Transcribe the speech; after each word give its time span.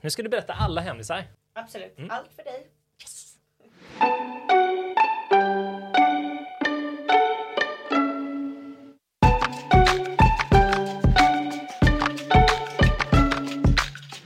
Nu 0.00 0.10
ska 0.10 0.22
du 0.22 0.28
berätta 0.28 0.52
alla 0.52 0.80
hemlisar. 0.80 1.24
Absolut. 1.54 1.96
Allt 2.08 2.32
för 2.36 2.44
dig. 2.44 2.66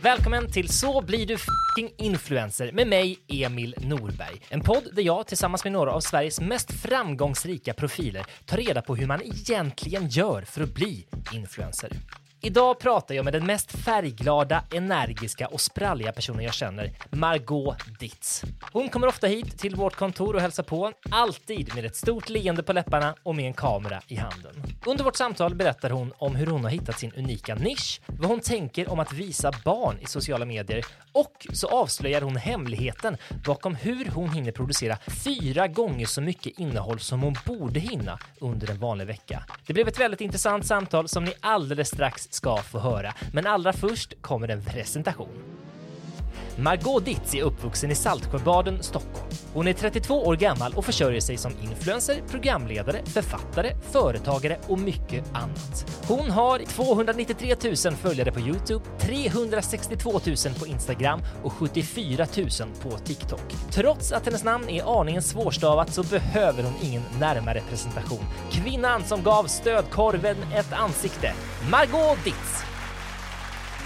Välkommen 0.03 0.53
till 0.53 0.69
Så 0.69 1.03
blir 1.03 1.27
du 1.27 1.37
fucking 1.39 1.95
influencer 1.99 2.73
med 2.73 2.89
mig, 2.89 3.19
Emil 3.29 3.75
Norberg. 3.79 4.43
En 4.49 4.61
podd 4.61 4.89
där 4.93 5.03
jag 5.03 5.27
tillsammans 5.27 5.65
med 5.65 5.73
några 5.73 5.93
av 5.93 6.01
Sveriges 6.01 6.41
mest 6.41 6.73
framgångsrika 6.73 7.75
profiler 7.75 8.25
tar 8.45 8.57
reda 8.57 8.83
på 8.83 8.97
hur 8.97 9.07
man 9.07 9.23
egentligen 9.23 10.09
gör 10.09 10.43
för 10.43 10.63
att 10.63 10.75
bli 10.75 11.07
influencer. 11.33 11.91
Idag 12.47 12.79
pratar 12.79 13.15
jag 13.15 13.25
med 13.25 13.33
den 13.33 13.47
mest 13.47 13.73
färgglada, 13.73 14.65
energiska 14.75 15.47
och 15.47 15.61
spralliga 15.61 16.13
personen 16.13 16.45
jag 16.45 16.55
känner, 16.55 16.93
Margot 17.11 17.77
Ditz. 18.01 18.43
Hon 18.73 18.89
kommer 18.89 19.07
ofta 19.07 19.27
hit 19.27 19.59
till 19.59 19.77
vårt 19.77 19.95
kontor 19.95 20.35
och 20.35 20.41
hälsar 20.41 20.63
på, 20.63 20.93
alltid 21.11 21.75
med 21.75 21.85
ett 21.85 21.97
stort 21.97 22.29
leende 22.29 22.63
på 22.63 22.73
läpparna 22.73 23.15
och 23.23 23.35
med 23.35 23.47
en 23.47 23.53
kamera 23.53 24.03
i 24.09 24.17
handen. 24.17 24.63
Under 24.87 25.05
vårt 25.05 25.17
samtal 25.17 25.55
berättar 25.55 25.91
hon 25.91 26.13
om 26.19 26.37
hur 26.37 26.47
hon 26.47 26.65
har 26.65 26.71
hittat 26.71 26.99
sin 26.99 27.13
unika 27.17 27.55
nisch, 27.55 28.01
vad 28.07 28.31
hon 28.31 28.41
tänker 28.41 28.93
om 28.93 29.01
att 29.01 29.13
visa 29.13 29.53
barn 29.65 29.99
i 30.01 30.07
sociala 30.07 30.45
medier 30.45 30.85
och 31.13 31.47
så 31.53 31.69
avslöjar 31.69 32.21
hon 32.21 32.37
hemligheten 32.37 33.17
bakom 33.47 33.75
hur 33.75 34.11
hon 34.15 34.29
hinner 34.33 34.53
producera 34.53 34.99
fyra 35.25 35.69
gånger 35.69 36.07
så 36.07 36.21
mycket 36.21 36.59
innehåll 36.59 37.01
som 37.01 37.23
hon 37.23 37.37
borde 37.47 37.81
hinna 37.81 38.19
under 38.41 38.71
en 38.71 38.79
vanlig 38.79 39.07
vecka. 39.07 39.45
Det 39.67 39.73
blev 39.73 39.89
ett 39.89 40.01
väldigt 40.01 40.21
intressant 40.21 40.67
samtal 40.67 41.09
som 41.09 41.25
ni 41.25 41.33
alldeles 41.41 41.89
strax 41.89 42.34
ska 42.35 42.57
få 42.57 42.79
höra, 42.79 43.15
men 43.33 43.47
allra 43.47 43.73
först 43.73 44.23
kommer 44.23 44.49
en 44.49 44.63
presentation. 44.65 45.29
Margot 46.57 47.05
Ditz 47.05 47.35
är 47.35 47.43
uppvuxen 47.43 47.91
i 47.91 47.95
Saltsjöbaden, 47.95 48.83
Stockholm. 48.83 49.31
Hon 49.53 49.69
är 49.69 49.73
32 49.73 50.27
år 50.27 50.37
gammal 50.37 50.73
och 50.75 50.85
försörjer 50.85 51.21
sig 51.21 51.37
som 51.37 51.53
influencer, 51.63 52.23
programledare, 52.31 53.01
författare, 53.05 53.77
företagare 53.91 54.59
och 54.69 54.79
mycket 54.79 55.25
annat. 55.33 56.01
Hon 56.09 56.31
har 56.31 56.59
293 56.59 57.57
000 57.65 57.97
följare 57.97 58.33
på 58.33 58.41
Youtube, 58.41 58.85
362 58.99 60.11
000 60.11 60.21
på 60.59 60.67
Instagram 60.67 61.21
och 61.43 61.53
74 61.53 62.27
000 62.37 62.49
på 62.83 62.99
TikTok. 62.99 63.55
Trots 63.71 64.13
att 64.13 64.27
hennes 64.27 64.45
namn 64.45 64.69
är 64.69 65.01
aningen 65.01 65.23
svårstavat 65.23 65.93
så 65.93 66.03
behöver 66.03 66.63
hon 66.63 66.75
ingen 66.83 67.03
närmare 67.21 67.63
presentation. 67.69 68.25
Kvinnan 68.51 69.05
som 69.05 69.23
gav 69.23 69.45
stödkorven 69.45 70.37
ett 70.55 70.73
ansikte. 70.73 71.33
Margot 71.71 72.19
Ditz! 72.25 72.65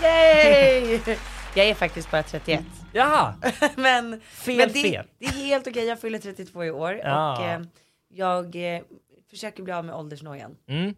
Yay! 0.02 1.00
Jag 1.54 1.66
är 1.68 1.74
faktiskt 1.74 2.10
bara 2.10 2.22
31. 2.22 2.64
Jaha! 2.92 3.34
men 3.76 4.20
Fel, 4.20 4.56
men 4.56 4.68
det, 4.72 4.82
fel. 4.82 5.06
det 5.18 5.24
är 5.26 5.30
helt 5.30 5.66
okej, 5.66 5.84
jag 5.84 6.00
fyller 6.00 6.18
32 6.18 6.64
i 6.64 6.70
år 6.70 7.00
Ja. 7.04 7.38
och 7.38 7.44
eh, 7.46 7.60
jag 8.08 8.74
eh, 8.76 8.82
försöker 9.30 9.62
bli 9.62 9.72
av 9.72 9.84
med 9.84 9.94
åldersnojan. 9.94 10.56
Mm. 10.68 10.94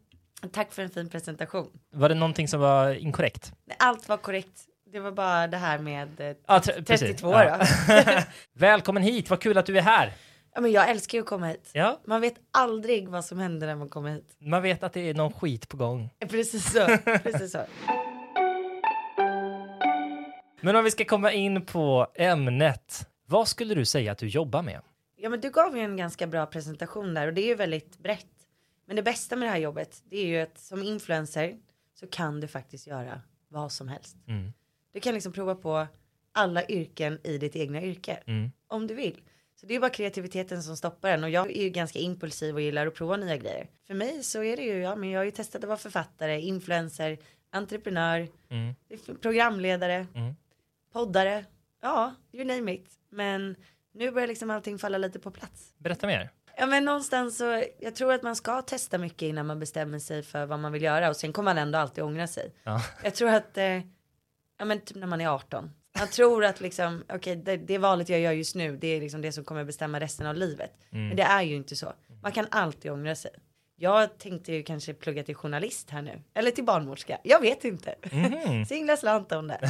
Tack 0.52 0.72
för 0.72 0.82
en 0.82 0.90
fin 0.90 1.08
presentation. 1.08 1.70
Var 1.92 2.08
det 2.08 2.14
någonting 2.14 2.48
som 2.48 2.60
var 2.60 2.94
inkorrekt? 2.94 3.52
Allt 3.78 4.08
var 4.08 4.16
korrekt. 4.16 4.60
Det 4.92 5.00
var 5.00 5.10
bara 5.12 5.46
det 5.46 5.56
här 5.56 5.78
med 5.78 6.20
eh, 6.20 6.36
Ja, 6.46 6.60
tre- 6.60 6.82
precis. 6.82 7.08
32 7.08 7.32
Ja. 7.32 7.58
då. 7.58 8.04
Välkommen 8.52 9.02
hit, 9.02 9.30
vad 9.30 9.40
kul 9.40 9.58
att 9.58 9.66
du 9.66 9.78
är 9.78 9.82
här. 9.82 10.12
ja, 10.54 10.60
men 10.60 10.72
jag 10.72 10.90
älskar 10.90 11.18
ju 11.18 11.22
att 11.22 11.28
komma 11.28 11.46
hit. 11.46 11.70
Ja, 11.72 12.00
Man 12.06 12.20
vet 12.20 12.34
aldrig 12.50 13.08
vad 13.08 13.24
som 13.24 13.38
händer 13.38 13.66
när 13.66 13.74
man 13.74 13.88
kommer 13.88 14.10
hit. 14.10 14.36
man 14.40 14.62
vet 14.62 14.82
att 14.82 14.92
det 14.92 15.10
är 15.10 15.14
någon 15.14 15.32
skit 15.32 15.68
på 15.68 15.76
gång. 15.76 16.10
Precis 16.28 16.72
så. 16.72 16.86
Precis 17.22 17.52
så. 17.52 17.64
Men 20.60 20.76
om 20.76 20.84
vi 20.84 20.90
ska 20.90 21.04
komma 21.04 21.32
in 21.32 21.66
på 21.66 22.06
ämnet. 22.14 23.06
Vad 23.26 23.48
skulle 23.48 23.74
du 23.74 23.84
säga 23.84 24.12
att 24.12 24.18
du 24.18 24.26
jobbar 24.28 24.62
med? 24.62 24.80
Ja 25.16 25.28
men 25.30 25.40
du 25.40 25.50
gav 25.50 25.76
ju 25.76 25.82
en 25.82 25.96
ganska 25.96 26.26
bra 26.26 26.46
presentation 26.46 27.14
där 27.14 27.26
och 27.26 27.34
det 27.34 27.40
är 27.42 27.46
ju 27.46 27.54
väldigt 27.54 27.98
brett. 27.98 28.26
Men 28.86 28.96
det 28.96 29.02
bästa 29.02 29.36
med 29.36 29.48
det 29.48 29.52
här 29.52 29.58
jobbet 29.58 30.02
det 30.04 30.16
är 30.18 30.26
ju 30.26 30.40
att 30.40 30.58
som 30.58 30.82
influencer 30.82 31.56
så 31.94 32.06
kan 32.06 32.40
du 32.40 32.48
faktiskt 32.48 32.86
göra 32.86 33.20
vad 33.48 33.72
som 33.72 33.88
helst. 33.88 34.16
Mm. 34.28 34.52
Du 34.92 35.00
kan 35.00 35.14
liksom 35.14 35.32
prova 35.32 35.54
på 35.54 35.86
alla 36.32 36.66
yrken 36.66 37.18
i 37.24 37.38
ditt 37.38 37.56
egna 37.56 37.82
yrke 37.82 38.18
Mm. 38.26 38.50
om 38.66 38.86
du 38.86 38.94
vill. 38.94 39.20
Så 39.60 39.66
det 39.66 39.74
är 39.74 39.80
bara 39.80 39.90
kreativiteten 39.90 40.62
som 40.62 40.76
stoppar 40.76 41.10
en 41.10 41.24
och 41.24 41.30
jag 41.30 41.50
är 41.50 41.62
ju 41.62 41.70
ganska 41.70 41.98
impulsiv 41.98 42.54
och 42.54 42.60
gillar 42.60 42.86
att 42.86 42.94
prova 42.94 43.16
nya 43.16 43.36
grejer. 43.36 43.66
För 43.86 43.94
mig 43.94 44.22
så 44.22 44.42
är 44.42 44.56
det 44.56 44.62
ju, 44.62 44.78
ja 44.78 44.96
men 44.96 45.10
jag 45.10 45.20
har 45.20 45.24
ju 45.24 45.30
testat 45.30 45.62
att 45.64 45.68
vara 45.68 45.78
författare, 45.78 46.40
influencer, 46.40 47.18
entreprenör, 47.50 48.28
Mm. 48.48 48.74
programledare, 49.20 50.06
Mm. 50.14 50.34
Poddare, 50.92 51.44
ja 51.82 52.14
you 52.32 52.44
name 52.44 52.72
it. 52.74 52.90
Men 53.10 53.56
nu 53.92 54.10
börjar 54.10 54.28
liksom 54.28 54.50
allting 54.50 54.78
falla 54.78 54.98
lite 54.98 55.18
på 55.18 55.30
plats. 55.30 55.74
Berätta 55.78 56.06
mer. 56.06 56.30
Ja 56.56 56.66
men 56.66 56.84
någonstans 56.84 57.36
så, 57.38 57.64
jag 57.78 57.94
tror 57.94 58.12
att 58.12 58.22
man 58.22 58.36
ska 58.36 58.62
testa 58.62 58.98
mycket 58.98 59.22
innan 59.22 59.46
man 59.46 59.60
bestämmer 59.60 59.98
sig 59.98 60.22
för 60.22 60.46
vad 60.46 60.58
man 60.58 60.72
vill 60.72 60.82
göra 60.82 61.08
och 61.08 61.16
sen 61.16 61.32
kommer 61.32 61.54
man 61.54 61.58
ändå 61.58 61.78
alltid 61.78 62.04
ångra 62.04 62.26
sig. 62.26 62.54
Ja. 62.62 62.82
Jag 63.04 63.14
tror 63.14 63.28
att, 63.30 63.58
eh, 63.58 63.80
ja 64.58 64.64
men 64.64 64.80
typ 64.80 64.96
när 64.96 65.06
man 65.06 65.20
är 65.20 65.28
18. 65.28 65.70
Man 65.98 66.08
tror 66.08 66.44
att 66.44 66.60
liksom, 66.60 67.04
okej 67.08 67.36
det, 67.36 67.56
det 67.56 67.78
valet 67.78 68.08
jag 68.08 68.20
gör 68.20 68.32
just 68.32 68.54
nu 68.54 68.76
det 68.76 68.88
är 68.88 69.00
liksom 69.00 69.20
det 69.20 69.32
som 69.32 69.44
kommer 69.44 69.64
bestämma 69.64 70.00
resten 70.00 70.26
av 70.26 70.34
livet. 70.34 70.72
Men 70.90 71.16
det 71.16 71.22
är 71.22 71.42
ju 71.42 71.56
inte 71.56 71.76
så. 71.76 71.92
Man 72.22 72.32
kan 72.32 72.46
alltid 72.50 72.90
ångra 72.90 73.14
sig. 73.14 73.30
Jag 73.82 74.18
tänkte 74.18 74.52
ju 74.52 74.62
kanske 74.62 74.94
plugga 74.94 75.22
till 75.22 75.34
journalist 75.34 75.90
här 75.90 76.02
nu. 76.02 76.22
Eller 76.34 76.50
till 76.50 76.64
barnmorska. 76.64 77.18
Jag 77.24 77.40
vet 77.40 77.64
inte. 77.64 77.94
Singla 78.68 78.96
slant 78.96 79.32
om 79.32 79.48
det. 79.48 79.60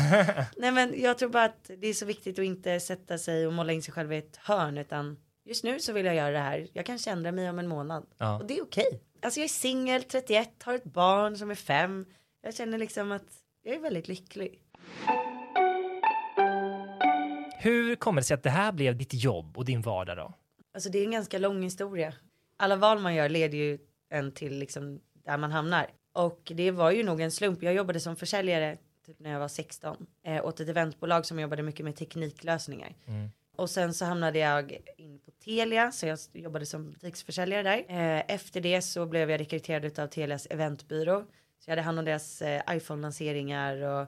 Nej 0.56 0.72
men 0.72 0.94
jag 0.97 1.19
tror 1.19 1.28
bara 1.28 1.44
att 1.44 1.71
det 1.78 1.87
är 1.87 1.94
så 1.94 2.06
viktigt 2.06 2.38
att 2.38 2.44
inte 2.44 2.81
sätta 2.81 3.19
sig 3.19 3.47
och 3.47 3.53
måla 3.53 3.72
in 3.72 3.82
sig 3.82 3.94
själv 3.94 4.12
i 4.12 4.16
ett 4.16 4.37
hörn. 4.37 4.78
Utan 4.78 5.16
just 5.44 5.65
nu 5.65 5.81
så 5.81 5.93
vill 5.93 6.06
jag 6.06 6.15
göra 6.15 6.31
det 6.31 6.38
här. 6.38 6.69
Jag 6.72 6.87
kanske 6.87 7.10
ändrar 7.10 7.32
mig 7.32 7.50
om 7.50 7.59
en 7.59 7.69
månad. 7.69 8.06
Ja. 8.19 8.38
Och 8.38 8.47
det 8.47 8.59
är 8.59 8.62
okej. 8.62 9.00
Alltså 9.22 9.41
jag 9.41 9.44
är 9.44 9.48
singel, 9.48 10.03
31, 10.03 10.62
har 10.62 10.75
ett 10.75 10.84
barn 10.84 11.37
som 11.37 11.50
är 11.50 11.54
fem. 11.54 12.06
Jag 12.42 12.54
känner 12.54 12.78
liksom 12.78 13.12
att 13.12 13.28
jag 13.62 13.75
är 13.75 13.81
väldigt 13.81 14.09
lycklig. 14.09 14.62
Hur 17.59 17.97
kommer 17.97 18.21
det 18.21 18.25
sig 18.25 18.34
att 18.34 18.42
det 18.42 18.50
här 18.50 18.72
blev 18.72 18.97
ditt 18.97 19.15
jobb 19.15 19.59
och 19.59 19.65
din 19.65 19.82
vardag 19.82 20.16
då? 20.16 20.34
Alltså 20.75 20.91
det 20.91 20.98
är 20.98 21.04
en 21.04 21.10
ganska 21.10 21.38
lång 21.38 21.62
historia. 21.62 22.12
Alla 22.56 22.77
val 22.77 22.98
man 22.98 23.15
gör 23.15 23.28
leder 23.28 23.59
ju 23.59 23.78
en 24.10 24.32
till 24.32 24.59
liksom 24.59 25.00
där 25.12 25.37
man 25.37 25.53
hamnar. 25.53 25.87
Och 26.12 26.53
det 26.54 26.71
var 26.71 26.91
ju 26.91 27.03
nog 27.03 27.21
en 27.21 27.31
slump. 27.31 27.62
Jag 27.62 27.75
jobbade 27.75 28.00
som 28.00 28.16
försäljare 28.16 28.78
typ 29.06 29.19
när 29.21 29.31
jag 29.31 29.41
var 29.41 29.48
16 29.48 30.06
eh, 30.25 30.44
åt 30.44 30.60
ett 30.60 30.69
eventbolag 30.69 31.26
som 31.26 31.41
jobbade 31.41 31.62
mycket 31.62 31.84
med 31.84 31.97
tekniklösningar. 31.97 32.94
Och 33.56 33.71
sen 33.71 33.94
så 33.94 34.04
hamnade 34.04 34.38
jag 34.38 34.78
in 34.97 35.19
på 35.19 35.31
Telia 35.44 35.93
så 35.93 36.06
jag 36.06 36.19
jobbade 36.32 36.66
som 36.66 36.91
butiksförsäljare 36.91 37.62
där. 37.62 37.84
Eh, 37.88 38.22
efter 38.28 38.60
det 38.60 38.82
så 38.82 39.06
blev 39.06 39.31
jag 39.31 39.41
rekryterad 39.41 39.98
av 39.98 40.06
Telias 40.06 40.47
eventbyrå. 40.50 41.25
Så 41.59 41.71
jag 41.71 41.72
hade 41.72 41.82
hand 41.82 41.98
om 41.98 42.04
deras 42.04 42.42
eh, 42.42 42.62
iPhone-lanseringar 42.71 43.77
och 43.77 44.06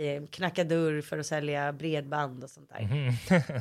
eh, 0.00 0.26
knacka 0.26 0.64
dörr 0.64 1.00
för 1.00 1.18
att 1.18 1.26
sälja 1.26 1.72
bredband 1.72 2.44
och 2.44 2.50
sånt 2.50 2.70
där. 2.70 3.12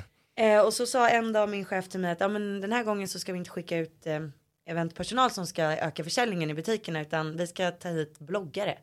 Eh, 0.38 0.66
och 0.66 0.74
så 0.74 0.86
sa 0.86 1.10
en 1.10 1.34
dag 1.34 1.50
min 1.50 1.66
chef 1.66 1.90
till 1.90 2.00
mig 2.00 2.12
att 2.12 2.20
ja, 2.20 2.28
men 2.28 2.62
den 2.62 2.72
här 2.72 2.84
gången 2.84 3.08
så 3.08 3.20
ska 3.20 3.32
vi 3.32 3.38
inte 3.38 3.50
skicka 3.50 3.78
ut 3.78 4.08
eh, 4.08 4.20
eventpersonal 4.66 5.32
som 5.32 5.48
ska 5.48 5.64
öka 5.64 6.04
försäljningen 6.04 6.50
i 6.50 6.54
butikerna 6.54 7.02
utan 7.02 7.38
vi 7.38 7.48
ska 7.48 7.72
ta 7.72 7.90
hit 7.90 8.20
bloggare. 8.20 8.78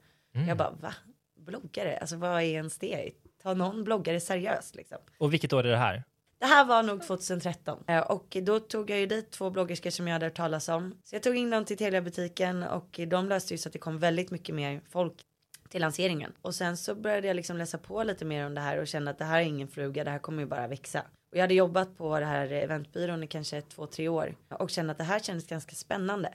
Jag 0.49 0.57
bara 0.57 0.71
va? 0.71 0.95
Bloggare? 1.37 1.99
Alltså 1.99 2.17
vad 2.17 2.31
är 2.31 2.41
ens 2.43 2.79
det? 2.79 3.11
Ta 3.43 3.55
någon 3.55 3.85
bloggare 3.85 4.21
seriöst 4.21 4.75
liksom. 4.75 4.99
Och 5.19 5.33
vilket 5.33 5.53
år 5.53 5.67
är 5.67 5.71
det 5.71 5.77
här? 5.77 6.05
Det 6.39 6.47
här 6.47 6.65
var 6.65 6.83
nog 6.83 7.03
2013 7.07 7.85
Eh, 7.87 8.01
och 8.01 8.37
då 8.43 8.61
tog 8.61 8.91
jag 8.91 8.99
ju 9.01 9.07
dit 9.07 9.31
två 9.31 9.51
bloggerskor 9.51 9.91
som 9.91 10.09
jag 10.09 10.13
hade 10.13 10.27
hört 10.27 10.35
talas 10.37 10.69
om. 10.69 10.95
Så 11.05 11.15
jag 11.15 11.23
tog 11.23 11.37
in 11.37 11.51
dem 11.51 11.65
till 11.65 11.77
Telia-butiken 11.77 12.63
och 12.63 13.01
de 13.09 13.29
löste 13.29 13.55
ju 13.55 13.59
så 13.59 13.69
att 13.69 13.73
det 13.73 13.79
kom 13.79 13.99
väldigt 13.99 14.31
mycket 14.31 14.55
mer 14.55 14.81
folk 14.91 15.15
till 15.69 15.81
lanseringen. 15.81 16.33
Och 16.43 16.55
sen 16.55 16.77
så 16.77 16.95
började 16.95 17.27
jag 17.27 17.37
liksom 17.37 17.57
läsa 17.57 17.79
på 17.79 18.03
lite 18.03 18.25
mer 18.25 18.47
om 18.47 18.55
det 18.55 18.61
här 18.61 18.79
och 18.79 18.87
kände 18.87 19.11
att 19.11 19.19
det 19.19 19.25
här 19.25 19.41
är 19.41 19.45
ingen 19.45 19.69
fluga, 19.69 20.05
det 20.05 20.11
här 20.11 20.19
kommer 20.19 20.43
ju 20.43 20.49
bara 20.49 20.67
växa. 20.69 21.03
Och 21.33 21.39
jag 21.39 21.43
hade 21.43 21.55
jobbat 21.55 21.97
på 21.97 22.21
det 22.21 22.27
här 22.27 22.53
eventbyrån 22.53 23.23
i 23.23 23.27
kanske 23.27 23.61
två, 23.61 23.87
tre 23.87 24.09
år 24.09 24.35
och 24.49 24.71
kände 24.71 24.93
att 24.93 24.99
det 24.99 25.05
här 25.05 25.19
kändes 25.21 25.47
ganska 25.47 25.75
spännande. 25.75 26.35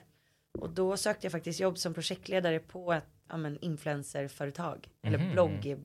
Och 0.58 0.70
då 0.70 0.96
sökte 0.96 1.26
jag 1.26 1.32
faktiskt 1.32 1.60
jobb 1.60 1.78
som 1.78 1.94
projektledare 1.94 2.58
på 2.58 2.92
ett 2.92 3.04
ja, 3.28 3.36
men, 3.36 3.58
influencerföretag. 3.60 4.88
Eller 5.02 5.18
Mhm. 5.18 5.32
blogg. 5.32 5.84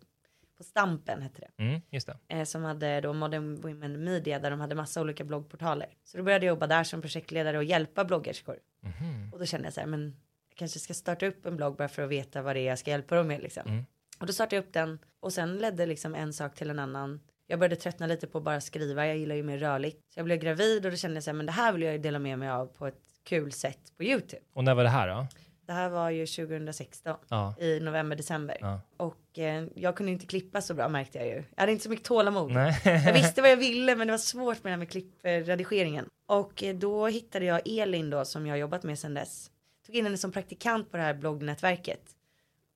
På 0.57 0.63
Stampen 0.63 1.21
hette 1.21 1.41
det. 1.41 1.63
Mm, 1.63 1.81
det. 1.89 2.17
Eh, 2.27 2.43
som 2.43 2.63
hade 2.63 3.01
då 3.01 3.13
Modern 3.13 3.61
Women 3.61 4.03
Media 4.03 4.39
där 4.39 4.51
de 4.51 4.59
hade 4.59 4.75
massa 4.75 5.01
olika 5.01 5.23
bloggportaler. 5.23 5.87
Så 6.03 6.17
då 6.17 6.23
började 6.23 6.45
jag 6.45 6.51
jobba 6.53 6.67
där 6.67 6.83
som 6.83 7.01
projektledare 7.01 7.57
och 7.57 7.63
hjälpa 7.63 8.05
bloggerskor. 8.05 8.59
Mhm. 8.81 9.29
Och 9.33 9.39
då 9.39 9.45
kände 9.45 9.65
jag 9.67 9.73
så 9.73 9.79
här, 9.79 9.87
men 9.87 10.15
jag 10.49 10.57
kanske 10.57 10.79
ska 10.79 10.93
starta 10.93 11.25
upp 11.25 11.45
en 11.45 11.57
blogg 11.57 11.75
bara 11.75 11.87
för 11.89 12.01
att 12.01 12.09
veta 12.09 12.41
vad 12.41 12.55
det 12.55 12.59
är 12.59 12.67
jag 12.67 12.79
ska 12.79 12.91
hjälpa 12.91 13.15
dem 13.15 13.27
med 13.27 13.41
liksom. 13.41 13.63
Mm. 13.67 13.85
Och 14.19 14.27
då 14.27 14.33
startade 14.33 14.55
jag 14.55 14.63
upp 14.63 14.73
den 14.73 14.99
och 15.19 15.33
sen 15.33 15.57
ledde 15.57 15.85
liksom 15.85 16.15
en 16.15 16.33
sak 16.33 16.55
till 16.55 16.69
en 16.69 16.79
annan. 16.79 17.19
Jag 17.47 17.59
började 17.59 17.75
tröttna 17.75 18.07
lite 18.07 18.27
på 18.27 18.37
att 18.37 18.43
bara 18.43 18.61
skriva, 18.61 19.07
jag 19.07 19.17
gillar 19.17 19.35
ju 19.35 19.43
mer 19.43 19.57
rörligt. 19.57 19.97
Så 20.13 20.19
jag 20.19 20.25
blev 20.25 20.37
gravid 20.37 20.85
och 20.85 20.91
då 20.91 20.97
kände 20.97 21.15
jag 21.17 21.23
så 21.23 21.29
här, 21.29 21.35
men 21.35 21.45
det 21.45 21.51
här 21.51 21.73
vill 21.73 21.81
jag 21.81 21.91
ju 21.93 21.97
dela 21.99 22.19
med 22.19 22.39
mig 22.39 22.49
av 22.49 22.65
på 22.65 22.87
ett 22.87 23.01
kul 23.23 23.51
sätt 23.51 23.79
på 23.97 24.03
YouTube. 24.03 24.41
Och 24.53 24.63
när 24.63 24.75
var 24.75 24.83
det 24.83 24.89
här 24.89 25.07
då? 25.07 25.27
Det 25.65 25.73
här 25.73 25.89
var 25.89 26.09
ju 26.09 26.25
2016 26.25 27.15
Ja. 27.29 27.55
i 27.59 27.79
november, 27.79 28.15
december. 28.15 28.57
Ja. 28.61 28.81
Och 28.97 29.39
eh, 29.39 29.65
jag 29.75 29.95
kunde 29.95 30.11
inte 30.11 30.25
klippa 30.25 30.61
så 30.61 30.73
bra 30.73 30.89
märkte 30.89 31.17
jag 31.17 31.27
ju. 31.27 31.33
Jag 31.55 31.61
hade 31.61 31.71
inte 31.71 31.83
så 31.83 31.89
mycket 31.89 32.05
tålamod. 32.05 32.51
Nej. 32.51 32.81
Jag 32.85 33.13
visste 33.13 33.41
vad 33.41 33.51
jag 33.51 33.57
ville 33.57 33.95
men 33.95 34.07
det 34.07 34.13
var 34.13 34.17
svårt 34.17 34.63
med 34.63 34.71
det 34.71 34.73
här 34.73 34.77
med 34.77 34.89
klippredigeringen. 34.91 36.05
Och 36.25 36.63
eh, 36.63 36.75
då 36.75 37.07
hittade 37.07 37.45
jag 37.45 37.61
Elin 37.67 38.09
då 38.09 38.25
som 38.25 38.45
jag 38.47 38.53
har 38.53 38.57
jobbat 38.59 38.83
med 38.83 38.99
sedan 38.99 39.13
dess. 39.13 39.51
Tog 39.85 39.95
in 39.95 40.05
henne 40.05 40.17
som 40.17 40.31
praktikant 40.31 40.91
på 40.91 40.97
det 40.97 41.03
här 41.03 41.13
bloggnätverket. 41.13 42.01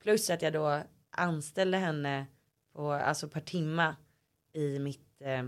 Plus 0.04 0.30
att 0.30 0.42
jag 0.42 0.54
då 0.54 0.82
anställde 1.12 1.78
henne 1.78 2.26
på, 2.76 2.92
alltså 2.92 3.28
per 3.28 3.42
timma 3.42 3.96
i 4.58 4.80
mitt 4.80 5.22
eh, 5.22 5.44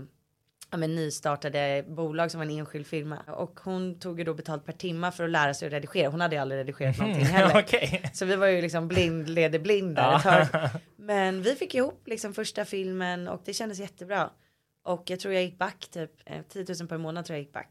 ja, 0.70 0.76
men 0.76 0.94
nystartade 0.94 1.84
bolag 1.88 2.30
som 2.30 2.38
var 2.38 2.44
en 2.44 2.58
enskild 2.58 2.86
firma. 2.86 3.18
Och 3.26 3.60
hon 3.60 3.98
tog 3.98 4.18
ju 4.18 4.24
då 4.24 4.34
betalt 4.34 4.64
per 4.66 4.72
timma 4.72 5.12
för 5.12 5.24
att 5.24 5.30
lära 5.30 5.54
sig 5.54 5.66
att 5.66 5.72
redigera. 5.72 6.08
Hon 6.08 6.20
hade 6.20 6.36
ju 6.36 6.42
aldrig 6.42 6.60
redigerat 6.60 6.98
någonting 6.98 7.24
heller. 7.24 7.60
Okej. 7.64 8.10
Så 8.14 8.24
vi 8.24 8.36
var 8.36 8.46
ju 8.46 8.62
liksom 8.62 8.88
blind 8.88 9.28
leder 9.28 9.58
blind 9.58 9.96
där 9.96 10.16
ett 10.16 10.22
tag. 10.22 10.68
Men 10.96 11.42
vi 11.42 11.54
fick 11.54 11.74
ihop 11.74 12.02
liksom 12.06 12.34
första 12.34 12.64
filmen 12.64 13.28
och 13.28 13.42
det 13.44 13.52
kändes 13.52 13.78
jättebra. 13.78 14.30
Och 14.82 15.10
jag 15.10 15.20
tror 15.20 15.34
jag 15.34 15.42
gick 15.42 15.58
back 15.58 15.88
typ 15.90 16.10
eh, 16.26 16.42
10 16.48 16.66
000 16.80 16.88
per 16.88 16.98
månad 16.98 17.24
tror 17.24 17.34
jag 17.34 17.42
gick 17.42 17.52
back. 17.52 17.70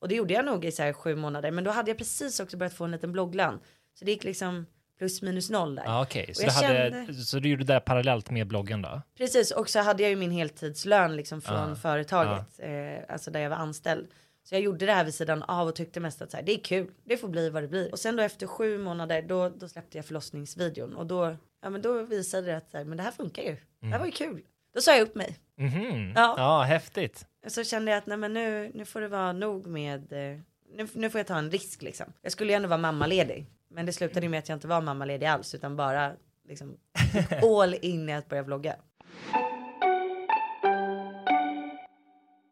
Och 0.00 0.08
det 0.08 0.14
gjorde 0.14 0.34
jag 0.34 0.44
nog 0.44 0.64
i 0.64 0.72
så 0.72 0.82
här 0.82 0.92
sju 0.92 1.16
månader. 1.16 1.50
Men 1.50 1.64
då 1.64 1.70
hade 1.70 1.90
jag 1.90 1.98
precis 1.98 2.40
också 2.40 2.56
börjat 2.56 2.74
få 2.74 2.84
en 2.84 2.90
liten 2.90 3.12
blogglön. 3.12 3.60
Så 3.94 4.04
det 4.04 4.10
gick 4.10 4.24
liksom 4.24 4.66
plus 4.98 5.22
minus 5.22 5.50
noll 5.50 5.74
där. 5.74 5.82
Ja, 5.86 6.02
okej. 6.02 6.30
Så, 6.34 6.42
du 6.44 6.50
hade, 6.50 6.90
kände- 6.90 7.14
så 7.14 7.38
du 7.38 7.48
gjorde 7.48 7.64
det 7.64 7.72
där 7.72 7.80
parallellt 7.80 8.30
med 8.30 8.46
bloggen 8.46 8.82
då? 8.82 9.02
Precis 9.18 9.50
och 9.50 9.70
så 9.70 9.80
hade 9.80 10.02
jag 10.02 10.10
ju 10.10 10.16
min 10.16 10.30
heltidslön 10.30 11.16
liksom 11.16 11.40
från 11.42 11.68
Ja. 11.68 11.74
företaget. 11.74 12.60
Eh, 12.60 12.72
alltså 13.12 13.30
där 13.30 13.40
jag 13.40 13.50
var 13.50 13.56
anställd. 13.56 14.06
Så 14.44 14.54
jag 14.54 14.62
gjorde 14.62 14.86
det 14.86 14.92
här 14.92 15.04
vid 15.04 15.14
sidan 15.14 15.42
av 15.42 15.68
och 15.68 15.74
tyckte 15.74 16.00
mest 16.00 16.22
att 16.22 16.30
så 16.30 16.36
här, 16.36 16.44
det 16.44 16.52
är 16.54 16.58
kul. 16.64 16.90
Det 17.04 17.16
får 17.16 17.28
bli 17.28 17.50
vad 17.50 17.62
det 17.62 17.68
blir. 17.68 17.92
Och 17.92 17.98
sen 17.98 18.16
då 18.16 18.22
efter 18.22 18.46
sju 18.46 18.78
månader 18.78 19.22
då, 19.22 19.48
då 19.48 19.68
släppte 19.68 19.98
jag 19.98 20.04
förlossningsvideon. 20.06 20.96
Och 20.96 21.06
då, 21.06 21.36
ja, 21.62 21.70
men 21.70 21.82
då 21.82 22.02
visade 22.02 22.46
det 22.46 22.56
att 22.56 22.70
så 22.70 22.76
här, 22.78 22.84
men 22.84 22.96
det 22.96 23.02
här 23.02 23.10
funkar 23.10 23.42
ju. 23.42 23.56
Det 23.80 23.86
här 23.86 23.98
var 23.98 24.06
ju 24.06 24.12
kul. 24.12 24.42
Då 24.74 24.80
sa 24.80 24.92
jag 24.92 25.00
upp 25.02 25.14
mig. 25.14 25.38
Mhm. 25.58 26.12
Ja. 26.16 26.34
ja, 26.38 26.62
häftigt. 26.62 27.26
Så 27.46 27.64
kände 27.64 27.90
jag 27.90 27.98
att 27.98 28.06
nej 28.06 28.16
men 28.16 28.32
nu, 28.34 28.70
nu 28.74 28.84
får 28.84 29.00
det 29.00 29.08
vara 29.08 29.32
nog 29.32 29.66
med, 29.66 30.12
eh, 30.12 30.40
nu, 30.76 30.88
nu 30.94 31.10
får 31.10 31.18
jag 31.18 31.26
ta 31.26 31.38
en 31.38 31.50
risk 31.50 31.82
liksom. 31.82 32.06
Jag 32.22 32.32
skulle 32.32 32.52
ju 32.52 32.56
ändå 32.56 32.68
vara 32.68 32.78
mammaledig. 32.78 33.46
Men 33.74 33.86
det 33.86 33.92
slutade 33.92 34.28
med 34.28 34.38
att 34.38 34.48
jag 34.48 34.56
inte 34.56 34.66
var 34.68 34.80
mammaledig 34.80 35.26
alls 35.26 35.54
utan 35.54 35.76
bara 35.76 36.12
liksom 36.48 36.76
all 37.60 37.74
in 37.74 38.08
i 38.08 38.12
att 38.12 38.28
börja 38.28 38.42
vlogga. 38.42 38.76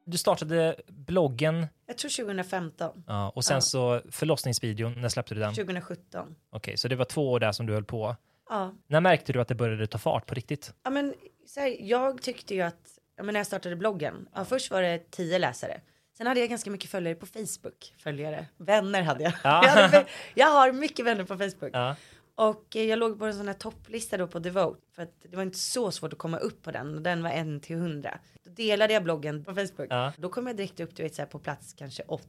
Du 0.05 0.19
startade 0.19 0.77
bloggen 0.89 1.67
Jag 1.87 1.99
tror 1.99 2.25
2015, 2.25 3.05
ja, 3.07 3.33
och 3.35 3.45
sen 3.45 3.55
Ja. 3.57 3.61
så 3.61 4.01
förlossningsvideon, 4.11 5.01
när 5.01 5.09
släppte 5.09 5.35
du 5.35 5.41
den? 5.41 5.51
Okej, 5.51 5.65
2017. 5.65 6.35
så 6.77 6.89
det 6.89 6.97
var 6.97 7.05
två 7.05 7.31
år 7.33 7.41
där 7.41 7.53
som 7.53 7.67
du 7.67 7.73
höll 7.73 7.85
på. 7.85 8.17
Ja, 8.49 8.73
När 8.87 9.01
märkte 9.01 9.33
du 9.33 9.41
att 9.41 9.49
det 9.49 9.55
började 9.55 9.87
ta 9.87 9.99
fart 9.99 10.27
på 10.27 10.35
riktigt? 10.35 10.75
ja 10.85 10.91
men 10.91 11.15
så 11.47 11.61
här, 11.61 11.77
jag 11.81 12.23
tyckte 12.23 12.55
ju 12.55 12.61
att, 12.63 12.99
ja, 13.17 13.23
men 13.23 13.33
när 13.33 13.41
jag 13.41 13.47
startade 13.47 13.77
bloggen, 13.77 14.29
ja, 14.35 14.45
först 14.45 14.71
var 14.71 14.83
det 14.83 15.11
tio 15.11 15.39
läsare. 15.39 15.81
Sen 16.17 16.27
hade 16.27 16.41
jag 16.41 16.49
ganska 16.49 16.71
mycket 16.71 16.91
följare 16.91 17.15
på 17.15 17.27
Facebook. 17.27 17.95
Följare, 17.99 18.47
vänner 18.57 19.03
hade 19.03 19.23
jag. 19.25 19.33
Ja. 19.45 19.63
Jag, 19.65 19.71
hade, 19.83 20.07
jag 20.35 20.47
har 20.47 20.73
mycket 20.73 21.07
vänner 21.07 21.25
på 21.25 21.37
Facebook. 21.37 21.71
Ja. 21.73 21.97
Och 22.35 22.77
eh, 22.77 22.83
jag 22.85 22.99
låg 22.99 23.19
på 23.19 23.27
en 23.27 23.35
sån 23.35 23.47
här 23.47 23.55
topplista 23.55 24.17
då 24.17 24.27
på 24.27 24.39
Devote. 24.39 24.81
För 24.95 25.03
att 25.03 25.23
det 25.23 25.37
var 25.37 25.43
inte 25.43 25.59
så 25.59 25.91
svårt 25.91 26.13
att 26.13 26.19
komma 26.19 26.39
upp 26.39 26.63
på 26.63 26.71
den. 26.71 26.95
Och 26.95 27.03
den 27.03 27.23
var 27.23 27.31
en 27.31 27.61
till 27.61 27.77
hundra. 27.77 28.19
Då 28.45 28.51
delade 28.51 28.93
jag 28.93 29.03
bloggen 29.05 29.45
på 29.45 29.55
Facebook. 29.55 29.87
Ja. 29.91 30.13
Då 30.19 30.29
kom 30.29 30.47
jag 30.47 30.57
direkt 30.57 30.81
upp 30.81 30.97
du 30.97 31.03
vet, 31.03 31.15
så 31.15 31.23
här, 31.23 31.27
på 31.27 31.39
plats 31.39 31.75
kanske 31.79 32.03
80. 32.07 32.27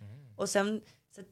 Mm. 0.00 0.34
Och 0.36 0.48
sen 0.48 0.80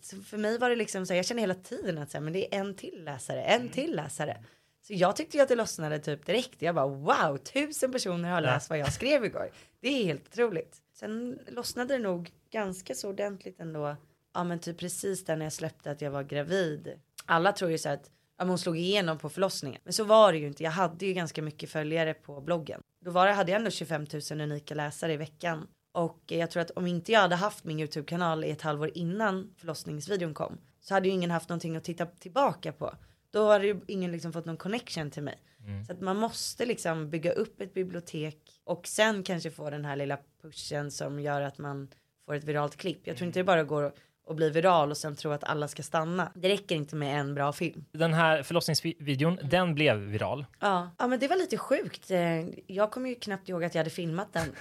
så 0.00 0.16
för 0.16 0.36
mig 0.36 0.58
var 0.58 0.70
det 0.70 0.76
liksom 0.76 1.06
så 1.06 1.12
här, 1.12 1.18
jag 1.18 1.26
kände 1.26 1.40
hela 1.40 1.54
tiden 1.54 1.98
att 1.98 2.10
så 2.10 2.16
här, 2.16 2.24
men 2.24 2.32
det 2.32 2.54
är 2.54 2.60
en 2.60 2.74
till 2.74 3.04
läsare, 3.04 3.42
en 3.42 3.60
Mm. 3.60 3.72
till 3.72 3.96
läsare. 3.96 4.44
Så 4.88 4.94
jag 4.94 5.16
tyckte 5.16 5.36
ju 5.36 5.42
att 5.42 5.48
det 5.48 5.54
lossnade 5.54 5.98
typ 5.98 6.26
direkt. 6.26 6.62
Jag 6.62 6.74
bara 6.74 6.86
wow, 6.86 7.36
tusen 7.36 7.92
personer 7.92 8.30
har 8.30 8.40
läst 8.40 8.70
vad 8.70 8.78
jag 8.78 8.92
skrev 8.92 9.24
igår. 9.24 9.50
Det 9.80 9.88
är 9.88 10.04
helt 10.04 10.28
otroligt. 10.28 10.82
Sen 10.92 11.38
lossnade 11.48 11.94
det 11.94 12.02
nog 12.02 12.30
ganska 12.50 12.94
så 12.94 13.08
ordentligt 13.08 13.60
ändå. 13.60 13.96
Ja 14.34 14.44
men 14.44 14.58
typ 14.58 14.78
precis 14.78 15.24
där 15.24 15.36
när 15.36 15.46
jag 15.46 15.52
släppte 15.52 15.90
att 15.90 16.00
jag 16.00 16.10
var 16.10 16.22
gravid. 16.22 17.00
Alla 17.26 17.52
tror 17.52 17.70
ju 17.70 17.78
så 17.78 17.88
att 17.88 18.10
ja, 18.36 18.44
men 18.44 18.48
hon 18.48 18.58
slog 18.58 18.78
igenom 18.78 19.18
på 19.18 19.28
förlossningen. 19.28 19.80
Men 19.84 19.92
så 19.92 20.04
var 20.04 20.32
det 20.32 20.38
ju 20.38 20.46
inte. 20.46 20.62
Jag 20.62 20.70
hade 20.70 21.06
ju 21.06 21.12
ganska 21.12 21.42
mycket 21.42 21.70
följare 21.70 22.14
på 22.14 22.40
bloggen. 22.40 22.80
Då 23.04 23.10
var 23.10 23.26
det, 23.26 23.32
hade 23.32 23.50
jag 23.50 23.58
ändå 23.58 23.70
25 23.70 24.06
000 24.30 24.40
unika 24.40 24.74
läsare 24.74 25.12
i 25.12 25.16
veckan. 25.16 25.66
Och 25.92 26.22
jag 26.26 26.50
tror 26.50 26.62
att 26.62 26.70
om 26.70 26.86
inte 26.86 27.12
jag 27.12 27.20
hade 27.20 27.36
haft 27.36 27.64
min 27.64 27.80
YouTube-kanal 27.80 28.44
i 28.44 28.50
ett 28.50 28.62
halvår 28.62 28.90
innan 28.94 29.54
förlossningsvideon 29.56 30.34
kom 30.34 30.58
så 30.80 30.94
hade 30.94 31.08
ju 31.08 31.14
ingen 31.14 31.30
haft 31.30 31.48
någonting 31.48 31.76
att 31.76 31.84
titta 31.84 32.06
tillbaka 32.06 32.72
på. 32.72 32.94
Då 33.32 33.48
hade 33.52 33.66
ju 33.66 33.80
ingen 33.86 34.12
liksom 34.12 34.32
fått 34.32 34.44
någon 34.44 34.56
connection 34.56 35.10
till 35.10 35.22
mig. 35.22 35.38
Så 35.86 35.92
att 35.92 36.00
man 36.00 36.16
måste 36.16 36.66
liksom 36.66 37.10
bygga 37.10 37.32
upp 37.32 37.60
ett 37.60 37.74
bibliotek 37.74 38.38
och 38.64 38.86
sen 38.86 39.22
kanske 39.22 39.50
få 39.50 39.70
den 39.70 39.84
här 39.84 39.96
lilla 39.96 40.18
pushen 40.42 40.90
som 40.90 41.20
gör 41.20 41.40
att 41.42 41.58
man 41.58 41.88
får 42.26 42.34
ett 42.34 42.44
viralt 42.44 42.76
klipp. 42.76 43.06
Jag 43.06 43.16
tror 43.16 43.26
inte 43.26 43.38
det 43.40 43.44
bara 43.44 43.64
går 43.64 43.92
att 44.30 44.36
bli 44.36 44.50
viral 44.50 44.90
och 44.90 44.96
sen 44.96 45.16
tro 45.16 45.30
att 45.30 45.44
alla 45.44 45.68
ska 45.68 45.82
stanna. 45.82 46.32
Det 46.34 46.48
räcker 46.48 46.74
inte 46.76 46.96
med 46.96 47.20
en 47.20 47.34
bra 47.34 47.52
film. 47.52 47.84
Den 47.92 48.14
här 48.14 48.42
förlossningsvideon, 48.42 49.38
den 49.44 49.74
blev 49.74 49.96
viral. 49.96 50.46
Ja, 50.60 50.90
ja 50.98 51.06
men 51.06 51.18
det 51.18 51.28
var 51.28 51.36
lite 51.36 51.56
sjukt. 51.58 52.10
Eh, 52.10 52.18
Jag 52.66 52.90
kommer 52.90 53.08
ju 53.08 53.14
knappt 53.14 53.48
ihåg 53.48 53.64
att 53.64 53.74
jag 53.74 53.80
hade 53.80 53.90
filmat 53.90 54.32
den. 54.32 54.48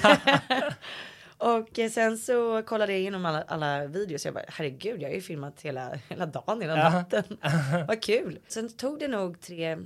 och 1.42 1.78
sen 1.90 2.18
så 2.18 2.62
kollade 2.62 2.92
jag 2.92 3.00
igenom 3.00 3.26
alla, 3.26 3.42
alla 3.42 3.86
videos. 3.86 4.24
Jag 4.24 4.34
bara, 4.34 4.44
herregud, 4.48 5.02
jag 5.02 5.08
har 5.08 5.14
ju 5.14 5.20
filmat 5.20 5.62
hela, 5.62 5.94
hela 6.08 6.26
dagen, 6.26 6.60
hela 6.60 6.90
natten. 6.90 7.24
Vad 7.88 8.02
kul. 8.02 8.38
Sen 8.48 8.68
tog 8.68 8.98
det 8.98 9.08
nog 9.08 9.40
tre, 9.40 9.76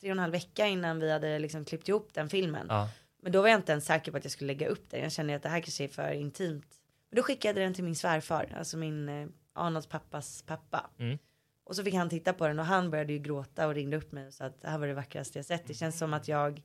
tre 0.00 0.10
och 0.10 0.12
en 0.12 0.18
halv 0.18 0.32
vecka 0.32 0.66
innan 0.66 1.00
vi 1.00 1.12
hade 1.12 1.38
liksom 1.38 1.64
klippt 1.64 1.88
ihop 1.88 2.14
den 2.14 2.28
filmen. 2.28 2.66
Ja. 2.68 2.88
Men 3.22 3.32
då 3.32 3.42
var 3.42 3.48
jag 3.48 3.58
inte 3.58 3.72
ens 3.72 3.86
säker 3.86 4.12
på 4.12 4.18
att 4.18 4.24
jag 4.24 4.32
skulle 4.32 4.46
lägga 4.46 4.68
upp 4.68 4.90
den. 4.90 5.00
Jag 5.00 5.12
kände 5.12 5.36
att 5.36 5.42
det 5.42 5.48
här 5.48 5.60
kanske 5.60 5.84
är 5.84 5.88
för 5.88 6.12
intimt. 6.12 6.74
Men 7.10 7.16
då 7.16 7.22
skickade 7.22 7.60
jag 7.60 7.66
den 7.66 7.74
till 7.74 7.84
min 7.84 7.96
svärfar, 7.96 8.54
alltså 8.58 8.76
min 8.76 9.08
eh, 9.08 9.28
Arnolds 9.54 9.86
pappas 9.86 10.42
pappa. 10.42 10.90
Mm. 10.98 11.18
Och 11.64 11.76
så 11.76 11.84
fick 11.84 11.94
han 11.94 12.08
titta 12.08 12.32
på 12.32 12.46
den 12.46 12.58
och 12.58 12.64
han 12.64 12.90
började 12.90 13.12
ju 13.12 13.18
gråta 13.18 13.66
och 13.66 13.74
ringde 13.74 13.96
upp 13.96 14.12
mig 14.12 14.26
och 14.26 14.34
sa 14.34 14.44
att 14.44 14.60
det 14.60 14.68
här 14.68 14.78
var 14.78 14.86
det 14.86 14.94
vackraste 14.94 15.38
jag 15.38 15.46
sett. 15.46 15.66
Det 15.66 15.74
känns 15.74 15.98
som 15.98 16.14
att 16.14 16.28
jag 16.28 16.62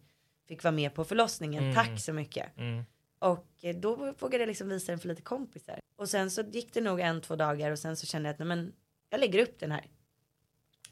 fick 0.48 0.64
vara 0.64 0.72
med 0.72 0.94
på 0.94 1.04
förlossningen. 1.04 1.64
Mm. 1.64 1.76
Tack 1.76 2.00
så 2.00 2.14
mycket. 2.14 2.58
Mm. 2.58 2.84
Och 3.32 3.48
eh, 3.62 3.76
då 3.76 3.96
vågade 4.20 4.38
jag 4.42 4.48
liksom 4.48 4.70
visa 4.70 4.92
den 4.92 5.00
för 5.00 5.08
lite 5.08 5.22
kompisar. 5.22 5.80
Och 5.96 6.10
sen 6.10 6.32
så 6.32 6.42
gick 6.42 6.74
det 6.74 6.82
nog 6.82 7.00
en, 7.00 7.22
två 7.22 7.36
dagar 7.36 7.72
och 7.72 7.80
sen 7.80 7.98
så 7.98 8.06
kände 8.06 8.30
jag 8.30 8.34
att 8.34 8.40
nej 8.40 8.48
men 8.48 8.74
jag 9.10 9.20
lägger 9.20 9.44
upp 9.44 9.60
den 9.60 9.72
här. 9.72 9.86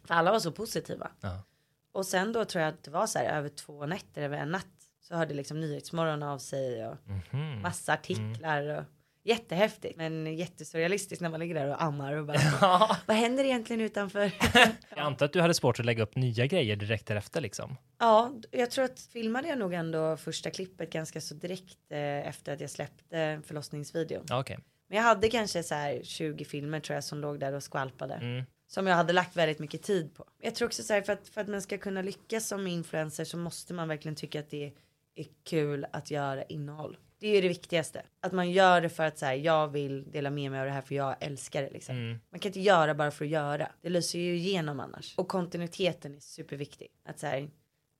För 0.03 0.13
alla 0.13 0.31
var 0.31 0.39
så 0.39 0.51
positiva. 0.51 1.11
Ja. 1.21 1.43
Och 1.91 2.05
sen 2.05 2.33
då 2.33 2.45
tror 2.45 2.63
jag 2.63 2.73
att 2.73 2.83
det 2.83 2.91
var 2.91 3.07
så 3.07 3.19
här 3.19 3.37
över 3.37 3.49
två 3.49 3.85
nätter, 3.85 4.21
över 4.21 4.37
en 4.37 4.51
natt. 4.51 4.67
Så 5.01 5.15
hörde 5.15 5.33
liksom 5.33 5.59
Nyhetsmorgon 5.59 6.23
av 6.23 6.37
sig 6.39 6.87
och 6.87 6.95
Mhm. 7.33 7.61
massa 7.61 7.93
artiklar 7.93 8.63
och 8.67 8.83
jättehäftigt. 9.23 9.97
Men 9.97 10.35
jättesurrealistiskt 10.35 11.21
när 11.21 11.29
man 11.29 11.39
ligger 11.39 11.55
där 11.55 11.69
och 11.69 11.83
ammar 11.83 12.13
och 12.13 12.25
bara 12.25 12.37
Ja. 12.61 12.97
vad 13.05 13.17
händer 13.17 13.43
egentligen 13.43 13.81
utanför? 13.81 14.31
Jag 14.89 14.99
antar 14.99 15.25
att 15.25 15.33
du 15.33 15.41
hade 15.41 15.53
svårt 15.53 15.79
att 15.79 15.85
lägga 15.85 16.03
upp 16.03 16.15
nya 16.15 16.45
grejer 16.45 16.75
direkt 16.75 17.07
därefter 17.07 17.41
liksom. 17.41 17.75
ja, 17.99 18.33
jag 18.51 18.71
tror 18.71 18.85
att 18.85 18.99
filmade 18.99 19.47
jag 19.47 19.57
nog 19.57 19.73
ändå 19.73 20.17
första 20.17 20.49
klippet 20.51 20.89
ganska 20.93 21.21
så 21.21 21.33
direkt 21.35 21.77
eh, 21.91 22.27
efter 22.27 22.53
att 22.53 22.61
jag 22.61 22.69
släppte 22.69 23.41
förlossningsvideon. 23.45 24.25
Ja, 24.29 24.39
okej. 24.39 24.59
Men 24.87 24.97
jag 24.97 25.03
hade 25.03 25.29
kanske 25.29 25.63
så 25.63 25.75
här 25.75 26.01
20 26.03 26.45
filmer 26.45 26.79
tror 26.79 26.95
jag 26.95 27.03
som 27.03 27.19
låg 27.19 27.39
där 27.39 27.53
och 27.53 27.63
skvalpade. 27.63 28.13
Mm. 28.13 28.43
Som 28.67 28.87
jag 28.87 28.95
hade 28.95 29.13
lagt 29.13 29.35
väldigt 29.35 29.59
mycket 29.59 29.81
tid 29.83 30.15
på. 30.15 30.25
Jag 30.41 30.55
tror 30.55 30.65
också 30.65 30.83
så 30.83 30.93
här 30.93 31.01
för 31.01 31.13
att, 31.13 31.27
för 31.27 31.41
att 31.41 31.47
man 31.47 31.61
ska 31.61 31.77
kunna 31.77 32.01
lyckas 32.01 32.47
som 32.47 32.67
influencer 32.67 33.25
så 33.25 33.37
måste 33.37 33.73
man 33.73 33.87
verkligen 33.87 34.15
tycka 34.15 34.39
att 34.39 34.49
det 34.49 34.73
är 35.15 35.25
kul 35.43 35.85
att 35.91 36.11
göra 36.11 36.43
innehåll. 36.43 36.97
Det 37.23 37.29
är 37.29 37.35
ju 37.35 37.41
det 37.41 37.47
viktigaste. 37.47 38.01
Att 38.21 38.31
man 38.31 38.51
gör 38.51 38.81
det 38.81 38.89
för 38.89 39.03
att 39.03 39.17
så 39.17 39.25
här, 39.25 39.33
jag 39.33 39.67
vill 39.67 40.11
dela 40.11 40.29
med 40.29 40.51
mig 40.51 40.59
av 40.59 40.65
det 40.65 40.71
här 40.71 40.81
för 40.81 40.95
jag 40.95 41.15
älskar 41.19 41.61
det 41.61 41.69
liksom. 41.69 41.95
Mm. 41.95 42.19
Man 42.29 42.39
kan 42.39 42.49
inte 42.49 42.59
göra 42.59 42.95
bara 42.95 43.11
för 43.11 43.25
att 43.25 43.31
göra. 43.31 43.71
Det 43.81 43.89
lyser 43.89 44.19
ju 44.19 44.35
igenom 44.35 44.79
annars. 44.79 45.17
Och 45.17 45.27
kontinuiteten 45.27 46.15
är 46.15 46.19
superviktig. 46.19 46.87
Att 47.05 47.19
så 47.19 47.27
här, 47.27 47.49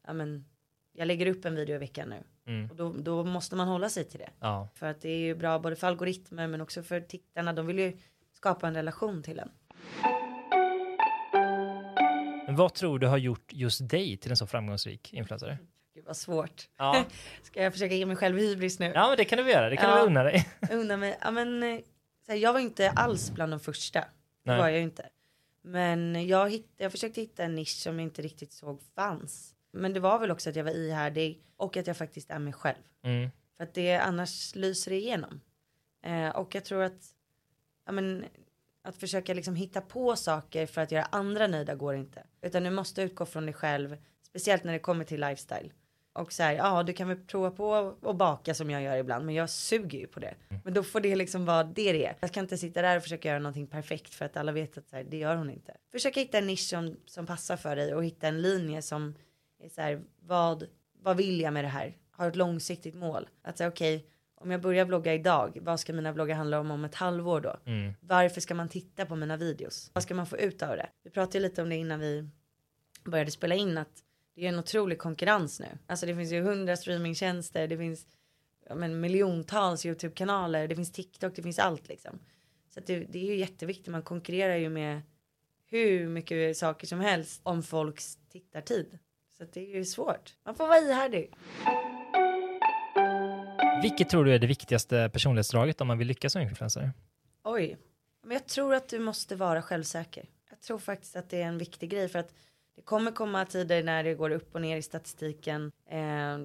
ja 0.07 0.13
men 0.13 0.45
jag 0.93 1.07
lägger 1.07 1.25
upp 1.25 1.45
en 1.45 1.55
video 1.55 1.75
i 1.75 1.77
veckan 1.77 2.09
nu. 2.09 2.23
Mm. 2.53 2.69
Och 2.69 2.75
då, 2.75 2.93
då 2.93 3.23
måste 3.23 3.55
man 3.55 3.67
hålla 3.67 3.89
sig 3.89 4.03
till 4.03 4.19
det. 4.19 4.29
Ja. 4.39 4.69
För 4.75 4.87
att 4.87 5.01
det 5.01 5.09
är 5.09 5.19
ju 5.19 5.35
bra 5.35 5.59
både 5.59 5.75
för 5.75 5.87
algoritmer 5.87 6.47
men 6.47 6.61
också 6.61 6.83
för 6.83 7.01
tittarna. 7.01 7.53
De 7.53 7.67
vill 7.67 7.79
ju 7.79 7.97
skapa 8.33 8.67
en 8.67 8.73
relation 8.73 9.23
till 9.23 9.39
en. 9.39 9.49
Men 12.45 12.55
vad 12.55 12.73
tror 12.73 12.99
du 12.99 13.07
har 13.07 13.17
gjort 13.17 13.53
just 13.53 13.89
dig 13.89 14.17
till 14.17 14.31
en 14.31 14.37
så 14.37 14.47
framgångsrik 14.47 15.13
influencer? 15.13 15.57
Gud 15.93 16.05
vad 16.05 16.17
svårt. 16.17 16.69
Ja, 16.77 17.05
Ska 17.43 17.63
jag 17.63 17.73
försöka 17.73 17.95
ge 17.95 18.05
mig 18.05 18.15
själv 18.15 18.38
hybris 18.38 18.79
nu? 18.79 18.91
ja 18.95 19.07
men 19.07 19.17
det 19.17 19.25
kan 19.25 19.38
du 19.38 19.43
väl 19.43 19.53
göra. 19.53 19.69
Det 19.69 19.77
kan 19.77 19.89
Ja. 19.89 19.97
du 19.97 20.01
unna 20.05 20.23
dig. 20.23 20.50
Unna 20.71 20.97
mig. 20.97 21.17
Ja, 21.21 21.31
men, 21.31 21.63
eh, 21.63 21.79
så 22.25 22.31
här, 22.31 22.39
jag 22.39 22.53
var 22.53 22.59
inte 22.59 22.89
alls 22.89 23.31
bland 23.31 23.51
de 23.51 23.59
första. 23.59 24.00
Det 24.00 24.07
Nej. 24.43 24.57
var 24.57 24.67
jag 24.67 24.77
ju 24.77 24.83
inte. 24.83 25.09
Men 25.62 26.27
jag, 26.27 26.50
hitt, 26.51 26.71
jag 26.77 26.91
försökte 26.91 27.21
hitta 27.21 27.43
en 27.43 27.55
nisch 27.55 27.67
som 27.81 28.00
jag 28.00 28.03
inte 28.07 28.21
riktigt 28.21 28.51
såg 28.53 28.81
fanns. 28.95 29.55
Men 29.71 29.93
det 29.93 30.00
var 30.00 30.19
väl 30.19 30.31
också 30.31 30.50
att 30.50 30.55
jag 30.55 30.63
var 30.63 30.71
ihärdig 30.71 31.43
och 31.57 31.77
att 31.77 31.88
jag 31.88 31.97
faktiskt 31.97 32.31
är 32.31 32.39
mig 32.39 32.53
själv. 32.53 32.81
Mm. 33.03 33.29
För 33.57 33.63
att 33.63 33.73
det 33.73 33.95
annars 33.95 34.55
lyser 34.55 34.91
det 34.91 34.97
igenom. 34.97 35.41
Eh, 36.05 36.29
och 36.29 36.55
jag 36.55 36.65
tror 36.65 36.83
att, 36.83 37.15
ja 37.85 37.91
men, 37.91 38.25
att 38.83 38.95
försöka 38.95 39.33
liksom 39.33 39.55
hitta 39.55 39.81
på 39.81 40.15
saker 40.15 40.65
för 40.65 40.81
att 40.81 40.91
göra 40.91 41.03
andra 41.05 41.47
nöjda 41.47 41.75
går 41.75 41.95
inte. 41.95 42.23
Utan 42.41 42.63
du 42.63 42.69
måste 42.69 43.01
utgå 43.01 43.25
från 43.25 43.45
dig 43.45 43.53
själv, 43.53 43.97
speciellt 44.21 44.63
när 44.63 44.73
det 44.73 44.79
kommer 44.79 45.05
till 45.05 45.21
lifestyle. 45.21 45.71
Och 46.13 46.34
så 46.34 46.43
här, 46.43 46.53
ja 46.53 46.84
du 46.84 46.93
kan 46.93 47.08
väl 47.08 47.17
prova 47.17 47.51
på 47.51 47.96
att 48.01 48.15
baka 48.15 48.53
som 48.53 48.70
jag 48.70 48.82
gör 48.82 48.98
ibland, 48.98 49.25
men 49.25 49.36
jag 49.36 49.50
suger 49.50 50.00
ju 50.00 50.08
på 50.08 50.20
det. 50.20 50.36
Men 50.63 50.74
då 50.74 50.84
får 50.84 51.00
det 51.00 51.15
liksom 51.15 51.46
vara 51.46 51.63
det 51.63 51.93
det 51.93 52.05
är. 52.05 52.15
Jag 52.20 52.32
kan 52.32 52.43
inte 52.43 52.58
sitta 52.58 52.82
där 52.82 52.98
och 52.98 53.03
försöka 53.03 53.29
göra 53.29 53.39
någonting 53.39 53.67
perfekt 53.67 54.13
för 54.13 54.25
att 54.25 54.38
alla 54.38 54.51
vet 54.51 54.77
att 54.77 54.89
så 54.89 54.96
här, 54.96 55.03
det 55.03 55.17
gör 55.17 55.36
hon 55.36 55.50
inte. 55.50 55.77
Försöka 55.91 56.20
hitta 56.20 56.38
en 56.38 56.48
nisch 56.48 56.70
som, 56.70 56.98
som 57.05 57.25
passar 57.25 57.58
för 57.58 57.75
dig 57.75 57.96
och 57.96 58.05
hitta 58.05 58.27
en 58.27 58.41
linje 58.41 58.82
som 58.82 59.15
är 59.60 59.70
så 59.70 59.82
här, 59.82 60.01
vad, 60.20 60.67
vad 61.01 61.17
vill 61.17 61.41
jag 61.41 61.53
med 61.53 61.63
det 61.63 61.70
här? 61.70 61.98
Har 62.12 62.27
ett 62.27 62.36
långsiktigt 62.36 62.96
mål. 62.96 63.29
Att 63.41 63.58
säga 63.58 63.70
okej, 63.70 64.08
om 64.36 64.51
jag 64.51 64.62
börjar 64.62 64.86
blogga 64.86 65.13
idag, 65.13 65.58
vad 65.62 65.79
ska 65.79 65.93
mina 65.93 66.13
bloggar 66.13 66.36
handla 66.36 66.60
om 66.60 66.72
om 66.72 66.86
ett 66.86 66.96
halvår 66.96 67.41
då? 67.41 67.58
Mm. 67.65 67.93
Varför 68.00 68.41
ska 68.41 68.55
man 68.55 68.70
titta 68.70 69.05
på 69.05 69.15
mina 69.15 69.38
videos? 69.38 69.91
Vad 69.93 70.03
ska 70.03 70.15
man 70.15 70.25
få 70.25 70.38
ut 70.38 70.63
av 70.63 70.77
det? 70.77 70.89
Vi 71.03 71.10
pratade 71.10 71.39
lite 71.39 71.62
om 71.62 71.70
det 71.70 71.75
innan 71.75 72.00
vi 72.00 72.29
började 73.03 73.32
spela 73.32 73.55
in 73.55 73.77
att 73.77 74.02
det 74.35 74.45
är 74.45 74.49
en 74.49 74.59
otrolig 74.59 74.99
konkurrens 74.99 75.59
nu. 75.59 75.67
Alltså 75.87 76.05
det 76.05 76.15
finns 76.15 76.31
ju 76.31 76.41
hundra 76.41 76.77
streamingtjänster, 76.77 77.67
det 77.67 77.77
finns 77.77 78.07
ja, 78.69 78.75
men 78.75 78.99
miljontals 78.99 79.85
YouTube-kanaler, 79.85 80.67
det 80.67 80.75
finns 80.75 80.91
TikTok, 80.91 81.35
det 81.35 81.41
finns 81.41 81.59
allt 81.59 81.87
liksom. 81.87 82.19
Så 82.69 82.79
det, 82.79 82.99
det 82.99 83.19
är 83.19 83.25
ju 83.25 83.35
jätteviktigt, 83.35 83.87
man 83.87 84.01
konkurrerar 84.01 84.55
ju 84.55 84.69
med 84.69 85.01
hur 85.69 86.07
mycket 86.07 86.57
saker 86.57 86.87
som 86.87 86.99
helst 86.99 87.41
om 87.43 87.63
folks 87.63 88.17
tittartid. 88.31 88.99
Så 89.37 89.43
att 89.43 89.53
det 89.53 89.59
är 89.59 89.77
ju 89.77 89.85
svårt. 89.85 90.35
Man 90.43 90.55
får 90.55 90.67
vara 90.67 90.79
ihärdig. 90.79 91.33
Vilket 93.81 94.09
tror 94.09 94.25
du 94.25 94.33
är 94.33 94.39
det 94.39 94.47
viktigaste 94.47 95.09
personlighetsdraget 95.13 95.81
om 95.81 95.87
man 95.87 95.97
vill 95.97 96.07
lyckas 96.07 96.33
som 96.33 96.41
influencer? 96.41 96.91
Oj, 97.43 97.77
men 98.21 98.31
jag 98.31 98.47
tror 98.47 98.75
att 98.75 98.89
du 98.89 98.99
måste 98.99 99.35
vara 99.35 99.61
självsäker. 99.61 100.29
Jag 100.49 100.61
tror 100.61 100.79
faktiskt 100.79 101.15
att 101.15 101.29
det 101.29 101.41
är 101.41 101.45
en 101.45 101.57
viktig 101.57 101.89
grej 101.89 102.09
för 102.09 102.19
att 102.19 102.33
det 102.75 102.81
kommer 102.81 103.11
komma 103.11 103.45
tider 103.45 103.83
när 103.83 104.03
det 104.03 104.13
går 104.13 104.29
upp 104.29 104.55
och 104.55 104.61
ner 104.61 104.77
i 104.77 104.81
statistiken. 104.81 105.71
Eh, 105.89 106.37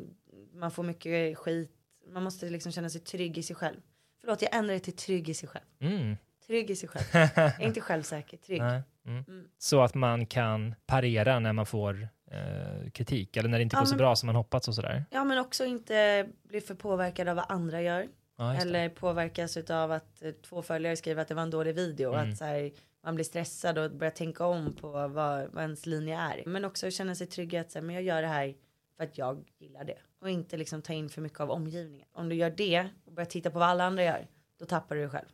man 0.55 0.71
får 0.71 0.83
mycket 0.83 1.39
skit. 1.39 1.71
Man 2.13 2.23
måste 2.23 2.51
liksom 2.51 2.73
känna 2.73 2.91
sig 2.91 3.01
trygg 3.01 3.39
i 3.39 3.43
sig 3.43 3.57
själv. 3.57 3.77
Förlåt, 4.21 4.43
jag 4.43 4.55
ändrar 4.55 4.75
det 4.75 4.81
till 4.81 4.97
trygg 4.97 5.29
i 5.29 5.35
sig 5.35 5.49
själv. 5.49 5.65
Mm. 5.81 6.17
Trygg 6.47 6.71
i 6.71 6.77
sig 6.77 6.89
själv. 6.89 7.29
Inte 7.61 7.81
självsäker, 7.81 8.37
trygg. 8.37 8.61
Mm. 8.63 8.83
Mm. 9.07 9.49
Så 9.59 9.81
att 9.81 9.95
man 9.95 10.27
kan 10.27 10.75
parera 10.87 11.39
när 11.39 11.53
man 11.53 11.67
får 11.67 12.09
eh, 12.31 12.91
kritik 12.91 13.37
eller 13.37 13.49
när 13.49 13.59
det 13.59 13.63
inte 13.63 13.77
Ja, 13.77 13.81
går 13.81 13.87
så 13.87 13.91
men- 13.93 13.99
bra 13.99 14.17
som 14.17 14.27
man 14.27 14.37
hoppats 14.37 14.69
och 14.69 14.75
sådär. 14.75 15.05
Ja, 15.11 15.25
men 15.25 15.39
också 15.39 15.65
inte 15.65 16.29
bli 16.43 16.61
för 16.61 16.75
påverkad 16.75 17.29
av 17.29 17.37
vad 17.37 17.45
andra 17.49 17.83
gör. 17.83 18.09
Ja, 18.37 18.55
just 18.55 18.63
det. 18.65 18.69
eller 18.69 18.89
påverkas 18.89 19.57
av 19.57 19.93
att 19.93 20.23
eh, 20.23 20.31
två 20.33 20.63
följare 20.63 20.97
skriver 20.97 21.23
att 21.23 21.29
det 21.29 21.35
var 21.35 21.43
en 21.43 21.51
dålig 21.51 21.75
video. 21.75 22.13
Mm. 22.15 22.31
Att 22.31 22.37
så 22.39 22.45
här, 22.45 22.71
man 23.05 23.15
blir 23.15 23.25
stressad 23.25 23.79
och 23.79 23.91
börjar 23.91 24.11
tänka 24.11 24.47
om 24.47 24.73
på 24.73 24.89
vad, 24.89 25.11
vad 25.51 25.63
ens 25.63 25.87
linje 25.87 26.19
är. 26.19 26.43
Men 26.47 26.65
också 26.65 26.91
känna 26.91 27.15
sig 27.15 27.27
trygg 27.27 27.55
i 27.55 27.57
att 27.57 27.71
så 27.71 27.79
här, 27.79 27.87
men 27.87 27.95
jag 27.95 28.05
gör 28.05 28.23
det 28.23 28.29
här 28.29 28.55
för 28.97 29.05
att 29.05 29.19
jag 29.19 29.45
gillar 29.59 29.85
det. 29.85 29.99
Och 30.21 30.31
inte 30.31 30.57
liksom 30.57 30.83
ta 30.83 30.93
in 30.93 31.09
för 31.09 31.23
mycket 31.23 31.41
av 31.41 31.51
omgivningen. 31.51 32.09
Om 32.13 32.29
du 32.29 32.37
gör 32.37 32.51
det 32.51 32.89
och 33.05 33.13
börjar 33.13 33.27
titta 33.27 33.51
på 33.51 33.59
vad 33.59 33.69
alla 33.69 33.85
andra 33.85 34.05
gör. 34.05 34.27
Då 34.59 34.67
tappar 34.67 34.95
du 34.95 35.01
dig 35.01 35.11
själv. 35.11 35.27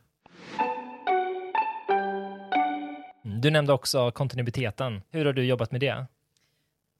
Du 3.41 3.51
nämnde 3.51 3.73
också 3.73 4.11
kontinuiteten. 4.11 5.01
Hur 5.09 5.25
har 5.25 5.33
du 5.33 5.45
jobbat 5.45 5.71
med 5.71 5.81
det? 5.81 6.05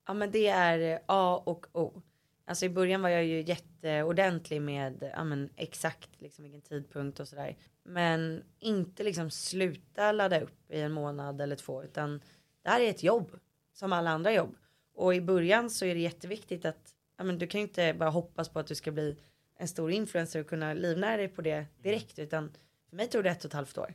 Ja 0.08 0.14
men 0.14 0.32
det 0.32 0.48
är 0.48 1.00
A 1.06 1.44
och 1.46 1.66
O. 1.74 2.02
Alltså 2.46 2.66
i 2.66 2.70
början 2.70 3.02
var 3.02 3.10
jag 3.10 3.26
ju 3.26 3.42
jätteordentlig 3.42 4.62
med 4.62 5.12
ja, 5.16 5.24
men 5.24 5.50
exakt 5.56 6.22
liksom 6.22 6.44
vilken 6.44 6.62
tidpunkt 6.62 7.20
och 7.20 7.28
sådär. 7.28 7.58
Men 7.84 8.44
inte 8.60 9.04
liksom 9.04 9.32
sluta 9.32 10.12
ladda 10.12 10.42
upp 10.42 10.72
i 10.72 10.82
en 10.82 10.92
månad 10.92 11.42
eller 11.42 11.56
två 11.56 11.84
utan 11.84 12.22
det 12.62 12.70
här 12.70 12.82
är 12.82 12.90
ett 12.90 13.04
jobb 13.04 13.40
som 13.74 13.94
alla 13.94 14.10
andra 14.10 14.34
jobb. 14.34 14.56
Och 14.94 15.16
i 15.16 15.22
början 15.22 15.70
så 15.70 15.86
är 15.86 15.96
det 15.96 16.02
jätteviktigt 16.02 16.66
att 16.66 16.94
ja, 17.18 17.24
men 17.24 17.38
du 17.38 17.48
kan 17.48 17.62
ju 17.62 17.68
inte 17.68 17.94
bara 17.94 18.10
hoppas 18.10 18.50
på 18.50 18.60
att 18.60 18.68
du 18.68 18.76
ska 18.76 18.92
bli 18.92 19.18
en 19.58 19.68
stor 19.68 19.92
influencer 19.92 20.40
och 20.40 20.48
kunna 20.48 20.74
livnära 20.74 21.18
dig 21.18 21.28
på 21.28 21.42
det 21.42 21.66
direkt 21.78 22.20
utan 22.20 22.52
för 22.90 22.96
mig 22.96 23.08
tog 23.08 23.24
det 23.24 23.30
ett 23.30 23.46
och 23.46 23.50
ett 23.50 23.54
halvt 23.54 23.78
år. 23.78 23.94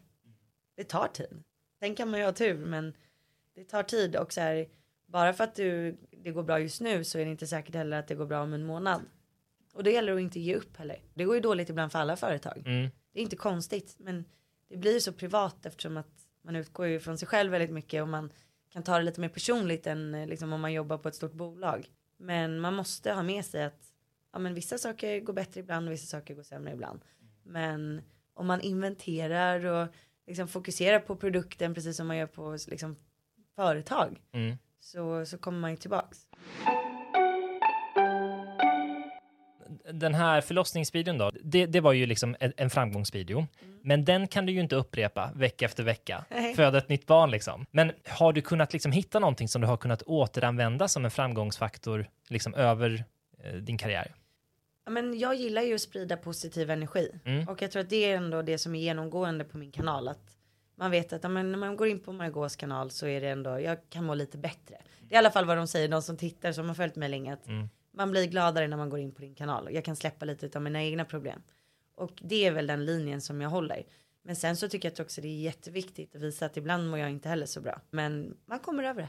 Det 0.76 0.84
tar 0.84 1.08
tid. 1.08 1.42
Sen 1.78 1.94
kan 1.94 2.10
man 2.10 2.20
ju 2.20 2.26
ha 2.26 2.32
tur 2.32 2.66
men 2.66 2.94
det 3.54 3.64
tar 3.64 3.82
tid 3.82 4.16
och 4.16 4.32
så 4.32 4.40
här 4.40 4.68
bara 5.06 5.32
för 5.32 5.44
att 5.44 5.54
du, 5.54 5.96
det 6.22 6.30
går 6.30 6.42
bra 6.42 6.60
just 6.60 6.80
nu 6.80 7.04
så 7.04 7.18
är 7.18 7.24
det 7.24 7.30
inte 7.30 7.46
säkert 7.46 7.74
heller 7.74 7.98
att 7.98 8.08
det 8.08 8.14
går 8.14 8.26
bra 8.26 8.42
om 8.42 8.52
en 8.52 8.64
månad. 8.64 9.02
Och 9.74 9.84
det 9.84 9.90
gäller 9.90 10.12
att 10.12 10.20
inte 10.20 10.40
ge 10.40 10.54
upp 10.54 10.76
heller. 10.76 11.02
Det 11.14 11.24
går 11.24 11.34
ju 11.34 11.40
dåligt 11.40 11.68
ibland 11.68 11.92
för 11.92 11.98
alla 11.98 12.16
företag. 12.16 12.62
Mm. 12.66 12.90
Det 13.12 13.18
är 13.20 13.22
inte 13.22 13.36
konstigt 13.36 13.96
men 13.98 14.24
det 14.68 14.76
blir 14.76 14.94
ju 14.94 15.00
så 15.00 15.12
privat 15.12 15.66
eftersom 15.66 15.96
att 15.96 16.28
man 16.42 16.56
utgår 16.56 16.86
ju 16.86 17.00
från 17.00 17.18
sig 17.18 17.28
själv 17.28 17.50
väldigt 17.50 17.70
mycket 17.70 18.02
och 18.02 18.08
man 18.08 18.32
kan 18.72 18.82
ta 18.82 18.98
det 18.98 19.04
lite 19.04 19.20
mer 19.20 19.28
personligt 19.28 19.86
än 19.86 20.14
eh, 20.14 20.26
liksom 20.26 20.52
om 20.52 20.60
man 20.60 20.72
jobbar 20.72 20.98
på 20.98 21.08
ett 21.08 21.14
stort 21.14 21.32
bolag. 21.32 21.90
Men 22.16 22.60
man 22.60 22.74
måste 22.74 23.12
ha 23.12 23.22
med 23.22 23.44
sig 23.44 23.64
att 23.64 23.92
ja, 24.32 24.38
men 24.38 24.54
vissa 24.54 24.78
saker 24.78 25.20
går 25.20 25.32
bättre 25.32 25.60
ibland 25.60 25.86
och 25.88 25.92
vissa 25.92 26.06
saker 26.06 26.34
går 26.34 26.42
sämre 26.42 26.72
ibland. 26.72 27.00
Men 27.42 28.02
om 28.34 28.46
man 28.46 28.60
inventerar 28.60 29.64
och 29.64 29.88
liksom 30.26 30.48
fokuserar 30.48 30.98
på 30.98 31.16
produkten 31.16 31.74
precis 31.74 31.96
som 31.96 32.06
man 32.06 32.16
gör 32.16 32.26
på 32.26 32.56
liksom, 32.68 32.96
företag 33.56 34.20
Mm. 34.32 34.56
Så, 34.80 35.26
så 35.26 35.38
kommer 35.38 35.58
man 35.58 35.70
ju 35.70 35.76
tillbaks. 35.76 36.18
Den 39.92 40.14
här 40.14 40.40
förlossningsvideon 40.40 41.18
då, 41.18 41.30
det, 41.42 41.66
det 41.66 41.80
var 41.80 41.92
ju 41.92 42.06
liksom 42.06 42.36
en, 42.40 42.52
en 42.56 42.70
framgångsvideo. 42.70 43.46
Men 43.82 44.04
den 44.04 44.28
kan 44.28 44.46
du 44.46 44.52
ju 44.52 44.60
inte 44.60 44.76
upprepa 44.76 45.30
vecka 45.34 45.64
efter 45.64 45.82
vecka. 45.82 46.24
Nej. 46.30 46.54
Föda 46.54 46.78
ett 46.78 46.88
nytt 46.88 47.06
barn 47.06 47.30
liksom. 47.30 47.66
Men 47.70 47.92
har 48.08 48.32
du 48.32 48.40
kunnat 48.40 48.72
liksom 48.72 48.92
hitta 48.92 49.18
någonting 49.18 49.48
som 49.48 49.60
du 49.60 49.66
har 49.66 49.76
kunnat 49.76 50.02
återanvända 50.02 50.88
som 50.88 51.04
en 51.04 51.10
framgångsfaktor 51.10 52.06
liksom 52.28 52.54
över 52.54 53.04
eh, 53.44 53.54
din 53.54 53.78
karriär? 53.78 54.14
Men 54.90 55.18
jag 55.18 55.34
gillar 55.34 55.62
ju 55.62 55.74
att 55.74 55.80
sprida 55.80 56.16
positiv 56.16 56.70
energi 56.70 57.10
Mm. 57.24 57.48
och 57.48 57.62
jag 57.62 57.70
tror 57.70 57.82
att 57.82 57.90
det 57.90 58.04
är 58.04 58.16
ändå 58.16 58.42
det 58.42 58.58
som 58.58 58.74
är 58.74 58.80
genomgående 58.80 59.44
på 59.44 59.58
min 59.58 59.72
kanal 59.72 60.08
att 60.08 60.36
man 60.80 60.90
vet 60.90 61.12
att 61.12 61.22
ja, 61.22 61.28
men 61.28 61.52
när 61.52 61.58
man 61.58 61.76
går 61.76 61.88
in 61.88 62.00
på 62.00 62.12
Margaux 62.12 62.56
kanal 62.56 62.90
så 62.90 63.06
är 63.06 63.20
det 63.20 63.28
ändå 63.28 63.60
jag 63.60 63.78
kan 63.90 64.04
må 64.04 64.14
lite 64.14 64.38
bättre. 64.38 64.76
Det 65.00 65.14
är 65.14 65.16
i 65.16 65.18
alla 65.18 65.30
fall 65.30 65.44
vad 65.44 65.56
de 65.56 65.66
säger 65.66 65.88
de 65.88 66.02
som 66.02 66.16
tittar 66.16 66.52
som 66.52 66.68
har 66.68 66.74
följt 66.74 66.96
mig 66.96 67.08
länge 67.08 67.32
att 67.32 67.46
Mm. 67.46 67.68
man 67.92 68.10
blir 68.10 68.26
gladare 68.26 68.68
när 68.68 68.76
man 68.76 68.90
går 68.90 68.98
in 68.98 69.12
på 69.12 69.20
din 69.20 69.34
kanal. 69.34 69.68
Jag 69.74 69.84
kan 69.84 69.96
släppa 69.96 70.24
lite 70.24 70.58
av 70.58 70.62
mina 70.62 70.82
egna 70.82 71.04
problem 71.04 71.42
och 71.94 72.12
det 72.22 72.46
är 72.46 72.50
väl 72.52 72.66
den 72.66 72.84
linjen 72.84 73.20
som 73.20 73.40
jag 73.40 73.50
håller. 73.50 73.82
Men 74.22 74.36
sen 74.36 74.56
så 74.56 74.68
tycker 74.68 74.92
jag 74.96 75.04
också 75.04 75.20
det 75.20 75.28
är 75.28 75.40
jätteviktigt 75.40 76.14
att 76.16 76.22
visa 76.22 76.46
att 76.46 76.56
ibland 76.56 76.90
mår 76.90 76.98
jag 76.98 77.10
inte 77.10 77.28
heller 77.28 77.46
så 77.46 77.60
bra. 77.60 77.80
Men 77.90 78.36
man 78.46 78.58
kommer 78.58 78.84
över 78.84 79.02
det. 79.02 79.08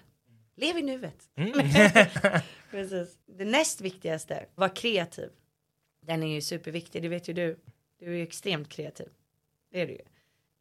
Lev 0.55 0.77
i 0.77 0.81
nuet. 0.81 1.29
Mm. 1.35 1.51
Precis. 2.71 3.17
Det 3.25 3.45
näst 3.45 3.81
viktigaste, 3.81 4.45
var 4.55 4.75
kreativ. 4.75 5.29
Den 6.05 6.23
är 6.23 6.27
ju 6.35 6.41
superviktig, 6.41 7.01
det 7.01 7.09
vet 7.09 7.27
ju 7.29 7.33
du. 7.33 7.59
Du 7.99 8.05
är 8.05 8.15
ju 8.17 8.23
extremt 8.23 8.69
kreativ. 8.69 9.09
Det 9.71 9.81
är 9.81 9.87
du 9.87 9.93
ju. 9.93 10.01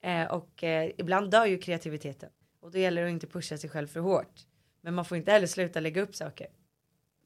Eh, 0.03 0.25
och 0.25 0.65
eh, 0.65 0.91
ibland 0.99 1.31
dör 1.31 1.47
ju 1.47 1.59
kreativiteten. 1.59 2.31
Och 2.61 2.71
då 2.71 2.79
gäller 2.79 3.03
det 3.03 3.09
att 3.09 3.13
inte 3.13 3.27
pusha 3.27 3.57
sig 3.59 3.71
själv 3.71 3.87
för 3.87 4.01
hårt. 4.01 4.35
Men 4.83 4.95
man 4.95 5.05
får 5.05 5.17
inte 5.19 5.33
heller 5.33 5.47
sluta 5.47 5.81
lägga 5.81 6.03
upp 6.03 6.15
saker. 6.17 6.47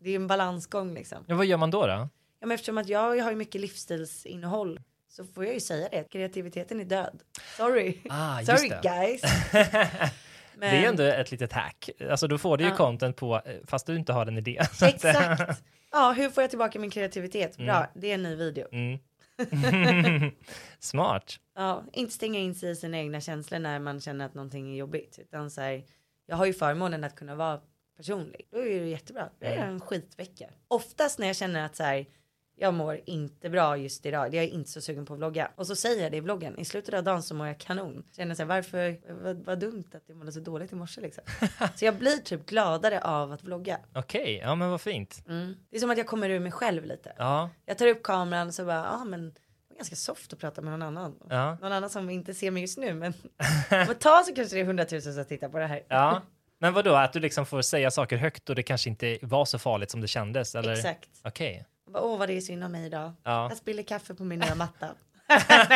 Det 0.00 0.11
är 0.11 0.16
en 0.16 0.26
balansgång 0.26 0.95
liksom. 0.95 1.25
Ja, 1.28 1.35
vad 1.37 1.47
gör 1.47 1.57
man 1.57 1.71
då? 1.71 1.87
då? 1.87 1.93
Ja, 2.40 2.47
men 2.47 2.50
eftersom 2.50 2.78
att 2.78 2.88
jag 2.88 3.23
har 3.23 3.31
ju 3.31 3.37
mycket 3.37 3.61
livsstilsinnehåll 3.61 4.81
så 5.09 5.25
får 5.25 5.45
jag 5.45 5.54
ju 5.54 5.61
säga 5.61 5.88
det. 5.93 6.04
Kreativiteten 6.11 6.81
är 6.81 6.85
död. 6.85 7.23
Sorry. 7.57 7.99
Ah, 8.11 8.40
just 8.40 8.50
Sorry 8.50 8.69
det. 8.69 8.81
guys. 8.83 9.23
Det 10.61 10.66
är 10.66 10.88
ändå 10.88 11.02
ett 11.02 11.31
litet 11.31 11.52
hack. 11.52 11.90
Alltså 12.11 12.28
då 12.28 12.38
får 12.38 12.57
du 12.57 12.64
ju 12.64 12.71
Ja. 12.71 12.76
content 12.76 13.16
på, 13.16 13.35
eh, 13.45 13.54
fast 13.66 13.87
du 13.87 13.97
inte 13.97 14.12
har 14.12 14.26
en 14.26 14.38
idé. 14.38 14.61
Så 14.73 14.87
att, 14.87 15.04
eh, 15.04 15.11
Exakt. 15.33 15.62
Ja, 15.93 16.12
hur 16.16 16.31
får 16.31 16.43
jag 16.43 16.50
tillbaka 16.50 16.78
min 16.78 16.90
kreativitet? 16.90 17.57
Bra, 17.57 17.87
det 17.95 18.11
är 18.11 18.14
en 18.14 18.23
ny 18.23 18.35
video. 18.37 18.69
Mm. 18.73 18.99
Smart. 20.79 21.41
Ja, 21.55 21.85
inte 21.93 22.12
stänga 22.12 22.38
in 22.38 22.55
sig 22.55 22.71
i 22.71 22.76
sina 22.76 22.99
egna 22.99 23.21
känslor 23.21 23.59
när 23.59 23.79
man 23.79 24.00
känner 24.00 24.26
att 24.26 24.35
någonting 24.35 24.73
är 24.73 24.76
jobbigt. 24.76 25.19
Utan 25.19 25.50
så 25.50 25.61
här, 25.61 25.85
jag 26.26 26.37
har 26.37 26.47
ju 26.47 26.53
förmånen 26.53 27.05
att 27.05 27.17
kunna 27.17 27.35
vara 27.35 27.61
personlig. 27.97 28.49
Då 28.50 28.59
är 28.59 28.81
det 28.81 28.88
jättebra. 28.88 29.29
Det 29.38 29.47
är 29.47 29.67
en 29.67 29.81
skitvecka. 29.81 30.50
Oftast 30.69 31.19
när 31.19 31.26
jag 31.26 31.37
känner 31.37 31.67
att 31.67 31.76
så 31.76 31.83
här, 31.83 32.07
jag 32.56 32.75
mår 32.75 33.00
inte 33.06 33.50
bra 33.50 33.76
just 33.76 34.06
idag. 34.06 34.34
Jag 34.34 34.44
är 34.44 34.49
inte 34.49 34.70
så 34.70 34.80
sugen 34.80 35.06
på 35.06 35.12
att 35.12 35.18
vlogga. 35.18 35.50
Och 35.56 35.66
så 35.66 35.76
säger 35.76 36.02
jag 36.02 36.12
det 36.12 36.16
i 36.16 36.20
vloggen. 36.20 36.58
I 36.58 36.64
slutet 36.64 36.94
av 36.94 37.04
dagen 37.04 37.23
så 37.23 37.34
mår 37.34 37.46
jag 37.46 37.58
kanon. 37.58 38.04
Känner 38.16 38.34
så 38.34 38.42
här, 38.42 38.49
varför, 38.49 38.96
vad, 39.23 39.37
vad 39.37 39.58
dumt 39.58 39.84
att 39.94 40.02
jag 40.06 40.16
mådde 40.16 40.32
så 40.32 40.40
dåligt 40.40 40.73
i 40.73 40.75
morse 40.75 41.00
liksom. 41.00 41.25
så 41.76 41.84
jag 41.84 41.94
blir 41.94 42.16
typ 42.16 42.46
gladare 42.46 43.00
av 43.00 43.32
att 43.32 43.44
vlogga. 43.44 43.78
Okej, 43.94 44.40
ja 44.42 44.54
men 44.54 44.70
vad 44.70 44.80
fint. 44.80 45.23
Mm. 45.28 45.54
Det 45.70 45.76
är 45.76 45.80
som 45.80 45.90
att 45.90 45.99
jag 45.99 46.06
kommer 46.06 46.30
ur 46.30 46.40
mig 46.40 46.52
själv 46.52 46.84
lite. 46.84 47.12
Ja, 47.18 47.50
Jag 47.66 47.78
tar 47.78 47.87
upp 47.87 48.02
kameran 48.02 48.49
och 48.49 48.54
så 48.54 48.64
bara, 48.64 48.76
ja 48.76 49.00
ah, 49.00 49.04
men 49.04 49.34
ganska 49.76 49.96
soft 49.96 50.32
att 50.32 50.38
prata 50.38 50.62
med 50.62 50.70
någon 50.78 50.82
annan. 50.82 51.16
ja, 51.30 51.58
Någon 51.61 51.73
annan 51.73 51.90
som 51.90 52.11
inte 52.11 52.34
ser 52.34 52.50
mig 52.50 52.62
just 52.62 52.78
nu 52.78 52.94
men 52.94 53.12
om 53.70 53.90
ett 53.90 54.00
tag 54.00 54.25
så 54.25 54.34
kanske 54.34 54.56
det 54.56 54.61
är 54.61 54.64
hundratusen 54.64 55.14
som 55.14 55.25
tittar 55.25 55.49
på 55.49 55.58
det 55.58 55.66
här. 55.66 55.82
ja. 55.88 56.23
Men 56.58 56.73
vad 56.73 56.84
då 56.84 56.94
att 56.94 57.12
du 57.12 57.20
liksom 57.20 57.46
får 57.46 57.62
säga 57.62 57.90
saker 57.90 58.16
högt 58.16 58.50
och 58.50 58.56
det 58.56 58.62
kanske 58.62 58.90
inte 58.90 59.18
var 59.23 59.44
så 59.44 59.58
farligt 59.58 59.90
som 59.90 60.00
det 60.00 60.08
kändes? 60.08 60.54
Eller? 60.54 60.73
Exakt. 60.73 61.08
Okej. 61.25 61.54
Bara, 61.56 61.64
Åh 61.95 62.19
vad 62.19 62.29
det 62.29 62.37
är 62.37 62.41
synd 62.41 62.65
om 62.65 62.73
mig 62.73 62.87
idag. 62.87 63.13
Ja. 63.23 63.49
Jag 63.49 63.57
spiller 63.57 63.83
kaffe 63.83 64.15
på 64.15 64.25
min 64.25 64.39
nya 64.39 64.55
matta. 64.55 64.89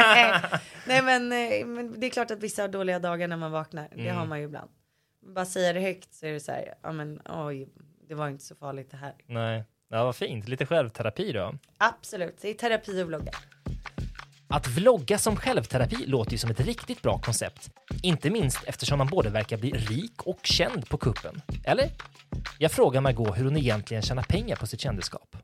Nej. 0.86 1.02
Men, 1.02 1.32
eh, 1.32 1.66
men 1.66 2.00
det 2.00 2.06
är 2.06 2.10
klart 2.10 2.30
att 2.30 2.42
vissa 2.42 2.62
har 2.62 2.68
dåliga 2.68 2.98
dagar 2.98 3.28
när 3.28 3.36
man 3.36 3.50
vaknar. 3.52 3.88
Det 3.94 4.02
Mm. 4.02 4.16
har 4.16 4.26
man 4.26 4.38
ju 4.38 4.44
ibland. 4.44 4.70
Bara 5.34 5.44
säga 5.46 5.72
det 5.72 5.80
högt 5.80 6.14
så 6.14 6.26
är 6.26 6.32
det 6.32 6.40
så 6.40 6.52
här, 6.52 6.74
ja 6.82 6.92
men 6.92 7.20
oj, 7.24 7.68
det 8.08 8.14
var 8.14 8.28
inte 8.28 8.44
så 8.44 8.54
farligt 8.54 8.90
det 8.90 8.96
här. 8.96 9.14
Nej. 9.26 9.64
Ja, 9.90 10.04
vad 10.04 10.16
fint. 10.16 10.48
Lite 10.48 10.66
självterapi 10.66 11.32
då. 11.32 11.54
Absolut, 11.78 12.38
det 12.40 12.48
är 12.48 12.54
terapi 12.54 13.02
och 13.02 13.06
vlogga. 13.08 13.32
Att 14.50 14.66
vlogga 14.68 15.18
som 15.18 15.36
självterapi 15.36 16.06
låter 16.06 16.32
ju 16.32 16.38
som 16.38 16.50
ett 16.50 16.60
riktigt 16.60 17.02
bra 17.02 17.18
koncept. 17.18 17.70
Inte 18.02 18.30
minst 18.30 18.64
eftersom 18.64 18.98
man 18.98 19.06
både 19.06 19.30
verkar 19.30 19.56
bli 19.56 19.70
rik 19.70 20.22
och 20.22 20.38
känd 20.42 20.88
på 20.88 20.96
kuppen. 20.98 21.42
Eller? 21.64 21.90
Jag 22.58 22.72
frågar 22.72 23.00
Margot 23.00 23.38
hur 23.38 23.44
hon 23.44 23.56
egentligen 23.56 24.02
tjänar 24.02 24.22
pengar 24.22 24.56
på 24.56 24.66
sitt 24.66 24.80
kändisskap. 24.80 25.36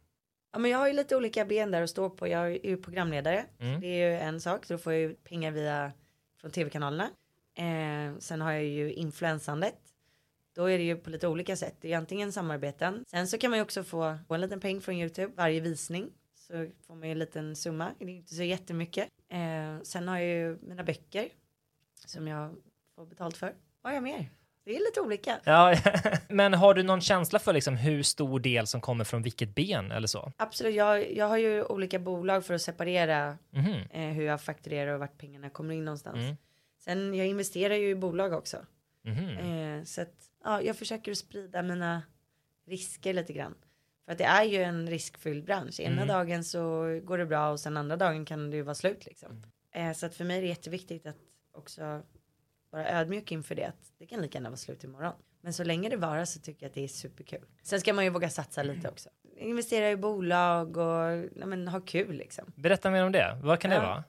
Ja 0.54 0.58
men 0.58 0.70
jag 0.70 0.78
har 0.78 0.86
ju 0.86 0.92
lite 0.92 1.16
olika 1.16 1.44
ben 1.44 1.70
där 1.70 1.82
att 1.82 1.90
stå 1.90 2.10
på. 2.10 2.28
Jag 2.28 2.46
är 2.46 2.66
ju 2.66 2.76
programledare. 2.76 3.46
Mm. 3.58 3.80
Det 3.80 3.86
är 3.86 4.10
ju 4.10 4.18
en 4.18 4.40
sak, 4.40 4.64
så 4.66 4.74
då 4.74 4.78
får 4.78 4.92
jag 4.92 5.02
ju 5.02 5.14
pengar 5.14 5.50
via 5.50 5.92
från 6.40 6.50
tv-kanalerna. 6.50 7.10
Eh, 7.54 8.18
sen 8.18 8.40
har 8.40 8.52
jag 8.52 8.64
ju 8.64 8.92
influensandet. 8.92 9.74
Då 10.54 10.70
är 10.70 10.78
det 10.78 10.84
ju 10.84 10.96
på 10.96 11.10
lite 11.10 11.28
olika 11.28 11.56
sätt. 11.56 11.74
Det 11.80 11.92
är 11.92 11.98
antingen 11.98 12.32
samarbeten. 12.32 13.04
Sen 13.06 13.28
så 13.28 13.38
kan 13.38 13.50
man 13.50 13.58
ju 13.58 13.62
också 13.62 13.84
få, 13.84 14.18
få 14.28 14.34
en 14.34 14.40
liten 14.40 14.60
peng 14.60 14.80
från 14.80 14.94
Youtube 14.94 15.32
varje 15.36 15.60
visning. 15.60 16.10
Så 16.34 16.68
får 16.86 16.94
man 16.94 17.08
ju 17.08 17.12
en 17.12 17.18
liten 17.18 17.56
summa. 17.56 17.90
Det 17.98 18.04
är 18.04 18.08
inte 18.08 18.34
så 18.34 18.42
jättemycket. 18.42 19.08
Eh, 19.28 19.82
sen 19.82 20.08
har 20.08 20.18
jag 20.18 20.28
ju 20.28 20.58
mina 20.62 20.84
böcker. 20.84 21.28
Som 22.06 22.28
jag 22.28 22.56
får 22.94 23.06
betalt 23.06 23.36
för. 23.36 23.54
Vad 23.82 23.92
har 23.92 23.94
jag 23.94 24.02
mer? 24.02 24.30
Det 24.64 24.76
är 24.76 24.80
lite 24.80 25.00
olika. 25.00 25.40
Ja, 25.44 25.76
men 26.28 26.54
har 26.54 26.74
du 26.74 26.82
någon 26.82 27.00
känsla 27.00 27.38
för 27.38 27.52
liksom 27.52 27.76
hur 27.76 28.02
stor 28.02 28.40
del 28.40 28.66
som 28.66 28.80
kommer 28.80 29.04
från 29.04 29.22
vilket 29.22 29.54
ben 29.54 29.90
eller 29.92 30.06
så? 30.06 30.32
Absolut, 30.36 30.74
jag, 30.74 31.12
jag 31.12 31.28
har 31.28 31.36
ju 31.36 31.64
olika 31.64 31.98
bolag 31.98 32.44
för 32.46 32.54
att 32.54 32.62
separera 32.62 33.38
Mhm. 33.50 33.74
eh, 33.90 34.00
hur 34.08 34.24
jag 34.24 34.40
fakturerar 34.40 34.94
och 34.94 35.00
vart 35.00 35.18
pengarna 35.18 35.50
kommer 35.50 35.74
in 35.74 35.84
någonstans. 35.84 36.16
Mm. 36.16 36.36
Sen 36.84 37.14
jag 37.14 37.26
investerar 37.26 37.74
ju 37.74 37.88
i 37.90 37.94
bolag 37.94 38.32
också. 38.32 38.56
Mhm. 39.02 39.28
Eh, 39.38 39.84
så 39.84 40.00
att 40.02 40.14
ja, 40.44 40.62
jag 40.62 40.76
försöker 40.76 41.14
sprida 41.14 41.62
mina 41.62 42.02
risker 42.66 43.12
lite 43.14 43.32
grann. 43.32 43.54
För 44.04 44.12
att 44.12 44.18
det 44.18 44.24
är 44.24 44.44
ju 44.44 44.62
en 44.62 44.90
riskfylld 44.90 45.44
bransch. 45.44 45.80
Ena 45.80 45.92
Mm. 46.02 46.08
dagen 46.08 46.44
så 46.44 46.60
går 47.04 47.18
det 47.18 47.26
bra 47.26 47.50
och 47.50 47.60
sen 47.60 47.76
andra 47.76 47.96
dagen 47.96 48.24
kan 48.24 48.50
det 48.50 48.56
ju 48.56 48.62
vara 48.62 48.74
slut 48.74 49.06
liksom. 49.06 49.42
Eh, 49.72 49.92
så 49.92 50.06
att 50.06 50.14
för 50.14 50.24
mig 50.24 50.36
är 50.38 50.42
det 50.42 50.48
jätteviktigt 50.48 51.06
att 51.06 51.16
också 51.54 52.02
vara 52.74 52.88
ödmjuk 53.00 53.32
inför 53.32 53.54
det. 53.54 53.64
Att 53.64 53.92
det 53.98 54.06
kan 54.06 54.22
lika 54.22 54.38
gärna 54.38 54.48
vara 54.50 54.56
slut 54.56 54.84
imorgon. 54.84 55.12
Men 55.40 55.52
så 55.52 55.64
länge 55.64 55.88
det 55.88 55.96
varar 55.96 56.24
så 56.24 56.40
tycker 56.40 56.62
jag 56.62 56.68
att 56.68 56.74
det 56.74 56.84
är 56.84 56.88
superkul. 56.88 57.44
Sen 57.62 57.80
ska 57.80 57.92
man 57.92 58.04
ju 58.04 58.10
våga 58.10 58.30
satsa 58.30 58.62
lite 58.62 58.88
också. 58.88 59.08
Investera 59.36 59.90
i 59.90 59.96
bolag 59.96 60.76
och 60.76 61.28
ja, 61.36 61.46
men, 61.46 61.68
ha 61.68 61.80
kul 61.80 62.16
liksom. 62.16 62.52
Berätta 62.56 62.90
mer 62.90 63.04
om 63.04 63.12
det. 63.12 63.38
Vad 63.42 63.60
kan 63.60 63.70
det 63.70 63.76
Ja. 63.76 63.82
vara? 63.82 64.04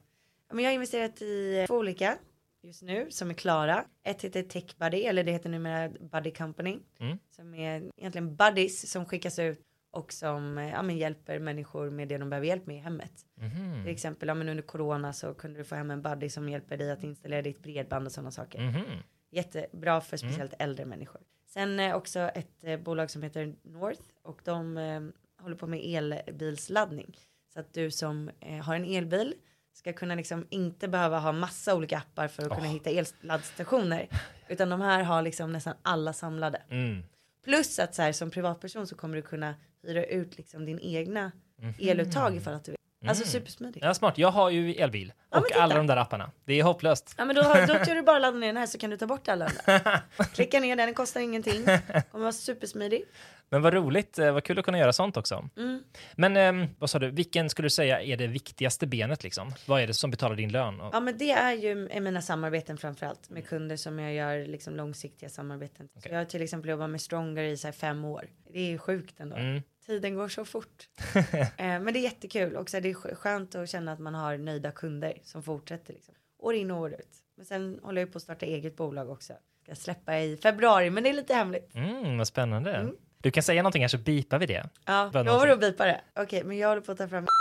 Ja, 0.48 0.56
Men 0.56 0.64
jag 0.64 0.70
har 0.72 0.74
investerat 0.76 1.22
i 1.22 1.66
två 1.68 1.76
olika 1.76 2.18
just 2.64 2.82
nu 2.82 3.08
som 3.12 3.30
är 3.30 3.34
klara. 3.34 3.86
Ett 4.04 4.22
heter 4.22 4.44
Tech 4.44 4.78
Buddy 4.78 5.02
eller 5.04 5.24
det 5.24 5.32
heter 5.32 5.50
numera 5.50 5.90
Buddy 5.90 6.32
Company. 6.32 6.80
Mm. 7.00 7.18
Som 7.36 7.54
är 7.54 7.92
egentligen 7.98 8.36
buddies 8.36 8.92
som 8.92 9.06
skickas 9.06 9.40
ut 9.40 9.60
och 9.96 10.14
som 10.14 10.58
eh, 10.58 10.70
ja, 10.70 10.82
men 10.82 10.98
hjälper 10.98 11.40
människor 11.40 11.90
med 11.90 12.08
det 12.08 12.18
de 12.18 12.30
behöver 12.30 12.48
hjälp 12.48 12.68
med 12.68 12.76
i 12.76 12.80
hemmet. 12.80 13.26
Mhm. 13.36 13.84
Till 13.84 13.94
exempel 13.94 14.28
ja, 14.28 14.34
men 14.34 14.50
under 14.50 14.64
corona 14.64 15.14
så 15.14 15.34
kunde 15.34 15.60
du 15.60 15.64
få 15.64 15.76
hem 15.76 15.92
en 15.92 16.02
buddy 16.02 16.30
som 16.30 16.50
hjälper 16.50 16.78
dig 16.78 16.92
att 16.92 17.04
installera 17.04 17.42
ditt 17.42 17.64
bredband 17.64 18.06
och 18.06 18.12
sådana 18.12 18.32
saker. 18.32 18.60
Mhm. 18.62 18.84
Jättebra 19.32 20.02
för 20.02 20.18
speciellt 20.18 20.54
äldre 20.60 20.86
människor. 20.86 21.22
Sen 21.46 21.80
eh, 21.80 21.96
också 21.96 22.20
ett 22.20 22.64
eh, 22.64 22.80
bolag 22.80 23.10
som 23.12 23.24
heter 23.24 23.56
North 23.64 24.02
och 24.24 24.42
de 24.44 24.78
eh, 24.78 25.02
håller 25.44 25.56
på 25.56 25.68
med 25.68 25.80
elbilsladdning. 25.80 27.18
Så 27.54 27.60
att 27.60 27.74
du 27.74 27.92
som 27.92 28.30
eh, 28.40 28.64
har 28.64 28.76
en 28.76 28.86
elbil 28.86 29.34
ska 29.74 29.94
kunna 29.94 30.16
liksom 30.16 30.48
inte 30.50 30.88
behöva 30.88 31.20
ha 31.20 31.32
massa 31.32 31.76
olika 31.76 31.98
appar 31.98 32.28
för 32.28 32.44
att 32.44 32.50
kunna 32.50 32.68
Åh. 32.68 32.74
hitta 32.74 32.90
elladdstationer. 32.90 34.08
Utan 34.48 34.70
de 34.70 34.82
här 34.82 35.04
har 35.04 35.22
liksom 35.22 35.52
nästan 35.52 35.76
alla 35.82 36.14
samlade. 36.14 36.62
Mm. 36.70 37.04
Plus 37.44 37.80
att 37.80 37.96
så 37.96 38.02
här 38.02 38.12
som 38.12 38.32
privatperson 38.32 38.88
så 38.88 38.96
kommer 38.96 39.16
du 39.16 39.22
kunna 39.22 39.56
hyra 39.88 40.04
ut 40.06 40.38
liksom 40.38 40.66
din 40.66 40.80
egna 40.80 41.32
Mhm. 41.62 41.74
eluttag 41.80 42.36
ifall 42.36 42.54
att 42.54 42.64
du 42.64 42.72
vill. 42.72 43.10
Alltså 43.10 43.24
Mm. 43.24 43.32
supersmidigt. 43.32 43.86
Ja, 43.86 43.94
smart. 43.94 44.18
Jag 44.18 44.32
har 44.32 44.50
ju 44.50 44.74
elbil 44.74 45.14
Ja, 45.32 45.40
och 45.40 45.52
alla 45.56 45.76
de 45.76 45.88
där 45.88 45.98
apparna. 45.98 46.32
Det 46.46 46.60
är 46.60 46.64
hopplöst. 46.64 47.16
Ja 47.18 47.26
men 47.26 47.36
då, 47.36 47.42
har- 47.42 47.68
då 47.68 47.86
kan 47.86 47.96
du 47.96 48.02
bara 48.02 48.20
ladda 48.20 48.38
ner 48.38 48.48
den 48.48 48.58
här 48.58 48.66
så 48.66 48.78
kan 48.78 48.90
du 48.90 48.98
ta 48.98 49.06
bort 49.08 49.28
alla 49.28 49.46
andra. 49.68 50.02
Klicka 50.34 50.60
ner 50.60 50.76
den, 50.76 50.86
den 50.88 50.94
kostar 50.94 51.22
ingenting. 51.22 51.66
Kommer 52.12 52.20
vara 52.24 52.32
supersmidig. 52.32 53.04
Men 53.50 53.62
vad 53.62 53.74
roligt. 53.74 54.20
eh, 54.20 54.32
Vad 54.32 54.44
kul 54.44 54.60
att 54.60 54.66
kunna 54.66 54.78
göra 54.78 54.94
sånt 54.94 55.18
också. 55.18 55.50
Mm. 55.58 55.84
Men 56.16 56.38
ehm, 56.38 56.66
vad 56.80 56.90
sa 56.90 57.00
du? 57.00 57.10
Vilken 57.12 57.50
skulle 57.50 57.66
du 57.66 57.70
säga 57.70 58.02
är 58.02 58.18
det 58.18 58.28
viktigaste 58.28 58.88
benet 58.88 59.24
liksom? 59.24 59.54
Vad 59.68 59.82
är 59.82 59.88
det 59.88 59.94
som 59.94 60.12
betalar 60.12 60.36
din 60.36 60.52
lön? 60.52 60.80
Ja 60.94 61.00
men 61.00 61.18
det 61.18 61.32
är 61.32 61.54
ju 61.54 61.90
är 61.92 62.00
mina 62.02 62.22
samarbeten 62.22 62.78
framförallt 62.78 63.30
med 63.30 63.48
kunder 63.48 63.76
som 63.78 64.00
jag 64.00 64.14
gör 64.14 64.48
liksom 64.48 64.76
långsiktiga 64.76 65.30
samarbeten. 65.30 65.88
Så 65.94 66.00
Okej. 66.00 66.12
jag 66.12 66.20
har 66.20 66.26
till 66.26 66.42
exempel 66.42 66.70
jobbat 66.70 66.90
med 66.90 67.02
Stronger 67.02 67.44
i 67.44 67.58
så 67.58 67.68
här 67.68 67.72
fem 67.74 68.06
år. 68.06 68.28
Det 68.54 68.60
är 68.60 68.66
ju 68.66 68.78
sjukt 68.78 69.20
ändå. 69.20 69.36
Mm. 69.36 69.62
Tiden 69.86 70.16
går 70.16 70.28
så 70.28 70.46
fort. 70.46 70.90
eh, 71.34 71.44
men 71.58 71.86
det 71.86 72.00
är 72.00 72.04
jättekul 72.04 72.56
och 72.56 72.70
så 72.70 72.78
är 72.78 72.82
det 72.82 72.94
skö- 72.94 73.16
skönt 73.16 73.56
att 73.56 73.70
känna 73.70 73.92
att 73.92 74.00
man 74.00 74.16
har 74.16 74.38
nöjda 74.38 74.72
kunder 74.72 75.14
som 75.24 75.44
fortsätter 75.44 75.94
liksom. 75.94 76.14
År 76.40 76.54
in 76.54 76.72
och 76.72 76.80
år 76.80 76.94
ut. 76.94 77.10
Men 77.38 77.46
sen 77.46 77.80
håller 77.84 78.02
jag 78.02 78.12
på 78.12 78.18
att 78.18 78.22
starta 78.24 78.46
eget 78.46 78.76
bolag 78.76 79.10
också. 79.10 79.34
Ska 79.64 79.76
släppa 79.76 80.20
i 80.20 80.38
februari 80.38 80.90
men 80.90 81.04
det 81.04 81.10
är 81.10 81.14
lite 81.14 81.34
hemligt. 81.34 81.76
Mm, 81.76 82.18
vad 82.18 82.28
spännande. 82.28 82.74
Mm. 82.76 82.96
Du 83.18 83.32
kan 83.32 83.44
säga 83.44 83.62
någonting 83.62 83.82
här 83.82 83.88
så 83.88 83.98
bipar 83.98 84.40
vi 84.40 84.46
det. 84.46 84.70
Ja, 84.86 85.12
lovar 85.14 85.48
du 85.48 85.54
att 85.54 85.60
bipa 85.60 85.86
det? 85.86 86.02
Okej 86.16 86.44
men 86.44 86.58
jag 86.58 86.70
håller 86.70 86.82
på 86.82 86.92
att 86.92 86.98
ta 86.98 87.08
fram. 87.08 87.26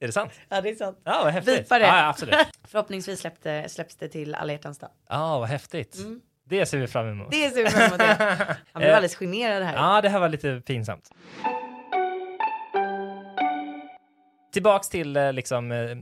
Är 0.00 0.06
det 0.06 0.12
sant? 0.12 0.32
ja 0.48 0.60
det 0.60 0.68
är 0.70 0.74
sant. 0.74 1.00
Ja, 1.04 1.20
vad 1.24 1.32
häftigt. 1.32 1.58
Bipa 1.62 1.78
det. 1.78 1.86
Ja, 1.86 1.98
ja, 1.98 2.08
absolut. 2.08 2.34
Förhoppningsvis 2.64 3.20
släppte, 3.20 3.68
släpps 3.68 3.96
det 3.96 4.08
till 4.08 4.34
alla 4.34 4.52
hjärtans 4.52 4.78
dag. 4.78 4.90
Ja, 5.08 5.38
vad 5.38 5.48
häftigt. 5.48 5.98
Mm. 5.98 6.20
Det 6.48 6.66
ser 6.66 6.78
vi 6.78 6.86
fram 6.86 7.06
emot. 7.08 7.30
Det 7.30 7.44
är 7.44 7.50
super 7.50 7.70
fram 7.70 7.82
emot. 8.00 8.00
Han 8.00 8.56
blev 8.80 8.88
Eh, 8.90 8.96
alldeles 8.96 9.16
generad 9.16 9.62
här. 9.62 9.74
Ja, 9.74 10.00
det 10.00 10.08
här 10.08 10.20
var 10.20 10.28
lite 10.28 10.62
pinsamt. 10.66 11.10
Tillbaks 14.52 14.88
till 14.88 15.16
eh, 15.16 15.32
liksom 15.32 15.72
eh, 15.72 15.96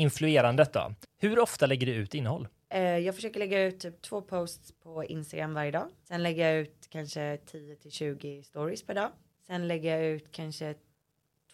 influerandet 0.00 0.72
då. 0.72 0.94
Hur 1.18 1.38
ofta 1.38 1.66
lägger 1.66 1.86
du 1.86 1.92
ut 1.92 2.14
innehåll? 2.14 2.48
Eh, 2.70 2.82
jag 2.98 3.14
försöker 3.14 3.38
lägga 3.38 3.62
ut 3.62 3.80
typ 3.80 4.02
två 4.02 4.22
posts 4.22 4.72
på 4.82 5.04
Instagram 5.04 5.54
varje 5.54 5.70
dag. 5.70 5.88
Sen 6.08 6.22
lägger 6.22 6.48
jag 6.50 6.60
ut 6.60 6.86
kanske 6.90 7.38
10 7.46 7.76
till 7.76 7.90
20 7.90 8.42
stories 8.42 8.86
per 8.86 8.94
dag. 8.94 9.08
Sen 9.46 9.68
lägger 9.68 9.96
jag 9.96 10.06
ut 10.06 10.32
kanske 10.32 10.74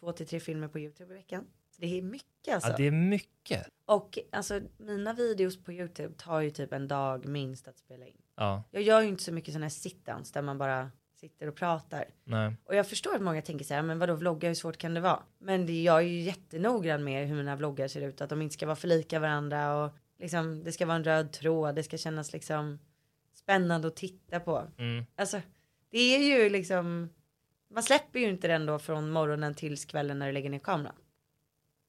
två 0.00 0.12
till 0.12 0.26
tre 0.26 0.40
filmer 0.40 0.68
på 0.68 0.78
Youtube 0.78 1.14
i 1.14 1.16
veckan. 1.16 1.44
Det 1.80 1.98
är 1.98 2.02
mycket 2.02 2.54
alltså. 2.54 2.70
Ja, 2.70 2.76
det 2.76 2.86
är 2.86 2.90
mycket. 2.90 3.66
Och 3.84 4.18
alltså 4.32 4.60
mina 4.78 5.12
videos 5.12 5.64
på 5.64 5.72
Youtube 5.72 6.14
tar 6.14 6.40
ju 6.40 6.50
typ 6.50 6.72
en 6.72 6.88
dag 6.88 7.26
minst 7.26 7.68
att 7.68 7.78
spela 7.78 8.06
in. 8.06 8.22
Ja, 8.36 8.62
Jag 8.70 8.82
gör 8.82 9.00
ju 9.00 9.08
inte 9.08 9.22
så 9.24 9.32
mycket 9.32 9.54
sådana 9.54 9.64
här 9.64 9.70
sit-downs 9.70 10.32
där 10.34 10.42
man 10.42 10.58
bara 10.58 10.90
sitter 11.20 11.46
och 11.46 11.54
pratar. 11.56 12.04
nej. 12.24 12.56
Och 12.64 12.74
jag 12.74 12.88
förstår 12.88 13.14
att 13.14 13.22
många 13.22 13.42
tänker 13.42 13.64
så 13.64 13.74
här, 13.74 13.82
men 13.82 13.98
vadå 13.98 14.14
vlogga, 14.14 14.48
hur 14.48 14.54
svårt 14.54 14.76
kan 14.76 14.94
det 14.94 15.00
vara? 15.00 15.22
Men 15.38 15.66
det, 15.66 15.82
jag 15.82 15.96
är 15.96 16.06
ju 16.06 16.20
jättenoggrann 16.20 17.04
med 17.04 17.28
hur 17.28 17.36
mina 17.36 17.56
vloggar 17.56 17.88
ser 17.88 18.00
ut, 18.00 18.20
att 18.20 18.30
de 18.30 18.42
inte 18.42 18.52
ska 18.54 18.66
vara 18.66 18.76
för 18.76 18.88
lika 18.88 19.18
varandra 19.18 19.76
och 19.76 19.92
liksom 20.18 20.64
det 20.64 20.72
ska 20.72 20.86
vara 20.86 20.96
en 20.96 21.04
röd 21.04 21.32
tråd, 21.32 21.74
det 21.74 21.82
ska 21.82 21.96
kännas 21.98 22.32
liksom 22.32 22.78
spännande 23.34 23.88
att 23.88 23.96
titta 23.96 24.40
på. 24.40 24.66
Mm. 24.78 25.04
Alltså, 25.16 25.40
det 25.90 25.98
är 25.98 26.18
ju 26.18 26.48
liksom, 26.48 27.08
man 27.74 27.82
släpper 27.82 28.18
ju 28.18 28.28
inte 28.28 28.48
den 28.48 28.66
då 28.66 28.78
från 28.78 29.10
morgonen 29.10 29.54
tills 29.54 29.84
kvällen 29.84 30.18
när 30.18 30.26
du 30.26 30.32
lägger 30.32 30.50
ner 30.50 30.58
kameran. 30.58 30.94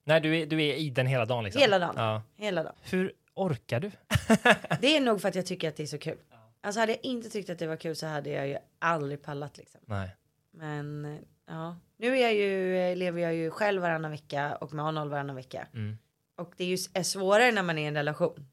Nej, 0.10 0.22
du 0.22 0.38
är, 0.38 0.46
du 0.46 0.64
är 0.64 0.74
i 0.76 0.90
den 0.90 1.08
hela 1.08 1.26
dagen 1.26 1.44
liksom. 1.44 1.62
Hela 1.62 1.80
dagen. 1.80 1.94
Ja. 1.98 2.22
Hela 2.36 2.64
dagen. 2.64 2.76
Hur 2.82 3.14
orkar 3.34 3.80
du? 3.80 3.92
Det 4.82 4.98
är 4.98 5.02
nog 5.02 5.22
för 5.22 5.30
att 5.30 5.36
jag 5.36 5.46
tycker 5.46 5.70
att 5.70 5.76
det 5.76 5.84
är 5.84 5.88
så 5.88 5.98
kul. 5.98 6.18
Alltså 6.62 6.80
hade 6.80 6.92
jag 6.92 7.00
inte 7.06 7.30
tyckt 7.30 7.50
att 7.50 7.60
det 7.60 7.68
var 7.68 7.76
kul 7.76 7.96
så 7.96 8.08
hade 8.08 8.30
jag 8.30 8.48
ju 8.48 8.58
aldrig 8.80 9.22
pallat 9.22 9.58
liksom. 9.58 9.82
Nej. 9.86 10.16
Men 10.52 11.06
eh, 11.06 11.18
ja, 11.48 11.76
nu 11.98 12.18
är 12.18 12.22
jag 12.22 12.34
ju, 12.34 12.78
eh, 12.78 12.96
lever 12.96 13.22
jag 13.22 13.36
ju 13.36 13.52
själv 13.52 13.82
varannan 13.82 14.12
vecka 14.12 14.56
och 14.56 14.74
med 14.74 14.86
Arnold 14.86 15.12
varannan 15.12 15.36
vecka. 15.36 15.68
Mm. 15.74 15.98
Och 16.38 16.54
det 16.58 16.64
är 16.64 16.68
ju 16.68 16.78
är 16.94 17.04
svårare 17.04 17.52
när 17.52 17.64
man 17.64 17.78
är 17.78 17.84
i 17.84 17.86
en 17.86 17.96
relation. 17.96 18.48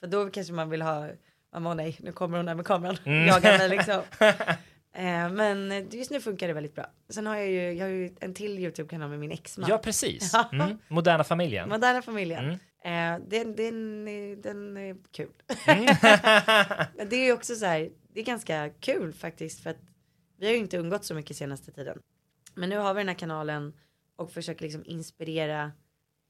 För 0.00 0.06
då 0.06 0.30
kanske 0.30 0.52
man 0.52 0.70
vill 0.70 0.82
ha, 0.82 1.08
bara 1.52 1.74
nej 1.74 1.96
nu 2.00 2.12
kommer 2.12 2.36
hon 2.36 2.46
där 2.46 2.54
med 2.54 2.66
kameran 2.66 2.96
Mm. 3.04 3.26
jagar 3.26 3.58
mig 3.58 3.68
liksom. 3.68 4.02
Eh, 4.94 5.30
men 5.32 5.88
just 5.90 6.10
nu 6.10 6.20
funkar 6.20 6.48
det 6.48 6.54
väldigt 6.54 6.74
bra. 6.74 6.86
Sen 7.08 7.26
har 7.26 7.36
jag 7.36 7.48
ju, 7.48 7.72
jag 7.72 7.86
har 7.86 7.90
ju 7.90 8.14
en 8.20 8.34
till 8.34 8.58
YouTube-kanal 8.58 9.10
med 9.10 9.18
min 9.18 9.32
exman. 9.32 9.70
Ja, 9.70 9.78
precis. 9.78 10.34
Mm. 10.52 10.78
Moderna 10.88 11.24
familjen. 11.24 11.68
Moderna 11.68 12.02
familjen. 12.02 12.44
Mm. 12.44 12.58
Eh, 12.84 13.28
den, 13.28 13.56
den, 13.56 14.08
är- 14.08 14.36
den 14.36 14.76
är 14.76 14.96
kul. 15.12 15.30
Mm. 15.66 15.86
Det 17.10 17.16
är 17.16 17.32
också 17.32 17.54
så 17.54 17.66
här, 17.66 17.90
det 18.12 18.20
är 18.20 18.24
ganska 18.24 18.70
kul 18.80 19.12
faktiskt 19.12 19.62
för 19.62 19.70
att 19.70 19.76
vi 20.38 20.46
har 20.46 20.52
ju 20.52 20.58
inte 20.58 20.76
umgått 20.76 21.04
så 21.04 21.14
mycket 21.14 21.36
senaste 21.36 21.72
tiden. 21.72 21.98
Men 22.54 22.68
nu 22.68 22.76
har 22.78 22.94
vi 22.94 23.00
den 23.00 23.08
här 23.08 23.14
kanalen 23.14 23.72
och 24.16 24.30
försöker 24.32 24.62
liksom 24.62 24.82
inspirera 24.86 25.72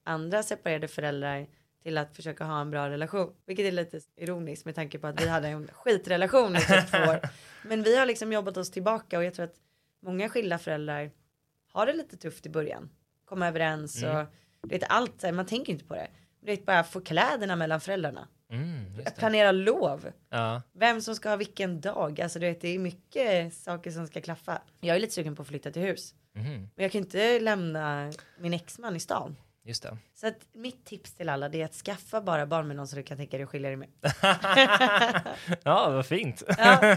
andra 0.05 0.43
separerade 0.43 0.89
föräldrar 0.89 1.47
till 1.83 1.99
att 1.99 2.17
försöka 2.17 2.45
ha 2.45 2.61
en 2.61 2.71
bra 2.71 2.91
relation. 2.91 3.33
Vilket 3.47 3.67
är 3.67 3.73
lite 3.73 4.01
ironiskt 4.17 4.65
med 4.65 4.75
tanke 4.75 4.99
på 4.99 5.07
att 5.07 5.23
vi 5.23 5.29
hade 5.29 5.49
en 5.49 5.69
skitrelation 5.73 6.57
i 6.57 6.61
typ 6.61 6.91
två 6.91 6.99
år. 6.99 7.21
Men 7.63 7.83
vi 7.83 7.97
har 7.97 8.07
liksom 8.07 8.33
jobbat 8.33 8.57
oss 8.57 8.71
tillbaka 8.71 9.19
och 9.19 9.25
jag 9.25 9.35
tror 9.35 9.45
att 9.45 9.57
många 10.01 10.29
skilda 10.29 10.59
föräldrar 10.59 11.11
har 11.73 11.87
det 11.87 11.93
lite 11.93 12.17
tufft 12.17 12.47
i 12.47 12.51
början. 12.51 12.91
Komma 13.25 13.49
överens 13.49 14.03
och 14.03 14.25
du 14.63 14.69
vet 14.69 14.85
allt, 14.89 15.23
man 15.35 15.47
tänker 15.47 15.73
inte 15.73 15.85
på 15.85 15.95
det. 15.95 16.09
Du 16.41 16.47
vet 16.47 16.67
bara 16.67 16.85
få 16.85 17.01
kläderna 17.01 17.57
mellan 17.57 17.81
föräldrarna. 17.81 18.29
Mm. 18.51 19.05
Planera 19.17 19.53
lov. 19.53 20.13
Ja. 20.29 20.63
Vem 20.73 21.01
som 21.01 21.15
ska 21.15 21.29
ha 21.29 21.37
vilken 21.37 21.81
dag. 21.81 22.21
Alltså 22.21 22.39
du 22.39 22.47
vet 22.47 22.61
det 22.61 22.69
är 22.69 22.79
mycket 22.79 23.55
saker 23.55 23.91
som 23.91 24.07
ska 24.07 24.21
klaffa. 24.21 24.63
Jag 24.81 24.97
är 24.97 25.01
lite 25.01 25.15
sugen 25.15 25.37
på 25.37 25.43
att 25.43 25.49
flytta 25.49 25.71
till 25.71 25.83
hus. 25.83 26.15
Mhm. 26.33 26.71
Men 26.75 26.83
jag 26.83 26.93
kan 26.93 26.99
inte 26.99 27.41
lämna 27.41 28.13
min 28.39 28.55
exman 28.55 28.97
i 28.97 29.01
stan. 29.01 29.37
Just 29.69 29.83
det. 29.83 29.99
Så 30.15 30.27
att 30.27 30.35
mitt 30.53 30.85
tips 30.85 31.13
till 31.13 31.29
alla 31.29 31.49
det 31.49 31.61
är 31.61 31.65
att 31.65 31.75
skaffa 31.75 32.21
bara 32.21 32.47
barn 32.47 32.69
med 32.69 32.77
någon 32.77 32.89
som 32.89 32.97
du 32.97 33.03
kan 33.03 33.17
tänka 33.17 33.37
dig 33.37 33.45
att 33.45 33.51
skilja 33.51 33.69
dig 33.69 33.77
med. 33.77 33.89
Ja, 35.65 35.91
vad 35.91 36.07
fint. 36.07 36.43
Ja, 36.59 36.81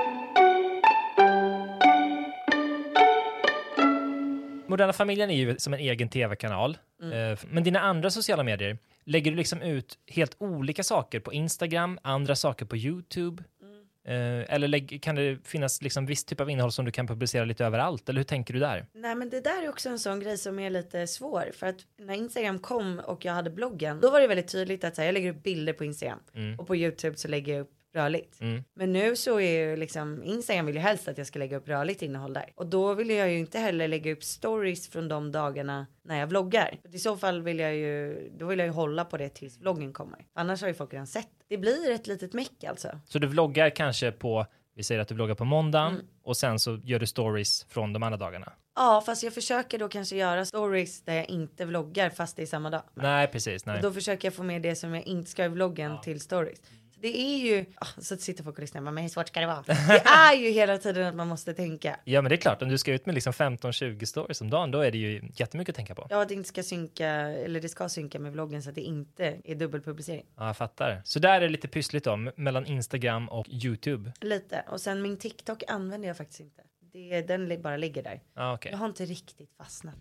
Moderna 4.71 4.93
familjen 4.93 5.29
är 5.29 5.35
ju 5.35 5.57
som 5.57 5.73
en 5.73 5.79
egen 5.79 6.09
tv-kanal. 6.09 6.77
Mm. 7.01 7.31
Eh, 7.33 7.39
Men 7.49 7.63
dina 7.63 7.79
andra 7.79 8.09
sociala 8.09 8.43
medier, 8.43 8.77
lägger 9.05 9.31
du 9.31 9.37
liksom 9.37 9.61
ut 9.61 9.97
helt 10.07 10.35
olika 10.39 10.83
saker 10.83 11.19
på 11.19 11.33
Instagram, 11.33 11.99
andra 12.01 12.35
saker 12.35 12.65
på 12.65 12.77
YouTube? 12.77 13.43
Mm. 13.61 14.39
Eh, 14.39 14.53
Eller 14.53 14.99
kan 14.99 15.15
det 15.15 15.47
finnas 15.47 15.81
liksom 15.81 16.05
viss 16.05 16.23
typ 16.25 16.39
av 16.39 16.49
innehåll 16.49 16.71
som 16.71 16.85
du 16.85 16.91
kan 16.91 17.07
publicera 17.07 17.45
lite 17.45 17.65
överallt? 17.65 18.09
Eller 18.09 18.19
hur 18.19 18.23
tänker 18.23 18.53
du 18.53 18.59
där? 18.59 18.85
Nej 18.93 19.15
men 19.15 19.29
det 19.29 19.41
där 19.41 19.63
är 19.63 19.69
också 19.69 19.89
en 19.89 19.99
sån 19.99 20.19
grej 20.19 20.37
som 20.37 20.59
är 20.59 20.69
lite 20.69 21.07
svår 21.07 21.51
för 21.53 21.67
att 21.67 21.77
när 21.99 22.13
Instagram 22.13 22.59
kom 22.59 22.99
och 22.99 23.25
jag 23.25 23.33
hade 23.33 23.49
bloggen 23.49 23.99
då 24.01 24.09
var 24.11 24.21
det 24.21 24.27
väldigt 24.27 24.47
tydligt 24.51 24.83
att 24.83 24.97
här, 24.97 25.05
jag 25.05 25.13
lägger 25.13 25.31
upp 25.31 25.43
bilder 25.43 25.73
på 25.73 25.85
Instagram 25.85 26.19
och 26.59 26.67
på 26.67 26.75
YouTube 26.75 27.17
så 27.17 27.27
lägger 27.27 27.53
jag 27.53 27.61
upp 27.61 27.71
rörligt. 27.93 28.41
Mm. 28.41 28.63
Men 28.73 28.93
nu 28.93 29.15
så 29.15 29.39
är 29.39 29.69
ju 29.69 29.75
liksom 29.77 30.23
Instagram 30.23 30.65
vill 30.65 30.75
ju 30.75 30.81
helst 30.81 31.07
att 31.07 31.17
jag 31.17 31.27
ska 31.27 31.39
lägga 31.39 31.57
upp 31.57 31.67
rörligt 31.67 32.01
innehåll 32.01 32.33
där 32.33 32.51
och 32.55 32.65
då 32.67 32.93
vill 32.93 33.09
jag 33.09 33.31
ju 33.31 33.37
inte 33.39 33.59
heller 33.59 33.87
lägga 33.87 34.11
upp 34.11 34.23
stories 34.23 34.87
från 34.89 35.07
de 35.07 35.31
dagarna 35.31 35.85
när 36.03 36.19
jag 36.19 36.27
vloggar. 36.27 36.77
För 36.81 36.95
I 36.95 36.99
så 36.99 37.17
fall 37.17 37.41
vill 37.41 37.59
jag 37.59 37.75
ju 37.75 38.29
då 38.37 38.45
vill 38.45 38.59
jag 38.59 38.65
ju 38.65 38.71
hålla 38.73 39.05
på 39.05 39.17
det 39.17 39.29
tills 39.29 39.59
vloggen 39.59 39.93
kommer. 39.93 40.19
Annars 40.33 40.61
har 40.61 40.67
ju 40.67 40.73
folk 40.73 40.93
redan 40.93 41.07
sett. 41.07 41.27
Det 41.47 41.57
blir 41.57 41.91
ett 41.91 42.07
litet 42.07 42.33
meck 42.33 42.63
alltså. 42.63 42.99
Så 43.05 43.19
du 43.19 43.27
vloggar 43.27 43.69
kanske 43.69 44.11
på, 44.11 44.45
vi 44.75 44.83
säger 44.83 45.01
att 45.01 45.07
du 45.07 45.15
vloggar 45.15 45.35
på 45.35 45.45
måndagen 45.45 45.93
Mm. 45.93 46.05
och 46.23 46.37
sen 46.37 46.59
så 46.59 46.79
gör 46.83 46.99
du 46.99 47.07
stories 47.07 47.65
från 47.69 47.93
de 47.93 48.03
andra 48.03 48.17
dagarna? 48.17 48.53
Ja 48.75 49.03
fast 49.05 49.23
jag 49.23 49.33
försöker 49.33 49.79
då 49.79 49.89
kanske 49.89 50.15
göra 50.15 50.45
stories 50.45 51.01
där 51.01 51.13
jag 51.15 51.29
inte 51.29 51.65
vloggar 51.65 52.09
fast 52.09 52.35
det 52.35 52.41
är 52.41 52.45
samma 52.45 52.69
dag. 52.69 52.81
Nej, 52.95 53.27
precis. 53.27 53.65
Nej. 53.65 53.75
Och 53.75 53.81
då 53.81 53.91
försöker 53.91 54.27
jag 54.27 54.33
få 54.35 54.43
med 54.43 54.61
det 54.61 54.75
som 54.75 54.95
jag 54.95 55.03
inte 55.07 55.31
ska 55.31 55.45
i 55.45 55.47
vloggen 55.47 56.01
till 56.01 56.19
stories. 56.21 56.61
Det 57.01 57.17
är 57.19 57.37
ju, 57.37 57.65
ah, 57.75 57.85
så 57.97 58.17
sitter 58.17 58.43
folk 58.43 58.55
och 58.55 58.61
lyssnar, 58.61 58.81
men 58.81 58.97
hur 58.97 59.09
svårt 59.09 59.27
ska 59.27 59.39
det 59.39 59.45
vara? 59.45 59.61
Det 59.67 60.03
är 60.05 60.35
ju 60.35 60.49
hela 60.49 60.77
tiden 60.77 61.07
att 61.07 61.15
man 61.15 61.27
måste 61.27 61.53
tänka. 61.53 61.99
Ja, 62.03 62.21
men 62.21 62.29
det 62.29 62.35
är 62.35 62.37
klart, 62.37 62.61
om 62.61 62.69
du 62.69 62.77
ska 62.77 62.93
ut 62.93 63.05
med 63.05 63.15
liksom 63.15 63.33
15-20 63.33 64.05
stories 64.05 64.41
om 64.41 64.49
dagen, 64.49 64.71
då 64.71 64.79
är 64.79 64.91
det 64.91 64.97
ju 64.97 65.21
jättemycket 65.35 65.69
att 65.73 65.75
tänka 65.75 65.95
på. 65.95 66.07
Ja, 66.09 66.25
det 66.25 66.33
inte 66.33 66.49
ska 66.49 66.63
synka, 66.63 67.07
eller 67.07 67.61
det 67.61 67.69
ska 67.69 67.89
synka 67.89 68.19
med 68.19 68.31
vloggen 68.31 68.63
så 68.63 68.69
att 68.69 68.75
det 68.75 68.81
inte 68.81 69.37
är 69.43 69.55
dubbelpublicering. 69.55 70.25
Ja, 70.37 70.45
jag 70.47 70.57
fattar. 70.57 71.01
Så 71.05 71.19
där 71.19 71.35
är 71.35 71.39
det 71.41 71.49
lite 71.49 71.67
pyssligt 71.67 72.05
då, 72.05 72.13
m- 72.13 72.31
mellan 72.35 72.65
Instagram 72.65 73.29
och 73.29 73.45
YouTube. 73.49 74.11
Lite. 74.21 74.63
Och 74.69 74.81
sen 74.81 75.01
min 75.01 75.17
TikTok 75.17 75.63
använder 75.67 76.07
jag 76.07 76.17
faktiskt 76.17 76.39
inte. 76.39 76.61
Det, 76.93 77.21
den 77.21 77.61
bara 77.61 77.77
ligger 77.77 78.03
där. 78.03 78.21
Ja, 78.35 78.53
okej. 78.53 78.71
Jag 78.71 78.79
har 78.79 78.85
inte 78.85 79.05
riktigt 79.05 79.49
fastnat. 79.57 79.95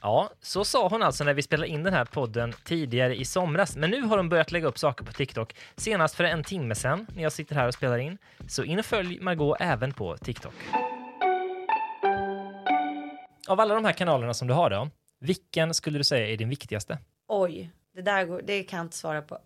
Ja, 0.00 0.30
så 0.40 0.64
sa 0.64 0.88
hon 0.88 1.02
alltså 1.02 1.24
när 1.24 1.34
vi 1.34 1.42
spelade 1.42 1.68
in 1.68 1.82
den 1.82 1.94
här 1.94 2.04
podden 2.04 2.52
tidigare 2.64 3.16
i 3.16 3.24
somras. 3.24 3.76
Men 3.76 3.90
nu 3.90 4.02
har 4.02 4.16
hon 4.16 4.28
börjat 4.28 4.52
lägga 4.52 4.66
upp 4.66 4.78
saker 4.78 5.04
på 5.04 5.12
TikTok. 5.12 5.54
Senast 5.76 6.14
för 6.14 6.24
en 6.24 6.44
timme 6.44 6.74
sedan 6.74 7.06
när 7.14 7.22
jag 7.22 7.32
sitter 7.32 7.54
här 7.54 7.68
och 7.68 7.74
spelar 7.74 7.98
in. 7.98 8.18
Så 8.48 8.64
in 8.64 8.78
och 8.78 8.84
följ 8.84 9.20
Margot 9.20 9.56
även 9.60 9.92
på 9.92 10.16
TikTok. 10.16 10.54
Av 13.48 13.60
alla 13.60 13.74
de 13.74 13.84
här 13.84 13.92
kanalerna 13.92 14.34
som 14.34 14.48
du 14.48 14.54
har 14.54 14.70
då, 14.70 14.90
vilken 15.20 15.74
skulle 15.74 15.98
du 15.98 16.04
säga 16.04 16.28
är 16.28 16.36
din 16.36 16.48
viktigaste? 16.48 16.98
Oj, 17.28 17.70
det 17.94 18.02
där 18.02 18.24
går, 18.24 18.42
det 18.44 18.62
kan 18.62 18.76
jag 18.76 18.84
inte 18.84 18.96
svara 18.96 19.22
på. 19.22 19.38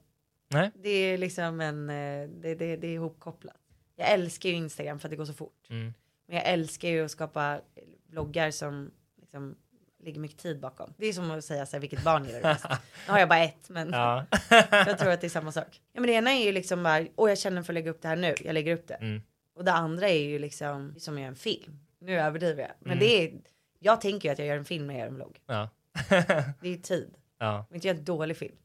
Nej? 0.49 0.71
Det 0.75 0.89
är 0.89 1.19
liksom 1.19 1.61
en, 1.61 1.91
eh, 1.91 2.29
det, 2.29 2.55
det, 2.55 2.77
det 2.77 2.87
är 2.87 2.93
ihopkopplat. 2.93 3.57
Jag 3.97 4.11
älskar 4.11 4.49
ju 4.49 4.55
Instagram 4.55 4.99
för 4.99 5.09
att 5.09 5.11
det 5.11 5.17
går 5.17 5.25
så 5.25 5.33
fort. 5.33 5.67
Mm. 5.71 5.95
Men 6.27 6.37
jag 6.37 6.47
älskar 6.47 6.89
ju 6.89 7.05
att 7.05 7.11
skapa 7.11 7.61
bloggar 8.07 8.51
som 8.51 8.91
liksom 9.21 9.57
ligger 10.01 10.21
mycket 10.21 10.39
tid 10.39 10.61
bakom. 10.61 10.95
Det 10.97 11.07
är 11.07 11.13
som 11.13 11.31
att 11.31 11.45
säga 11.45 11.67
så 11.67 11.77
här, 11.77 11.81
vilket 11.81 12.05
barn 12.05 12.25
gillar 12.25 12.39
du 12.41 12.47
mest? 12.47 12.65
Nu 13.07 13.13
har 13.13 13.19
jag 13.19 13.29
bara 13.29 13.39
ett, 13.45 13.69
men 13.69 13.91
Ja. 13.93 14.27
jag 14.71 14.99
tror 14.99 15.11
att 15.11 15.21
det 15.21 15.27
är 15.27 15.29
samma 15.29 15.53
sak. 15.53 15.81
Ja, 15.93 16.01
men 16.01 16.07
det 16.07 16.13
ena 16.13 16.31
är 16.33 16.45
ju 16.45 16.53
liksom 16.53 16.83
bara, 16.83 17.07
åh 17.17 17.29
jag 17.29 17.39
känner 17.39 17.63
för 17.63 17.73
att 17.73 17.75
lägga 17.75 17.91
upp 17.91 18.03
det 18.03 18.09
här 18.09 18.17
nu, 18.17 18.35
jag 18.45 18.55
lägger 18.55 18.75
upp 18.75 18.87
det. 18.89 18.95
Mm. 18.95 19.23
Och 19.57 19.65
det 19.65 19.73
andra 19.73 20.09
är 20.09 20.19
ju 20.23 20.39
liksom 20.39 20.95
som 20.99 21.19
göra 21.19 21.29
en 21.29 21.37
film. 21.37 21.79
Nu 22.01 22.21
överdriver 22.21 22.63
jag, 22.63 22.71
men 22.81 22.93
Mm. 22.93 22.99
det 22.99 23.25
är, 23.25 23.33
jag 23.79 24.01
tänker 24.01 24.29
ju 24.29 24.33
att 24.33 24.39
jag 24.39 24.49
gör 24.49 24.57
en 24.57 24.65
film 24.65 24.87
när 24.87 24.95
jag 24.95 25.01
gör 25.01 25.09
en 25.09 25.15
vlogg. 25.15 25.39
Ja. 25.47 25.69
Det 26.61 26.67
är 26.69 26.71
ju 26.71 26.77
tid. 26.77 27.15
ja. 27.39 27.67
Och 27.69 27.75
inte 27.75 27.89
göra 27.89 27.99
en 27.99 28.05
dålig 28.05 28.37
film. 28.37 28.57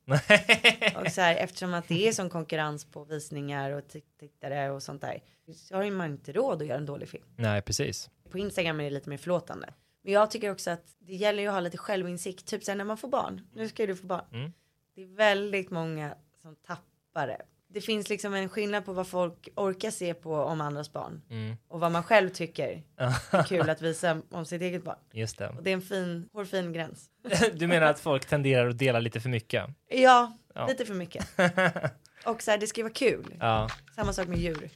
Och 0.95 1.11
så 1.11 1.21
här, 1.21 1.35
eftersom 1.35 1.73
att 1.73 1.87
det 1.87 2.07
är 2.07 2.11
sån 2.11 2.29
konkurrens 2.29 2.85
på 2.85 3.03
visningar 3.03 3.71
och 3.71 3.87
titt- 3.87 4.17
tittare 4.19 4.69
och 4.71 4.83
sånt 4.83 5.01
där. 5.01 5.21
Så 5.55 5.75
har 5.75 5.83
ju 5.83 5.91
man 5.91 6.11
inte 6.11 6.31
råd 6.33 6.61
att 6.61 6.67
göra 6.67 6.77
en 6.77 6.85
dålig 6.85 7.09
film. 7.09 7.23
Nej, 7.35 7.61
precis. 7.61 8.09
På 8.29 8.37
Instagram 8.37 8.79
är 8.79 8.83
det 8.83 8.89
lite 8.89 9.09
mer 9.09 9.17
förlåtande. 9.17 9.69
Men 10.03 10.13
jag 10.13 10.31
tycker 10.31 10.51
också 10.51 10.71
att 10.71 10.85
det 10.99 11.13
gäller 11.15 11.41
ju 11.43 11.47
att 11.47 11.53
ha 11.53 11.59
lite 11.59 11.77
självinsikt. 11.77 12.45
Typ 12.47 12.63
sen 12.63 12.77
när 12.77 12.85
man 12.85 12.97
får 12.97 13.07
barn. 13.07 13.41
Nu 13.53 13.69
ska 13.69 13.83
ju 13.83 13.87
du 13.87 13.95
få 13.95 14.07
barn. 14.07 14.25
Mm. 14.31 14.53
Det 14.95 15.01
är 15.03 15.07
väldigt 15.15 15.71
många 15.71 16.15
som 16.41 16.55
tappar 16.55 17.27
det. 17.27 17.41
Det 17.67 17.81
finns 17.81 18.09
liksom 18.09 18.33
en 18.33 18.49
skillnad 18.49 18.85
på 18.85 18.93
vad 18.93 19.07
folk 19.07 19.49
orkar 19.55 19.91
se 19.91 20.13
på 20.13 20.35
om 20.35 20.61
andras 20.61 20.93
barn. 20.93 21.21
Mm. 21.29 21.55
Och 21.67 21.79
vad 21.79 21.91
man 21.91 22.03
själv 22.03 22.29
tycker 22.29 22.83
är 22.97 23.43
kul 23.43 23.69
att 23.69 23.81
visa 23.81 24.21
om 24.31 24.45
sitt 24.45 24.61
eget 24.61 24.83
barn. 24.83 24.97
Just 25.13 25.37
det. 25.37 25.49
Och 25.49 25.63
det 25.63 25.69
är 25.69 25.73
en 25.73 25.81
fin, 25.81 26.29
hårfin 26.33 26.73
gräns. 26.73 27.09
Du 27.53 27.67
menar 27.67 27.87
att 27.87 27.99
folk 27.99 28.25
tenderar 28.25 28.69
att 28.69 28.77
dela 28.77 28.99
lite 28.99 29.19
för 29.19 29.29
mycket? 29.29 29.65
Ja, 29.89 30.37
Ja. 30.55 30.67
lite 30.67 30.85
för 30.85 30.93
mycket. 30.93 31.27
Och 32.25 32.41
så 32.43 32.51
här, 32.51 32.57
det 32.57 32.67
ska 32.67 32.79
ju 32.79 32.83
vara 32.83 32.93
kul. 32.93 33.35
Ja. 33.39 33.69
Samma 33.95 34.13
sak 34.13 34.27
med 34.27 34.37
djur. 34.39 34.69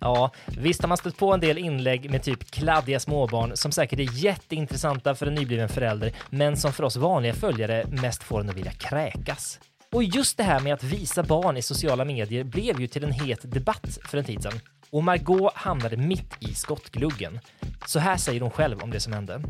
Ja, 0.00 0.30
visst 0.46 0.82
har 0.82 0.88
man 0.88 0.98
stött 0.98 1.16
på 1.16 1.34
en 1.34 1.40
del 1.40 1.58
inlägg 1.58 2.10
med 2.10 2.22
typ 2.22 2.50
kladdiga 2.50 3.00
småbarn 3.00 3.56
som 3.56 3.72
säkert 3.72 3.98
är 3.98 4.24
jätteintressanta 4.24 5.14
för 5.14 5.26
en 5.26 5.34
nybliven 5.34 5.68
förälder, 5.68 6.12
men 6.30 6.56
som 6.56 6.72
för 6.72 6.84
oss 6.84 6.96
vanliga 6.96 7.34
följare 7.34 7.84
mest 7.88 8.22
får 8.22 8.40
en 8.40 8.50
att 8.50 8.56
vilja 8.56 8.72
kräkas. 8.72 9.60
Och 9.92 10.04
just 10.04 10.36
det 10.36 10.42
här 10.42 10.60
med 10.60 10.74
att 10.74 10.82
visa 10.82 11.22
barn 11.22 11.56
i 11.56 11.62
sociala 11.62 12.04
medier 12.04 12.44
blev 12.44 12.80
ju 12.80 12.86
till 12.86 13.04
en 13.04 13.12
het 13.12 13.52
debatt 13.52 13.98
för 14.04 14.18
en 14.18 14.24
tid 14.24 14.42
sedan. 14.42 14.60
Och 14.90 15.04
Margot 15.04 15.52
hamnade 15.54 15.96
mitt 15.96 16.34
i 16.40 16.54
skottgluggen. 16.54 17.40
Så 17.86 17.98
här 17.98 18.16
säger 18.16 18.40
hon 18.40 18.50
själv 18.50 18.82
om 18.82 18.90
det 18.90 19.00
som 19.00 19.12
hände. 19.12 19.42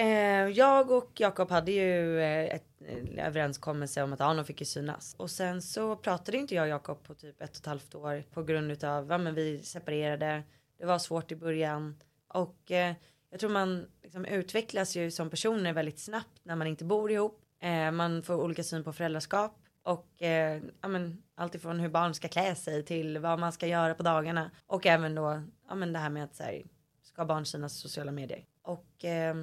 Eh, 0.00 0.48
jag 0.48 0.90
och 0.90 1.10
Jakob 1.14 1.50
hade 1.50 1.72
ju 1.72 2.20
eh, 2.20 2.54
ett 2.54 2.70
en 2.88 3.18
överenskommelse 3.18 4.02
om 4.02 4.12
att 4.12 4.20
Anon 4.20 4.44
fick 4.44 4.60
ju 4.60 4.64
synas. 4.64 5.14
Och 5.18 5.30
sen 5.30 5.62
så 5.62 5.96
pratade 5.96 6.38
inte 6.38 6.54
jag 6.54 6.62
och 6.62 6.68
Jakob 6.68 7.02
på 7.02 7.14
typ 7.14 7.42
ett 7.42 7.50
och 7.50 7.56
ett 7.56 7.66
halvt 7.66 7.94
år 7.94 8.24
på 8.32 8.42
grund 8.42 8.72
utav, 8.72 9.10
ja 9.10 9.18
men 9.18 9.34
vi 9.34 9.62
separerade. 9.62 10.42
Det 10.78 10.86
var 10.86 10.98
svårt 10.98 11.32
i 11.32 11.36
början. 11.36 11.96
Och 12.28 12.70
eh, 12.70 12.94
jag 13.30 13.40
tror 13.40 13.50
man 13.50 13.86
liksom 14.02 14.24
utvecklas 14.24 14.96
ju 14.96 15.10
som 15.10 15.30
personer 15.30 15.72
väldigt 15.72 15.98
snabbt 15.98 16.40
när 16.42 16.56
man 16.56 16.66
inte 16.66 16.84
bor 16.84 17.10
ihop. 17.10 17.40
Eh, 17.62 17.90
man 17.90 18.22
får 18.22 18.34
olika 18.34 18.62
syn 18.62 18.84
på 18.84 18.92
föräldraskap. 18.92 19.58
Och 19.82 20.22
eh, 20.22 20.62
ja, 20.80 20.88
men, 20.88 21.22
allt 21.34 21.54
ifrån 21.54 21.80
hur 21.80 21.88
barn 21.88 22.14
ska 22.14 22.28
klä 22.28 22.54
sig 22.54 22.84
till 22.84 23.18
vad 23.18 23.38
man 23.38 23.52
ska 23.52 23.66
göra 23.66 23.94
på 23.94 24.02
dagarna. 24.02 24.50
Och 24.66 24.86
även 24.86 25.14
då 25.14 25.42
ja, 25.68 25.74
men 25.74 25.92
det 25.92 25.98
här 25.98 26.10
med 26.10 26.24
att 26.24 26.34
så 26.34 26.42
här, 26.42 26.62
ska 27.02 27.24
barn 27.24 27.46
synas 27.46 27.76
i 27.76 27.80
sociala 27.80 28.12
medier. 28.12 28.44
Och 28.62 29.04
eh, 29.04 29.34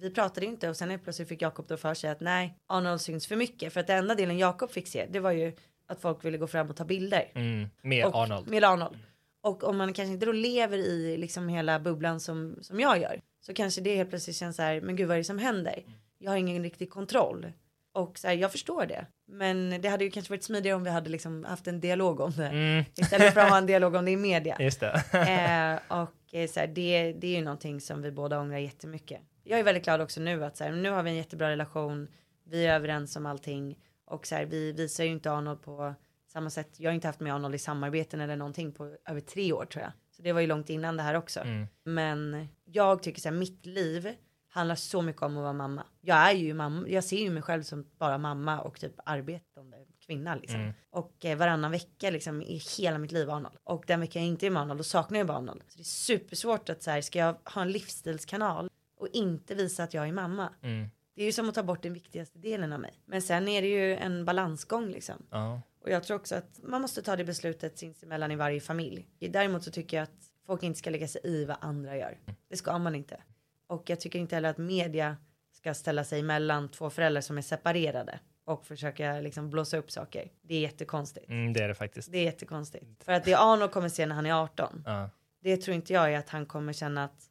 vi 0.00 0.10
pratade 0.10 0.46
inte 0.46 0.68
och 0.68 0.76
sen 0.76 0.90
helt 0.90 1.02
plötsligt 1.02 1.28
fick 1.28 1.42
Jakob 1.42 1.66
då 1.68 1.76
för 1.76 1.94
sig 1.94 2.10
att 2.10 2.20
nej, 2.20 2.58
Arnold 2.66 3.00
syns 3.00 3.26
för 3.26 3.36
mycket. 3.36 3.72
För 3.72 3.80
att 3.80 3.86
den 3.86 3.98
enda 3.98 4.14
delen 4.14 4.38
Jakob 4.38 4.70
fick 4.70 4.88
se, 4.88 5.06
det 5.10 5.20
var 5.20 5.32
ju 5.32 5.52
att 5.86 6.00
folk 6.00 6.24
ville 6.24 6.38
gå 6.38 6.46
fram 6.46 6.70
och 6.70 6.76
ta 6.76 6.84
bilder. 6.84 7.30
Mm, 7.34 7.68
med 7.82 8.06
och, 8.06 8.14
Arnold. 8.14 8.48
Med 8.48 8.64
Arnold. 8.64 8.98
Och 9.42 9.64
om 9.64 9.76
man 9.76 9.92
kanske 9.92 10.12
inte 10.12 10.26
då 10.26 10.32
lever 10.32 10.78
i 10.78 11.16
liksom 11.16 11.48
hela 11.48 11.80
bubblan 11.80 12.20
som, 12.20 12.58
som 12.60 12.80
jag 12.80 13.00
gör. 13.00 13.20
Så 13.46 13.54
kanske 13.54 13.80
det 13.80 13.96
helt 13.96 14.10
plötsligt 14.10 14.36
känns 14.36 14.56
så 14.56 14.62
här, 14.62 14.80
men 14.80 14.96
gud 14.96 15.08
vad 15.08 15.14
är 15.14 15.18
det 15.18 15.24
som 15.24 15.38
händer? 15.38 15.82
Jag 16.18 16.30
har 16.30 16.38
ingen 16.38 16.62
riktig 16.62 16.90
kontroll. 16.90 17.52
Och 17.94 18.18
så 18.18 18.28
här, 18.28 18.34
jag 18.34 18.52
förstår 18.52 18.86
det. 18.86 19.06
Men 19.28 19.80
det 19.82 19.88
hade 19.88 20.04
ju 20.04 20.10
kanske 20.10 20.32
varit 20.32 20.44
smidigare 20.44 20.76
om 20.76 20.84
vi 20.84 20.90
hade 20.90 21.10
liksom 21.10 21.44
haft 21.44 21.66
en 21.66 21.80
dialog 21.80 22.20
om 22.20 22.30
det. 22.30 22.46
Mm. 22.46 22.84
Istället 22.96 23.34
för 23.34 23.40
att 23.40 23.50
ha 23.50 23.58
en 23.58 23.66
dialog 23.66 23.94
om 23.94 24.04
det 24.04 24.10
i 24.10 24.16
media. 24.16 24.56
Just 24.60 24.80
det. 24.80 25.02
eh, 25.12 26.00
och 26.02 26.34
eh, 26.34 26.48
så 26.48 26.60
här, 26.60 26.66
det, 26.66 27.12
det 27.12 27.26
är 27.26 27.36
ju 27.38 27.44
någonting 27.44 27.80
som 27.80 28.02
vi 28.02 28.10
båda 28.10 28.40
ångrar 28.40 28.58
jättemycket. 28.58 29.20
Jag 29.48 29.58
är 29.60 29.64
väldigt 29.64 29.84
glad 29.84 30.00
också 30.00 30.20
nu 30.20 30.44
att 30.44 30.56
så 30.56 30.64
här, 30.64 30.72
nu 30.72 30.90
har 30.90 31.02
vi 31.02 31.10
en 31.10 31.16
jättebra 31.16 31.50
relation. 31.50 32.08
Vi 32.44 32.66
är 32.66 32.74
överens 32.74 33.16
om 33.16 33.26
allting 33.26 33.78
och 34.04 34.26
så 34.26 34.34
här, 34.34 34.44
vi 34.44 34.72
visar 34.72 35.04
ju 35.04 35.10
inte 35.10 35.32
Arnold 35.32 35.62
på 35.62 35.94
samma 36.32 36.50
sätt. 36.50 36.80
Jag 36.80 36.90
har 36.90 36.94
inte 36.94 37.06
haft 37.06 37.20
med 37.20 37.34
Arnold 37.34 37.54
i 37.54 37.58
samarbeten 37.58 38.20
eller 38.20 38.36
någonting 38.36 38.72
på 38.72 38.96
över 39.08 39.20
tre 39.20 39.52
år 39.52 39.64
tror 39.64 39.82
jag. 39.82 39.92
Så 40.10 40.22
det 40.22 40.32
var 40.32 40.40
ju 40.40 40.46
långt 40.46 40.70
innan 40.70 40.96
det 40.96 41.02
här 41.02 41.14
också. 41.14 41.40
Mm. 41.40 41.66
Men 41.84 42.48
jag 42.64 43.02
tycker 43.02 43.20
så 43.20 43.28
här, 43.28 43.36
mitt 43.36 43.66
liv 43.66 44.14
handlar 44.48 44.74
så 44.74 45.02
mycket 45.02 45.22
om 45.22 45.36
att 45.36 45.42
vara 45.42 45.52
mamma. 45.52 45.86
Jag 46.00 46.30
är 46.30 46.32
ju 46.32 46.54
mamma. 46.54 46.88
Jag 46.88 47.04
ser 47.04 47.16
ju 47.16 47.30
mig 47.30 47.42
själv 47.42 47.62
som 47.62 47.86
bara 47.98 48.18
mamma 48.18 48.60
och 48.60 48.80
typ 48.80 48.94
arbetande 49.04 49.76
kvinna 50.06 50.34
liksom. 50.34 50.60
Mm. 50.60 50.72
Och 50.90 51.24
eh, 51.24 51.38
varannan 51.38 51.70
vecka 51.70 52.10
liksom 52.10 52.42
i 52.42 52.62
hela 52.78 52.98
mitt 52.98 53.12
liv 53.12 53.30
Arnold. 53.30 53.56
Och 53.64 53.84
den 53.86 54.00
veckan 54.00 54.22
jag 54.22 54.28
inte 54.28 54.46
är 54.46 54.50
med 54.50 54.62
Arnold 54.62 54.80
då 54.80 54.84
saknar 54.84 55.18
jag 55.18 55.26
bara 55.26 55.38
Arnold. 55.38 55.62
Så 55.68 55.76
det 55.76 55.82
är 55.82 55.84
supersvårt 55.84 56.68
att 56.68 56.82
så 56.82 56.90
här, 56.90 57.00
ska 57.00 57.18
jag 57.18 57.36
ha 57.44 57.62
en 57.62 57.72
livsstilskanal 57.72 58.70
och 59.06 59.14
inte 59.14 59.54
visa 59.54 59.84
att 59.84 59.94
jag 59.94 60.08
är 60.08 60.12
mamma. 60.12 60.52
Mm. 60.62 60.88
Det 61.14 61.22
är 61.22 61.26
ju 61.26 61.32
som 61.32 61.48
att 61.48 61.54
ta 61.54 61.62
bort 61.62 61.82
den 61.82 61.92
viktigaste 61.92 62.38
delen 62.38 62.72
av 62.72 62.80
mig. 62.80 63.00
Men 63.04 63.22
sen 63.22 63.48
är 63.48 63.62
det 63.62 63.68
ju 63.68 63.96
en 63.96 64.24
balansgång 64.24 64.88
liksom. 64.88 65.26
Ja. 65.30 65.60
Och 65.80 65.90
jag 65.90 66.04
tror 66.04 66.16
också 66.16 66.34
att 66.34 66.60
man 66.62 66.82
måste 66.82 67.02
ta 67.02 67.16
det 67.16 67.24
beslutet 67.24 67.78
sinsemellan 67.78 68.30
i 68.30 68.36
varje 68.36 68.60
familj. 68.60 69.08
Däremot 69.18 69.64
så 69.64 69.70
tycker 69.70 69.96
jag 69.96 70.04
att 70.04 70.30
folk 70.46 70.62
inte 70.62 70.78
ska 70.78 70.90
lägga 70.90 71.08
sig 71.08 71.20
i 71.24 71.44
vad 71.44 71.56
andra 71.60 71.96
gör. 71.96 72.18
Det 72.48 72.56
ska 72.56 72.78
man 72.78 72.94
inte. 72.94 73.20
Och 73.66 73.90
jag 73.90 74.00
tycker 74.00 74.18
inte 74.18 74.34
heller 74.34 74.48
att 74.48 74.58
media 74.58 75.16
ska 75.52 75.74
ställa 75.74 76.04
sig 76.04 76.22
mellan 76.22 76.68
två 76.68 76.90
föräldrar 76.90 77.20
som 77.20 77.38
är 77.38 77.42
separerade 77.42 78.20
och 78.44 78.66
försöka 78.66 79.20
liksom 79.20 79.50
blåsa 79.50 79.76
upp 79.76 79.90
saker. 79.90 80.30
Det 80.42 80.54
är 80.54 80.60
jättekonstigt. 80.60 81.28
Mm, 81.28 81.52
det 81.52 81.62
är 81.62 81.68
det 81.68 81.74
faktiskt. 81.74 82.12
Det 82.12 82.18
är 82.18 82.24
jättekonstigt. 82.24 83.04
För 83.04 83.12
att 83.12 83.24
det 83.24 83.34
Arnold 83.34 83.70
kommer 83.70 83.88
se 83.88 84.06
när 84.06 84.14
han 84.14 84.26
är 84.26 84.42
18. 84.42 84.82
Ja. 84.86 85.10
Det 85.40 85.56
tror 85.56 85.74
inte 85.74 85.92
jag 85.92 86.12
är 86.12 86.18
att 86.18 86.28
han 86.28 86.46
kommer 86.46 86.72
känna 86.72 87.04
att 87.04 87.30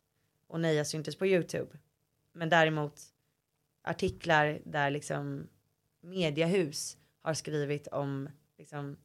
och 0.56 0.62
nej 0.62 0.76
jag 0.76 0.88
syntes 0.88 1.16
på 1.16 1.26
Youtube. 1.28 1.78
Men 2.34 2.50
däremot 2.50 3.02
artiklar 3.84 4.60
där 4.66 4.90
liksom 4.90 5.48
mediahus 6.02 6.98
har 7.22 7.34
skrivit 7.34 7.88
om 7.88 8.30
liksom 8.58 8.98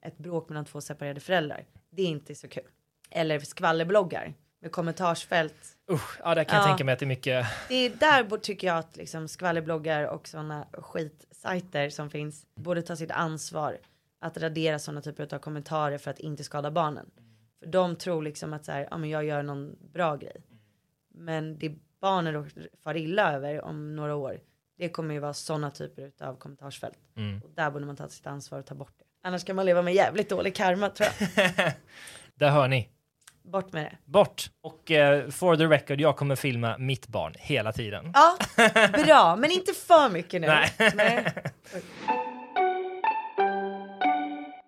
ett 0.00 0.18
bråk 0.18 0.48
mellan 0.48 0.64
två 0.64 0.80
separerade 0.80 1.20
föräldrar. 1.20 1.64
Det 1.90 2.02
är 2.02 2.06
inte 2.06 2.34
så 2.34 2.48
kul. 2.48 2.68
Eller 3.10 3.38
skvallerbloggar 3.40 4.34
med 4.60 4.72
kommentarsfält. 4.72 5.76
Usch, 5.90 6.20
ja, 6.24 6.34
där 6.34 6.44
kan 6.44 6.56
jag 6.56 6.64
Ja. 6.64 6.68
tänka 6.68 6.84
mig 6.84 6.92
att 6.92 6.98
det 6.98 7.04
är 7.04 7.06
mycket. 7.06 7.46
Det 7.68 7.74
är 7.74 7.90
där 7.90 8.38
tycker 8.38 8.66
jag 8.66 8.78
att 8.78 8.96
liksom 8.96 9.28
skvallerbloggar 9.28 10.04
och 10.04 10.28
sådana 10.28 10.66
skitsajter 10.72 11.90
som 11.90 12.10
finns 12.10 12.46
borde 12.54 12.82
ta 12.82 12.96
sitt 12.96 13.10
ansvar 13.10 13.78
att 14.18 14.36
radera 14.38 14.78
sådana 14.78 15.00
typer 15.02 15.34
av 15.34 15.38
kommentarer 15.38 15.98
för 15.98 16.10
att 16.10 16.18
inte 16.20 16.44
skada 16.44 16.70
barnen. 16.70 17.10
För 17.58 17.66
de 17.66 17.96
tror 17.96 18.22
liksom 18.22 18.52
att 18.52 18.64
så 18.64 18.72
här, 18.72 18.88
ja 18.90 18.98
men 18.98 19.10
jag 19.10 19.24
gör 19.24 19.42
någon 19.42 19.76
bra 19.92 20.16
grej. 20.16 20.42
Men 21.22 21.58
det 21.58 21.72
barnen 22.00 22.50
far 22.84 22.96
illa 22.96 23.32
över 23.32 23.64
om 23.64 23.96
några 23.96 24.14
år, 24.14 24.40
det 24.78 24.88
kommer 24.88 25.14
ju 25.14 25.20
vara 25.20 25.34
sådana 25.34 25.70
typer 25.70 26.12
av 26.20 26.36
kommentarsfält. 26.36 26.98
Mm. 27.16 27.40
Och 27.44 27.50
där 27.54 27.70
borde 27.70 27.86
man 27.86 27.96
ta 27.96 28.08
sitt 28.08 28.26
ansvar 28.26 28.58
och 28.58 28.66
ta 28.66 28.74
bort 28.74 28.94
det. 28.98 29.04
Annars 29.28 29.44
kan 29.44 29.56
man 29.56 29.66
leva 29.66 29.82
med 29.82 29.94
jävligt 29.94 30.28
dålig 30.28 30.54
karma 30.54 30.88
tror 30.88 31.08
jag. 31.18 31.72
Där 32.34 32.50
hör 32.50 32.68
ni. 32.68 32.88
Bort 33.42 33.72
med 33.72 33.84
det. 33.84 33.98
Bort. 34.04 34.50
Och 34.60 34.90
eh, 34.90 35.28
for 35.28 35.56
the 35.56 35.64
record, 35.64 36.00
jag 36.00 36.16
kommer 36.16 36.36
filma 36.36 36.78
mitt 36.78 37.08
barn 37.08 37.34
hela 37.38 37.72
tiden. 37.72 38.12
Ja, 38.14 38.36
bra, 39.04 39.36
men 39.36 39.50
inte 39.50 39.72
för 39.72 40.10
mycket 40.10 40.40
nu. 40.40 40.46
Nej. 40.46 40.70
Nej. 40.94 41.32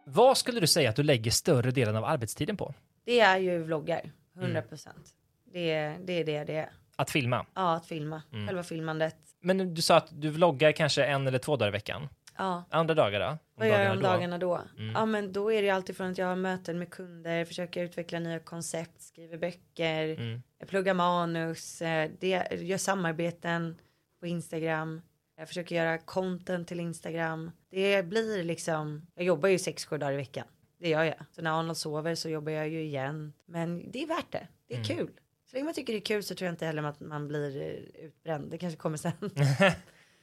Vad 0.04 0.38
skulle 0.38 0.60
du 0.60 0.66
säga 0.66 0.90
att 0.90 0.96
du 0.96 1.02
lägger 1.02 1.30
större 1.30 1.70
delen 1.70 1.96
av 1.96 2.04
arbetstiden 2.04 2.56
på? 2.56 2.74
Det 3.04 3.20
är 3.20 3.38
ju 3.38 3.58
vloggar, 3.62 4.12
100 4.36 4.62
procent. 4.62 5.14
Det, 5.54 5.70
är- 5.70 5.98
det 6.04 6.12
är 6.12 6.24
det 6.24 6.44
det 6.44 6.56
är. 6.56 6.70
Att 6.96 7.10
filma. 7.10 7.46
Ja, 7.54 7.74
att 7.74 7.86
filma. 7.86 8.22
Själva 8.46 8.62
filmandet. 8.62 9.16
Men 9.40 9.74
du 9.74 9.82
sa 9.82 9.96
att 9.96 10.08
du 10.20 10.30
vloggar 10.30 10.72
kanske 10.72 11.04
en 11.04 11.26
eller 11.26 11.38
två 11.38 11.56
dagar 11.56 11.68
i 11.68 11.72
veckan. 11.72 12.08
Ja. 12.38 12.64
Andra 12.70 12.94
dagar 12.94 13.20
då? 13.20 13.26
Om 13.26 13.38
Vad 13.54 13.68
gör 13.68 13.80
jag 13.82 13.90
om 13.90 13.96
då? 13.96 14.02
dagarna 14.02 14.38
då? 14.38 14.60
Ja 14.94 15.06
men 15.06 15.32
då 15.32 15.52
är 15.52 15.62
det 15.62 15.66
ju 15.66 15.70
alltid 15.70 15.96
från 15.96 16.10
att 16.10 16.18
jag 16.18 16.26
har 16.26 16.36
möten 16.36 16.78
med 16.78 16.90
kunder, 16.90 17.44
försöker 17.44 17.82
utveckla 17.84 18.18
nya 18.18 18.38
koncept, 18.38 19.02
skriver 19.02 19.38
böcker, 19.38 20.08
Mm. 20.08 20.42
pluggar 20.66 20.94
manus, 20.94 21.82
eh, 21.82 22.10
det, 22.20 22.48
gör 22.52 22.78
samarbeten 22.78 23.76
på 24.20 24.26
Instagram. 24.26 25.02
Jag 25.36 25.48
försöker 25.48 25.74
göra 25.76 25.98
content 25.98 26.68
till 26.68 26.80
Instagram. 26.80 27.50
Det 27.70 28.06
blir 28.06 28.42
liksom, 28.44 29.06
jag 29.14 29.24
jobbar 29.24 29.48
ju 29.48 29.58
sex, 29.58 29.84
sju 29.86 29.98
dagar 29.98 30.12
i 30.12 30.16
veckan. 30.16 30.46
Det 30.80 30.88
gör 30.88 31.02
jag. 31.04 31.14
Så 31.32 31.42
när 31.42 31.58
Arnold 31.58 31.76
sover 31.76 32.14
så 32.14 32.28
jobbar 32.28 32.52
jag 32.52 32.68
ju 32.68 32.82
igen. 32.82 33.32
Men 33.46 33.90
det 33.90 34.02
är 34.02 34.06
värt 34.06 34.30
det. 34.32 34.46
Det 34.68 34.74
är 34.74 34.78
Mm. 34.78 34.96
kul. 34.96 35.10
Så 35.54 35.56
länge 35.56 35.64
man 35.64 35.74
tycker 35.74 35.92
det 35.92 35.98
är 35.98 36.04
kul 36.04 36.22
så 36.22 36.34
tror 36.34 36.46
jag 36.46 36.52
inte 36.52 36.66
heller 36.66 36.82
att 36.82 37.00
man 37.00 37.28
blir 37.28 37.56
eh, 37.62 38.04
utbränd. 38.04 38.50
Det 38.50 38.58
kanske 38.58 38.76
kommer 38.78 38.96
sen. 38.96 39.12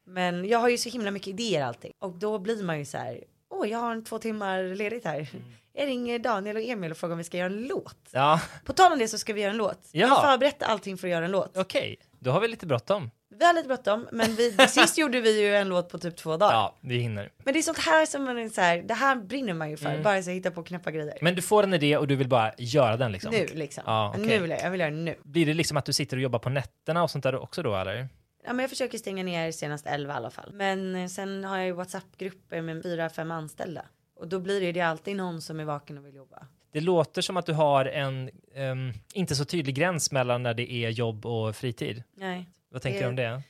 Men 0.06 0.46
jag 0.46 0.60
har 0.60 0.70
ju 0.70 0.78
så 0.78 0.90
himla 0.90 1.12
mycket 1.12 1.28
idéer 1.28 1.64
alltid. 1.66 1.92
Och 2.00 2.12
då 2.16 2.40
blir 2.40 2.64
man 2.64 2.80
ju 2.80 2.86
så 2.86 2.98
här. 2.98 3.24
Åh, 3.50 3.70
jag 3.70 3.80
har 3.80 3.92
en 3.92 4.04
två 4.04 4.20
timmar 4.20 4.64
ledigt 4.76 5.06
här. 5.06 5.16
Mm. 5.34 5.46
Jag 5.74 5.88
ringer 5.88 6.20
Daniel 6.20 6.56
och 6.56 6.62
Emil 6.64 6.92
och 6.92 6.98
frågar 6.98 7.12
om 7.12 7.18
vi 7.18 7.24
ska 7.24 7.38
göra 7.38 7.54
en 7.54 7.68
låt. 7.68 7.98
Ja, 8.12 8.42
På 8.66 8.74
tal 8.74 8.92
om 8.92 9.00
det 9.00 9.08
så 9.08 9.18
ska 9.18 9.34
vi 9.34 9.42
göra 9.42 9.52
en 9.52 9.58
låt. 9.58 9.90
Jag 9.92 10.10
Ja. 10.10 10.14
har 10.14 10.22
förberett 10.32 10.64
allting 10.64 10.98
för 10.98 11.08
att 11.08 11.12
göra 11.12 11.26
en 11.26 11.32
låt. 11.32 11.58
okej. 11.58 11.96
Då 12.20 12.32
har 12.32 12.42
vi 12.42 12.48
lite 12.48 12.66
bråttom. 12.66 13.12
Vi 13.42 13.48
har 13.48 13.54
lite 13.54 13.68
bråttom, 13.68 14.08
men 14.12 14.36
vi, 14.36 14.52
sist 14.68 14.98
gjorde 14.98 15.22
vi 15.22 15.42
ju 15.42 15.56
en 15.56 15.70
låt 15.70 15.90
på 15.90 15.98
typ 15.98 16.18
två 16.18 16.38
dagar. 16.38 16.54
Ja, 16.54 16.76
vi 16.82 16.98
hinner. 16.98 17.32
Men 17.44 17.54
det 17.54 17.60
är 17.60 17.62
sånt 17.62 17.78
här 17.78 18.06
som 18.06 18.24
man 18.24 18.38
är 18.38 18.50
så 18.50 18.62
här, 18.62 18.78
det 18.82 18.94
här 18.94 19.16
brinner 19.16 19.54
man 19.54 19.70
ju 19.70 19.78
för. 19.78 19.90
Mm. 19.90 20.04
Bara 20.04 20.24
så 20.24 20.30
hitta 20.30 20.52
på 20.52 20.64
knäppa 20.64 20.92
grejer. 20.92 21.18
Men 21.22 21.36
du 21.36 21.42
får 21.42 21.64
en 21.64 21.74
idé 21.74 21.98
och 21.98 22.08
du 22.08 22.16
vill 22.16 22.28
bara 22.28 22.54
göra 22.58 22.98
den 22.98 23.12
liksom? 23.12 23.32
Nu 23.32 23.48
liksom. 23.54 23.84
Ja, 23.88 24.10
okej. 24.10 24.26
Nu 24.26 24.40
vill 24.40 24.50
jag, 24.52 24.62
jag 24.62 24.72
vill 24.72 24.80
göra 24.80 24.92
det 24.92 24.98
nu. 24.98 25.16
Blir 25.24 25.46
det 25.46 25.54
liksom 25.54 25.78
att 25.78 25.86
du 25.86 25.94
sitter 25.94 26.18
och 26.18 26.24
jobbar 26.24 26.40
på 26.40 26.50
nätterna 26.50 27.04
och 27.04 27.12
sånt 27.12 27.24
där 27.24 27.36
också 27.36 27.64
då 27.64 27.76
eller? 27.76 28.08
Ja, 28.46 28.54
men 28.54 28.60
jag 28.60 28.70
försöker 28.70 28.98
stänga 28.98 29.24
ner 29.24 29.52
senast 29.52 29.86
11 29.88 30.14
i 30.14 30.18
alla 30.18 30.30
fall. 30.30 30.54
Men 30.54 30.96
eh, 30.96 31.08
sen 31.08 31.44
har 31.44 31.58
jag 31.58 31.66
ju 31.66 31.72
WhatsApp-grupper 31.72 32.62
med 32.62 32.84
fyra, 32.84 33.10
fem 33.10 33.32
anställda. 33.32 33.86
Och 34.20 34.28
då 34.28 34.40
blir 34.40 34.60
det 34.60 34.66
ju 34.66 34.72
det 34.72 34.82
alltid 34.82 35.16
någon 35.16 35.42
som 35.42 35.60
är 35.60 35.66
vaken 35.66 35.98
och 35.98 36.06
vill 36.06 36.16
jobba. 36.16 36.48
Det 36.74 36.82
låter 36.82 37.22
som 37.22 37.38
att 37.38 37.46
du 37.46 37.54
har 37.54 37.86
en 37.86 38.30
ehm, 38.56 38.94
inte 39.14 39.36
så 39.36 39.46
tydlig 39.46 39.76
gräns 39.76 40.12
mellan 40.12 40.44
när 40.44 40.54
det 40.54 40.72
är 40.72 40.90
jobb 40.90 41.26
och 41.26 41.56
fritid. 41.56 42.04
Nej. 42.16 42.50
Vad 42.72 42.82
tänker 42.82 43.02
du 43.02 43.08
om 43.08 43.16
det? 43.16 43.42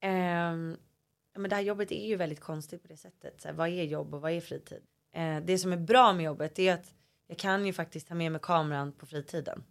Ja, 0.00 0.52
men 1.40 1.50
det 1.50 1.54
här 1.56 1.62
jobbet 1.62 1.92
är 1.92 2.06
ju 2.06 2.16
väldigt 2.16 2.40
konstigt 2.40 2.82
på 2.82 2.88
det 2.88 2.96
sättet. 2.96 3.40
Så 3.40 3.48
här, 3.48 3.54
vad 3.54 3.68
är 3.68 3.82
jobb 3.84 4.14
och 4.14 4.20
vad 4.20 4.32
är 4.32 4.40
fritid? 4.40 4.82
Eh, 5.14 5.36
det 5.44 5.58
som 5.58 5.72
är 5.72 5.76
bra 5.76 6.12
med 6.12 6.24
jobbet 6.24 6.58
är 6.58 6.74
att 6.74 6.94
jag 7.28 7.38
kan 7.38 7.66
ju 7.66 7.72
faktiskt 7.72 8.08
ta 8.08 8.14
med 8.14 8.32
mig 8.32 8.40
kameran 8.44 8.92
på 8.92 9.06
fritiden. 9.06 9.64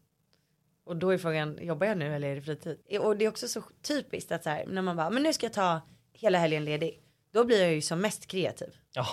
Och 0.83 0.95
då 0.95 1.09
är 1.09 1.17
frågan, 1.17 1.57
jobbar 1.61 1.87
jag 1.87 1.97
nu 1.97 2.15
eller 2.15 2.27
är 2.27 2.35
det 2.35 2.41
fritid? 2.41 2.77
Eh, 2.89 3.01
Och 3.01 3.17
det 3.17 3.25
är 3.25 3.29
också 3.29 3.47
så 3.47 3.63
typiskt 3.81 4.31
att 4.31 4.43
så 4.43 4.49
här, 4.49 4.65
när 4.67 4.81
man 4.81 4.95
bara, 4.95 5.09
men 5.09 5.23
nu 5.23 5.33
ska 5.33 5.45
jag 5.45 5.53
ta 5.53 5.81
hela 6.13 6.37
helgen 6.37 6.65
ledig. 6.65 7.01
Då 7.31 7.43
blir 7.45 7.61
jag 7.63 7.73
ju 7.73 7.81
som 7.81 8.01
mest 8.01 8.27
kreativ. 8.27 8.75
Ja, 8.93 9.07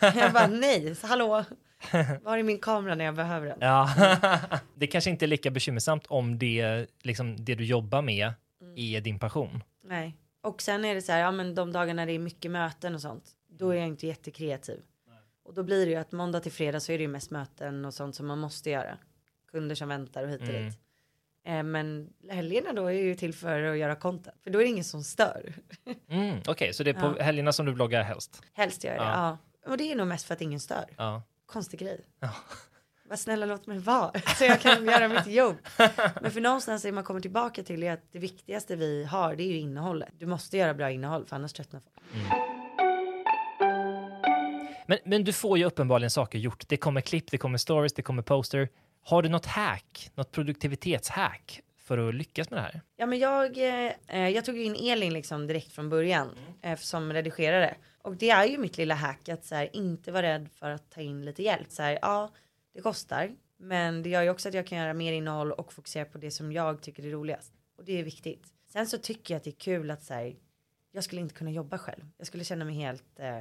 Jag 0.00 0.32
bara, 0.32 0.46
nej, 0.50 0.94
så 0.94 1.06
hallå. 1.06 1.44
Var 2.22 2.38
är 2.38 2.42
min 2.42 2.58
kamera 2.58 2.94
när 2.94 3.04
jag 3.04 3.14
behöver 3.14 3.46
den? 3.46 3.58
Ja, 3.60 3.90
det 4.74 4.86
kanske 4.86 5.10
inte 5.10 5.24
är 5.24 5.26
lika 5.26 5.50
bekymmersamt 5.50 6.06
om 6.06 6.38
det, 6.38 6.86
liksom, 7.02 7.44
det 7.44 7.54
du 7.54 7.64
jobbar 7.64 8.02
med 8.02 8.32
är 8.78 9.00
din 9.00 9.18
passion. 9.18 9.62
Nej. 9.84 10.16
Och 10.40 10.62
sen 10.62 10.84
är 10.84 10.94
det 10.94 11.02
så 11.02 11.12
här, 11.12 11.20
ja 11.20 11.30
men 11.30 11.54
de 11.54 11.72
dagarna 11.72 12.06
det 12.06 12.12
är 12.12 12.18
mycket 12.18 12.50
möten 12.50 12.94
och 12.94 13.00
sånt, 13.00 13.24
då 13.48 13.70
är 13.70 13.74
jag 13.76 13.86
inte 13.86 14.06
jättekreativ. 14.06 14.80
Och 15.44 15.54
då 15.54 15.62
blir 15.62 15.86
det 15.86 15.92
ju 15.92 15.98
att 15.98 16.12
måndag 16.12 16.40
till 16.40 16.52
fredag 16.52 16.80
så 16.80 16.92
är 16.92 16.98
det 16.98 17.02
ju 17.02 17.08
mest 17.08 17.30
möten 17.30 17.84
och 17.84 17.94
sånt 17.94 18.16
som 18.16 18.26
man 18.26 18.38
måste 18.38 18.70
göra. 18.70 18.98
Kunder 19.50 19.74
som 19.74 19.88
väntar 19.88 20.22
och 20.24 20.30
hit 20.30 20.40
och 20.40 20.48
Mm. 20.48 20.64
dit. 20.68 20.78
Eh, 21.44 21.62
men 21.62 22.12
helgerna 22.30 22.72
då 22.72 22.86
är 22.86 22.92
ju 22.92 23.14
till 23.14 23.34
för 23.34 23.62
att 23.62 23.78
göra 23.78 23.96
content. 23.96 24.36
För 24.42 24.50
då 24.50 24.58
är 24.58 24.62
det 24.62 24.68
ingen 24.68 24.84
som 24.84 25.02
stör. 25.04 25.54
Mm, 26.08 26.40
Okej, 26.48 26.72
så 26.74 26.82
det 26.82 26.90
är 26.90 26.94
på 26.94 27.22
helgerna 27.22 27.52
som 27.52 27.66
du 27.66 27.72
bloggar 27.74 28.02
helst? 28.02 28.42
Helst 28.52 28.84
gör 28.84 28.92
jag 28.94 29.02
det, 29.02 29.08
Ja. 29.10 29.38
ja. 29.64 29.70
Och 29.70 29.76
det 29.78 29.92
är 29.92 29.96
nog 29.96 30.06
mest 30.06 30.26
för 30.26 30.34
att 30.34 30.40
ingen 30.40 30.60
stör. 30.60 30.84
Ja. 30.96 31.22
Konstig 31.46 31.80
grej. 31.80 32.00
Ja. 32.20 32.30
Var 33.08 33.16
snälla 33.16 33.46
låt 33.46 33.66
mig 33.66 33.78
vara 33.78 34.12
så 34.38 34.44
jag 34.44 34.60
kan 34.60 34.84
göra 34.84 35.08
mitt 35.08 35.26
jobb. 35.26 35.56
Men 36.22 36.30
för 36.30 36.40
någonstans 36.40 36.84
är 36.84 36.92
man 36.92 37.04
kommer 37.04 37.20
tillbaka 37.20 37.62
till 37.62 37.82
är 37.82 37.92
att 37.92 38.12
det 38.12 38.18
viktigaste 38.18 38.76
vi 38.76 39.04
har 39.04 39.36
det 39.36 39.42
är 39.42 39.48
ju 39.48 39.58
innehållet. 39.58 40.08
Du 40.18 40.26
måste 40.26 40.56
göra 40.56 40.74
bra 40.74 40.90
innehåll 40.90 41.26
för 41.26 41.36
annars 41.36 41.52
tröttnar 41.52 41.80
folk. 41.80 41.94
Men, 44.86 44.98
men 45.04 45.24
du 45.24 45.32
får 45.32 45.58
ju 45.58 45.64
uppenbarligen 45.64 46.10
saker 46.10 46.38
gjort. 46.38 46.68
Det 46.68 46.76
kommer 46.76 47.00
klipp, 47.00 47.30
det 47.30 47.38
kommer 47.38 47.58
stories, 47.58 47.92
det 47.92 48.02
kommer 48.02 48.22
poster. 48.22 48.68
Har 49.02 49.22
du 49.22 49.28
något 49.28 49.46
hack, 49.46 50.10
något 50.14 50.32
produktivitetshack 50.32 51.60
för 51.84 52.08
att 52.08 52.14
lyckas 52.14 52.50
med 52.50 52.58
det 52.58 52.62
här? 52.62 52.80
Ja 52.96 53.06
men 53.06 53.18
jag, 53.18 53.58
eh, 54.06 54.28
jag 54.28 54.44
tog 54.44 54.58
in 54.58 54.76
Elin 54.76 55.12
liksom 55.12 55.46
direkt 55.46 55.72
från 55.72 55.88
början 55.88 56.28
eh, 56.62 56.78
som 56.78 57.12
redigerare. 57.12 57.74
Och 58.02 58.16
det 58.16 58.30
är 58.30 58.44
ju 58.44 58.58
mitt 58.58 58.78
lilla 58.78 58.94
hack 58.94 59.28
att 59.28 59.44
så 59.44 59.54
här, 59.54 59.76
inte 59.76 60.12
vara 60.12 60.22
rädd 60.22 60.48
för 60.58 60.70
att 60.70 60.90
ta 60.90 61.00
in 61.00 61.24
lite 61.24 61.42
hjälp. 61.42 61.70
Så 61.70 61.82
här, 61.82 61.98
ja, 62.02 62.30
det 62.74 62.80
kostar. 62.80 63.36
Men 63.56 64.02
det 64.02 64.08
gör 64.08 64.22
ju 64.22 64.30
också 64.30 64.48
att 64.48 64.54
jag 64.54 64.66
kan 64.66 64.78
göra 64.78 64.94
mer 64.94 65.12
innehåll 65.12 65.52
och 65.52 65.72
fokusera 65.72 66.04
på 66.04 66.18
det 66.18 66.30
som 66.30 66.52
jag 66.52 66.82
tycker 66.82 67.06
är 67.06 67.10
roligast. 67.10 67.52
Och 67.76 67.84
det 67.84 67.92
är 67.92 68.02
viktigt. 68.02 68.46
Sen 68.72 68.86
så 68.86 68.98
tycker 68.98 69.34
jag 69.34 69.36
att 69.36 69.44
det 69.44 69.50
är 69.50 69.60
kul 69.60 69.90
att 69.90 70.02
så 70.02 70.14
här, 70.14 70.36
jag 70.92 71.04
skulle 71.04 71.20
inte 71.20 71.34
kunna 71.34 71.50
jobba 71.50 71.78
själv. 71.78 72.04
Jag 72.18 72.26
skulle 72.26 72.44
känna 72.44 72.64
mig 72.64 72.74
helt 72.74 73.18
eh, 73.18 73.38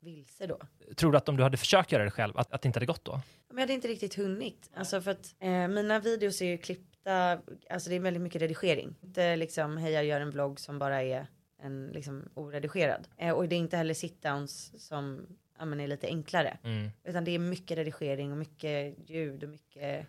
vilse 0.00 0.46
då. 0.46 0.58
Tror 0.96 1.12
du 1.12 1.18
att 1.18 1.28
om 1.28 1.36
du 1.36 1.42
hade 1.42 1.56
försökt 1.56 1.92
göra 1.92 2.04
det 2.04 2.10
själv, 2.10 2.36
att, 2.36 2.52
att 2.52 2.62
det 2.62 2.66
inte 2.66 2.76
hade 2.76 2.86
gått 2.86 3.04
då? 3.04 3.20
Men 3.48 3.56
jag 3.56 3.62
hade 3.62 3.72
inte 3.72 3.88
riktigt 3.88 4.14
hunnit. 4.14 4.70
Alltså 4.74 5.00
för 5.00 5.10
att 5.10 5.34
eh, 5.38 5.68
mina 5.68 6.00
videos 6.00 6.42
är 6.42 6.46
ju 6.46 6.58
klippta, 6.58 7.38
alltså 7.70 7.90
det 7.90 7.96
är 7.96 8.00
väldigt 8.00 8.22
mycket 8.22 8.42
redigering. 8.42 8.94
Inte 9.02 9.36
liksom 9.36 9.76
hej 9.76 9.92
jag 9.92 10.04
gör 10.04 10.20
en 10.20 10.30
vlogg 10.30 10.60
som 10.60 10.78
bara 10.78 11.02
är 11.02 11.26
en 11.58 11.86
liksom 11.86 12.28
oredigerad. 12.34 13.08
Eh, 13.16 13.32
och 13.34 13.48
det 13.48 13.54
är 13.54 13.58
inte 13.58 13.76
heller 13.76 13.94
sit-downs 13.94 14.78
som 14.78 15.26
ja, 15.62 15.66
men 15.66 15.80
är 15.80 15.88
lite 15.88 16.06
enklare. 16.06 16.58
Mm. 16.64 16.90
Utan 17.04 17.24
det 17.24 17.30
är 17.30 17.38
mycket 17.38 17.78
redigering 17.78 18.32
och 18.32 18.38
mycket 18.38 19.10
ljud 19.10 19.42
och 19.42 19.48
mycket 19.48 20.06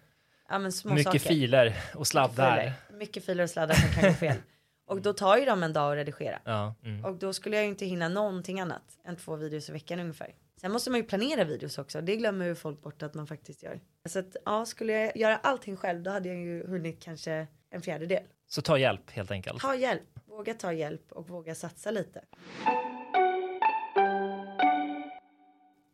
ja, 0.49 0.59
men 0.59 0.71
små 0.71 0.93
Mycket 0.93 1.05
saker. 1.05 1.19
filer 1.19 1.73
och 1.95 2.07
sladdar. 2.07 2.57
Mycket 2.57 2.75
filer. 2.87 2.99
Mycket 2.99 3.25
filer 3.25 3.43
och 3.43 3.49
sladdar 3.49 3.75
som 3.75 3.89
kan 3.89 4.09
gå 4.09 4.13
fel. 4.15 4.37
Och 4.85 5.01
då 5.01 5.13
tar 5.13 5.37
ju 5.37 5.45
de 5.45 5.63
en 5.63 5.73
dag 5.73 5.91
att 5.91 5.97
redigera. 5.97 6.39
Ja, 6.43 6.75
mm. 6.83 7.05
Och 7.05 7.15
då 7.15 7.33
skulle 7.33 7.55
jag 7.55 7.63
ju 7.63 7.69
inte 7.69 7.85
hinna 7.85 8.09
någonting 8.09 8.59
annat 8.59 8.83
än 9.05 9.15
två 9.15 9.35
videos 9.35 9.69
i 9.69 9.71
veckan 9.71 9.99
ungefär. 9.99 10.35
Sen 10.61 10.71
måste 10.71 10.89
man 10.89 10.99
ju 10.99 11.03
planera 11.05 11.43
videos 11.43 11.77
också. 11.77 12.01
Det 12.01 12.15
glömmer 12.15 12.45
ju 12.45 12.55
folk 12.55 12.81
bort 12.81 13.03
att 13.03 13.13
man 13.13 13.27
faktiskt 13.27 13.63
gör. 13.63 13.79
Så 14.09 14.19
att 14.19 14.35
ja, 14.45 14.65
skulle 14.65 14.93
jag 14.93 15.17
göra 15.17 15.37
allting 15.37 15.77
själv 15.77 16.03
då 16.03 16.11
hade 16.11 16.29
jag 16.29 16.37
ju 16.37 16.67
hunnit 16.67 17.03
kanske 17.03 17.47
en 17.69 17.81
fjärdedel. 17.81 18.23
Så 18.47 18.61
ta 18.61 18.77
hjälp 18.77 19.11
helt 19.11 19.31
enkelt. 19.31 19.61
Ta 19.61 19.75
hjälp, 19.75 20.19
våga 20.25 20.53
ta 20.53 20.73
hjälp 20.73 21.11
och 21.11 21.27
våga 21.27 21.55
satsa 21.55 21.91
lite. 21.91 22.21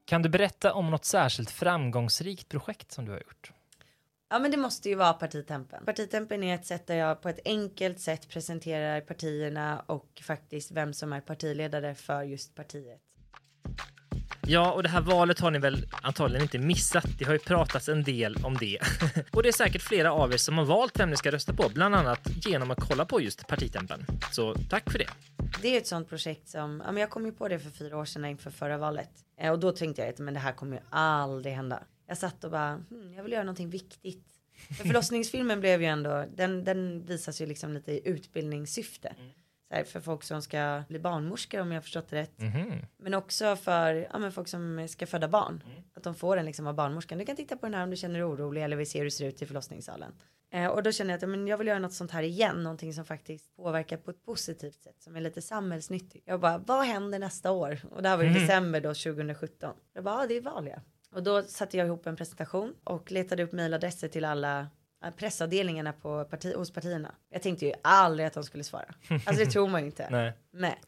Kan 0.10 0.22
du 0.22 0.30
berätta 0.30 0.74
om 0.74 0.92
något 0.92 1.06
särskilt 1.06 1.52
framgångsrikt 1.52 2.50
projekt 2.50 2.92
som 2.92 3.06
du 3.06 3.12
har 3.12 3.20
gjort? 3.20 3.52
Ja 4.30 4.40
men 4.40 4.52
det 4.52 4.58
måste 4.58 4.90
ju 4.90 4.96
vara 4.96 5.14
partitempen. 5.14 5.86
Partitempen 5.86 6.44
är 6.44 6.56
ett 6.56 6.66
sätt 6.66 6.88
där 6.88 6.96
jag 6.96 7.22
på 7.22 7.30
ett 7.30 7.40
enkelt 7.46 8.00
sätt 8.00 8.30
presenterar 8.30 9.02
partierna 9.02 9.80
och 9.86 10.22
faktiskt 10.24 10.72
vem 10.72 10.94
som 10.94 11.14
är 11.14 11.22
partiledare 11.22 11.96
för 11.96 12.24
just 12.24 12.56
partiet. 12.56 13.02
Ja, 14.52 14.72
och 14.72 14.84
det 14.84 14.90
här 14.90 15.02
valet 15.02 15.40
har 15.40 15.52
ni 15.52 15.60
väl 15.60 15.86
antagligen 16.02 16.44
inte 16.44 16.58
missat. 16.58 17.06
Det 17.20 17.26
har 17.26 17.34
ju 17.34 17.40
pratats 17.40 17.90
en 17.90 18.04
del 18.04 18.36
om 18.44 18.58
det. 18.58 18.80
och 19.32 19.44
det 19.44 19.50
är 19.50 19.54
säkert 19.54 19.82
flera 19.82 20.14
av 20.14 20.34
er 20.34 20.38
som 20.38 20.58
har 20.58 20.66
valt 20.66 21.00
vem 21.00 21.10
ni 21.10 21.18
ska 21.18 21.32
rösta 21.32 21.54
på, 21.54 21.70
bland 21.74 21.96
annat 21.96 22.30
genom 22.46 22.72
att 22.72 22.80
kolla 22.80 23.06
på 23.06 23.22
just 23.22 23.48
partitempen. 23.48 24.06
Så 24.32 24.56
tack 24.70 24.92
för 24.92 25.00
det. 25.00 25.08
Det 25.62 25.76
är 25.76 25.78
ett 25.78 25.88
sånt 25.88 26.10
projekt 26.10 26.50
som, 26.50 26.82
ja 26.86 26.92
men 26.92 27.02
jag 27.02 27.10
kom 27.10 27.26
ju 27.26 27.32
på 27.32 27.48
det 27.48 27.60
för 27.60 27.70
fyra 27.70 27.98
år 27.98 28.06
sedan 28.06 28.26
inför 28.26 28.52
förra 28.52 28.78
valet. 28.78 29.10
Eh, 29.40 29.52
och 29.52 29.60
då 29.60 29.72
tänkte 29.72 30.02
jag 30.02 30.10
att 30.10 30.20
men 30.20 30.34
det 30.34 30.40
här 30.40 30.52
kommer 30.52 30.76
ju 30.76 30.82
aldrig 30.90 31.54
hända. 31.54 31.84
Jag 32.08 32.18
satt 32.18 32.44
och 32.44 32.52
bara, 32.52 32.72
hmm, 32.90 33.14
jag 33.14 33.24
vill 33.24 33.32
göra 33.32 33.44
någonting 33.44 33.70
viktigt. 33.70 34.28
För 34.78 34.84
förlossningsfilmen 34.84 35.60
blev 35.60 35.82
ju 35.82 35.88
ändå, 35.88 36.26
den, 36.36 36.64
den 36.64 37.06
visas 37.06 37.42
ju 37.42 37.46
liksom 37.46 37.74
lite 37.74 37.92
i 37.92 38.02
utbildningssyfte. 38.06 39.16
Så 39.18 39.49
här, 39.70 39.84
för 39.84 40.00
folk 40.00 40.24
som 40.24 40.42
ska 40.42 40.84
bli 40.88 41.00
barnmorskor 41.00 41.62
om 41.62 41.72
jag 41.72 41.78
har 41.78 41.82
förstått 41.82 42.10
det 42.10 42.16
rätt. 42.16 42.42
Mhm. 42.42 42.86
Men 42.98 43.14
också 43.14 43.56
för 43.56 44.08
ja, 44.12 44.20
men 44.20 44.32
folk 44.32 44.48
som 44.48 44.88
ska 44.90 45.08
föda 45.08 45.28
barn. 45.28 45.64
Att 45.94 46.04
de 46.04 46.16
får 46.16 46.38
en 46.38 46.46
liksom 46.46 46.68
av 46.68 46.76
barnmorskan. 46.76 47.18
Du 47.18 47.26
kan 47.26 47.36
titta 47.36 47.58
på 47.58 47.66
den 47.66 47.74
här 47.74 47.84
om 47.84 47.90
du 47.90 47.96
känner 47.96 48.16
dig 48.16 48.24
orolig 48.24 48.64
eller 48.64 48.78
vill 48.78 48.90
se 48.90 49.00
hur 49.00 49.06
det 49.06 49.12
ser 49.12 49.26
ut 49.26 49.42
i 49.42 49.46
förlossningssalen. 49.46 50.12
Eh, 50.52 50.68
och 50.68 50.84
då 50.84 50.92
känner 50.92 51.14
jag 51.14 51.24
att 51.24 51.30
men 51.30 51.48
jag 51.48 51.58
vill 51.58 51.68
göra 51.68 51.80
något 51.80 51.94
sånt 51.94 52.12
här 52.12 52.24
igen. 52.24 52.64
Någonting 52.64 52.94
som 52.94 53.06
faktiskt 53.06 53.56
påverkar 53.56 53.98
på 53.98 54.12
ett 54.12 54.26
positivt 54.26 54.82
sätt. 54.82 54.96
Som 55.00 55.16
är 55.16 55.22
lite 55.22 55.42
samhällsnyttigt. 55.42 56.28
Jag 56.28 56.40
bara, 56.40 56.58
vad 56.58 56.86
händer 56.86 57.20
nästa 57.20 57.52
år? 57.52 57.80
Och 57.92 58.04
det 58.04 58.10
här 58.10 58.18
var 58.18 58.24
i 58.24 58.34
december 58.34 58.82
då 58.82 58.90
2017. 58.90 59.76
Jag 59.94 60.04
bara, 60.04 60.22
ja, 60.22 60.28
det 60.28 60.38
är 60.38 60.42
val 60.42 60.68
ja. 60.68 60.82
Och 61.12 61.24
då 61.24 61.44
satte 61.44 61.78
jag 61.78 61.88
ihop 61.88 62.08
en 62.08 62.16
presentation 62.16 62.74
och 62.84 63.12
letade 63.12 63.44
upp 63.44 63.52
mejladresser 63.52 64.08
till 64.08 64.26
alla 64.26 64.68
pressavdelningarna 65.18 65.94
på 65.94 66.26
parti, 66.26 66.56
hos 66.56 66.72
partierna. 66.72 67.16
Jag 67.30 67.42
tänkte 67.42 67.66
ju 67.66 67.74
aldrig 67.82 68.28
att 68.28 68.34
de 68.34 68.44
skulle 68.44 68.64
svara. 68.64 68.86
Alltså 69.10 69.46
det 69.46 69.46
tror 69.46 69.68
man 69.68 69.82
ju 69.82 69.86
inte. 69.86 70.08
Nej. 70.12 70.34
Nej. 70.52 70.80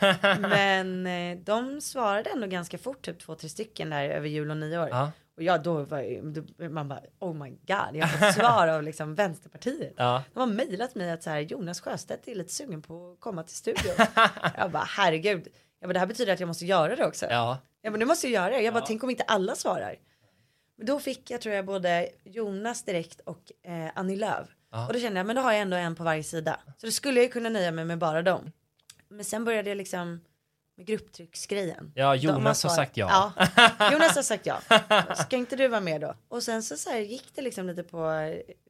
Men 0.40 1.06
eh, 1.06 1.38
de 1.44 1.80
svarade 1.80 2.30
ändå 2.30 2.46
ganska 2.46 2.78
fort, 2.78 3.02
typ 3.02 3.18
två, 3.18 3.34
tre 3.34 3.48
stycken 3.48 3.90
där 3.90 4.04
över 4.04 4.28
jul 4.28 4.50
och 4.50 4.56
nyår. 4.56 4.88
Ja. 4.88 5.12
Och 5.36 5.42
jag 5.42 5.62
då 5.62 5.84
var 5.84 6.32
då, 6.32 6.68
man 6.68 6.88
bara 6.88 7.00
oh 7.18 7.34
my 7.34 7.50
god, 7.50 7.96
jag 7.96 8.06
har 8.06 8.18
fått 8.18 8.34
svar 8.34 8.68
av 8.68 8.82
liksom 8.82 9.14
Vänsterpartiet. 9.20 9.94
Ja. 9.96 10.22
De 10.32 10.40
har 10.40 10.46
mejlat 10.46 10.94
mig 10.94 11.10
att 11.10 11.22
så 11.22 11.30
här, 11.30 11.40
Jonas 11.40 11.80
Sjöstedt 11.80 12.28
är 12.28 12.34
lite 12.34 12.52
sugen 12.52 12.82
på 12.82 13.12
att 13.12 13.20
komma 13.20 13.42
till 13.42 13.56
studion. 13.56 14.06
jag 14.56 14.70
bara 14.70 14.84
herregud, 14.84 15.48
jag 15.80 15.88
bara, 15.88 15.92
det 15.92 15.98
här 15.98 16.06
betyder 16.06 16.32
att 16.32 16.40
jag 16.40 16.46
måste 16.46 16.66
göra 16.66 16.96
det 16.96 17.06
också. 17.06 17.26
Ja. 17.30 17.58
Jag 17.82 17.92
bara, 17.92 17.98
nu 17.98 18.04
måste 18.04 18.28
jag 18.28 18.42
göra 18.42 18.56
det. 18.56 18.62
Jag 18.62 18.74
bara, 18.74 18.86
tänk 18.86 19.04
om 19.04 19.10
inte 19.10 19.22
alla 19.22 19.54
svarar. 19.54 19.96
Men 20.80 20.86
då 20.86 21.00
fick 21.00 21.30
jag 21.30 21.40
tror 21.40 21.54
jag 21.54 21.66
både 21.66 22.08
Jonas 22.24 22.82
direkt 22.82 23.20
och 23.20 23.52
eh, 23.62 23.90
Annie 23.94 24.16
Lööf. 24.16 24.48
Och 24.88 24.92
då 24.92 25.00
kände 25.00 25.18
jag, 25.18 25.26
men 25.26 25.36
då 25.36 25.42
har 25.42 25.52
jag 25.52 25.60
ändå 25.60 25.76
en 25.76 25.94
på 25.94 26.04
varje 26.04 26.22
sida. 26.22 26.60
Så 26.76 26.86
då 26.86 26.92
skulle 26.92 27.20
jag 27.20 27.24
ju 27.24 27.30
kunna 27.30 27.48
nöja 27.48 27.70
mig 27.70 27.84
med 27.84 27.98
bara 27.98 28.22
dem. 28.22 28.52
Men 29.08 29.24
sen 29.24 29.44
började 29.44 29.68
jag 29.68 29.76
liksom 29.76 30.20
med 30.76 30.86
grupptrycksgrejen. 30.86 31.92
Ja, 31.94 32.14
Jonas 32.14 32.62
har 32.62 32.70
sagt 32.70 32.96
ja. 32.96 33.32
ja. 33.36 33.92
Jonas 33.92 34.16
har 34.16 34.22
sagt 34.22 34.46
ja. 34.46 34.60
Ska 35.14 35.36
inte 35.36 35.56
du 35.56 35.68
vara 35.68 35.80
med 35.80 36.00
då? 36.00 36.14
Och 36.28 36.42
sen 36.42 36.62
så, 36.62 36.76
så 36.76 36.90
här, 36.90 36.98
gick 36.98 37.34
det 37.34 37.42
liksom 37.42 37.66
lite 37.66 37.82
på, 37.82 37.98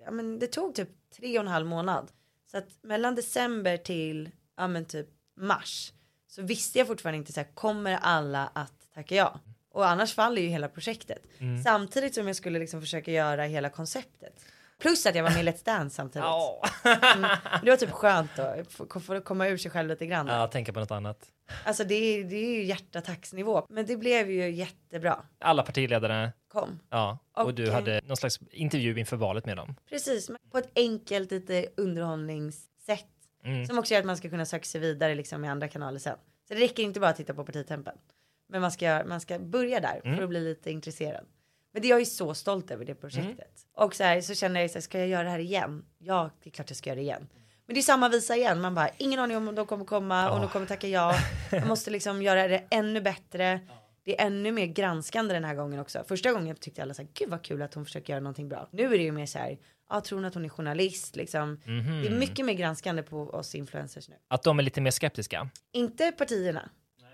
ja 0.04 0.10
men 0.10 0.38
det 0.38 0.46
tog 0.46 0.74
typ 0.74 0.88
tre 1.16 1.38
och 1.38 1.44
en 1.44 1.50
halv 1.50 1.66
månad. 1.66 2.10
Så 2.50 2.58
att 2.58 2.68
mellan 2.82 3.14
december 3.14 3.76
till, 3.76 4.30
ja 4.56 4.68
men 4.68 4.84
typ 4.84 5.08
mars. 5.36 5.92
Så 6.28 6.42
visste 6.42 6.78
jag 6.78 6.86
fortfarande 6.86 7.18
inte 7.18 7.32
så 7.32 7.40
här, 7.40 7.48
kommer 7.54 7.98
alla 8.02 8.50
att 8.54 8.92
tacka 8.94 9.14
ja? 9.14 9.40
Och 9.72 9.88
annars 9.88 10.14
faller 10.14 10.42
ju 10.42 10.48
hela 10.48 10.68
projektet. 10.68 11.22
Mm. 11.38 11.62
Samtidigt 11.62 12.14
som 12.14 12.26
jag 12.26 12.36
skulle 12.36 12.58
liksom 12.58 12.80
försöka 12.80 13.10
göra 13.12 13.44
hela 13.44 13.68
konceptet. 13.70 14.44
Plus 14.78 15.06
att 15.06 15.14
jag 15.14 15.22
var 15.22 15.30
med 15.30 15.40
i 15.44 15.48
Let's 15.50 15.64
Dance 15.64 15.96
samtidigt. 15.96 16.28
Mm. 16.84 17.30
Det 17.62 17.70
var 17.70 17.76
typ 17.76 17.90
skönt 17.90 18.30
då, 18.36 18.54
få- 19.00 19.20
komma 19.20 19.48
ur 19.48 19.56
sig 19.56 19.70
själv 19.70 19.88
lite 19.88 20.06
grann. 20.06 20.26
ja, 20.26 20.46
tänka 20.46 20.72
på 20.72 20.80
något 20.80 20.90
annat. 20.90 21.26
Alltså 21.64 21.84
det 21.84 21.94
är, 21.94 22.24
det 22.24 22.36
är 22.36 22.54
ju 22.54 22.64
hjärtattacksnivå. 22.64 23.66
Men 23.68 23.86
det 23.86 23.96
blev 23.96 24.30
ju 24.30 24.50
jättebra. 24.50 25.22
Alla 25.38 25.62
partiledare, 25.62 26.32
Kom. 26.48 26.80
ja. 26.90 27.18
Och, 27.32 27.44
Och, 27.44 27.54
du 27.54 27.70
hade 27.70 28.00
någon 28.04 28.16
slags 28.16 28.40
intervju 28.50 28.98
inför 28.98 29.16
valet 29.16 29.46
med 29.46 29.56
dem. 29.56 29.74
Precis, 29.88 30.30
på 30.52 30.58
ett 30.58 30.70
enkelt 30.74 31.30
lite 31.30 31.66
underhållningssätt. 31.76 33.06
Mm. 33.44 33.66
Som 33.66 33.78
också 33.78 33.94
gör 33.94 34.00
att 34.00 34.06
man 34.06 34.16
ska 34.16 34.30
kunna 34.30 34.44
söka 34.46 34.64
sig 34.64 34.80
vidare 34.80 35.14
liksom 35.14 35.44
i 35.44 35.48
andra 35.48 35.68
kanaler 35.68 35.98
sen. 35.98 36.16
Så 36.48 36.54
det 36.54 36.60
räcker 36.60 36.82
inte 36.82 37.00
bara 37.00 37.10
att 37.10 37.16
titta 37.16 37.34
på 37.34 37.44
partitempen. 37.44 37.94
Men 38.50 38.60
man 38.60 38.70
ska, 38.72 39.02
man 39.06 39.20
ska 39.20 39.38
börja 39.38 39.80
där 39.80 40.00
Mm. 40.04 40.16
för 40.16 40.22
att 40.24 40.28
bli 40.30 40.40
lite 40.40 40.70
intresserad. 40.70 41.26
Men 41.72 41.82
det 41.82 41.88
jag 41.88 42.00
är 42.00 42.04
så 42.04 42.34
stolt 42.34 42.70
över 42.70 42.84
det 42.84 42.94
projektet. 42.94 43.28
Mm. 43.38 43.86
Och 43.86 43.94
så 43.94 44.04
här 44.04 44.20
så 44.20 44.34
känner 44.34 44.60
jag 44.60 44.70
så 44.70 44.74
här, 44.74 44.80
ska 44.80 44.98
jag 44.98 45.08
göra 45.08 45.22
det 45.22 45.30
här 45.30 45.38
igen? 45.38 45.84
Ja, 45.98 46.30
det 46.42 46.48
är 46.48 46.52
klart 46.52 46.70
jag 46.70 46.76
ska 46.76 46.90
göra 46.90 46.96
det 46.96 47.02
igen. 47.02 47.28
Men 47.66 47.74
det 47.74 47.80
är 47.80 47.82
samma 47.82 48.08
visa 48.08 48.36
igen. 48.36 48.60
Man 48.60 48.74
bara, 48.74 48.88
ingen 48.98 49.20
aning 49.20 49.36
om 49.36 49.54
de 49.54 49.66
kommer 49.66 49.84
komma 49.84 50.30
och 50.30 50.40
de 50.40 50.48
kommer 50.48 50.66
tacka 50.66 50.88
ja. 50.88 51.14
Jag 51.50 51.66
måste 51.66 51.90
liksom 51.96 52.22
göra 52.22 52.48
det 52.48 52.64
ännu 52.70 53.00
bättre. 53.00 53.60
Det 54.04 54.20
är 54.20 54.26
ännu 54.26 54.52
mer 54.52 54.66
granskande 54.66 55.34
den 55.34 55.44
här 55.44 55.54
gången 55.54 55.80
också. 55.80 56.04
Första 56.08 56.32
gången 56.32 56.56
tyckte 56.56 56.82
alla 56.82 56.94
så 56.94 57.02
här, 57.02 57.08
gud 57.14 57.28
vad 57.30 57.42
kul 57.42 57.62
att 57.62 57.74
hon 57.74 57.84
försöker 57.84 58.12
göra 58.12 58.20
någonting 58.20 58.48
bra. 58.48 58.68
Nu 58.72 58.84
är 58.84 58.90
det 58.98 59.04
ju 59.04 59.12
mer 59.12 59.26
så 59.26 59.38
här, 59.38 59.58
ja 59.90 60.00
tror 60.00 60.18
hon 60.18 60.24
att 60.24 60.34
hon 60.34 60.44
är 60.44 60.48
journalist 60.48 61.16
liksom. 61.16 61.60
Det 62.02 62.08
är 62.08 62.18
mycket 62.18 62.46
mer 62.46 62.54
granskande 62.54 63.02
på 63.02 63.22
oss 63.22 63.54
influencers 63.54 64.08
nu. 64.08 64.14
Att 64.28 64.42
de 64.42 64.58
är 64.58 64.62
lite 64.62 64.80
mer 64.80 64.90
skeptiska. 64.90 65.48
Inte 65.72 66.12
partierna. 66.12 66.70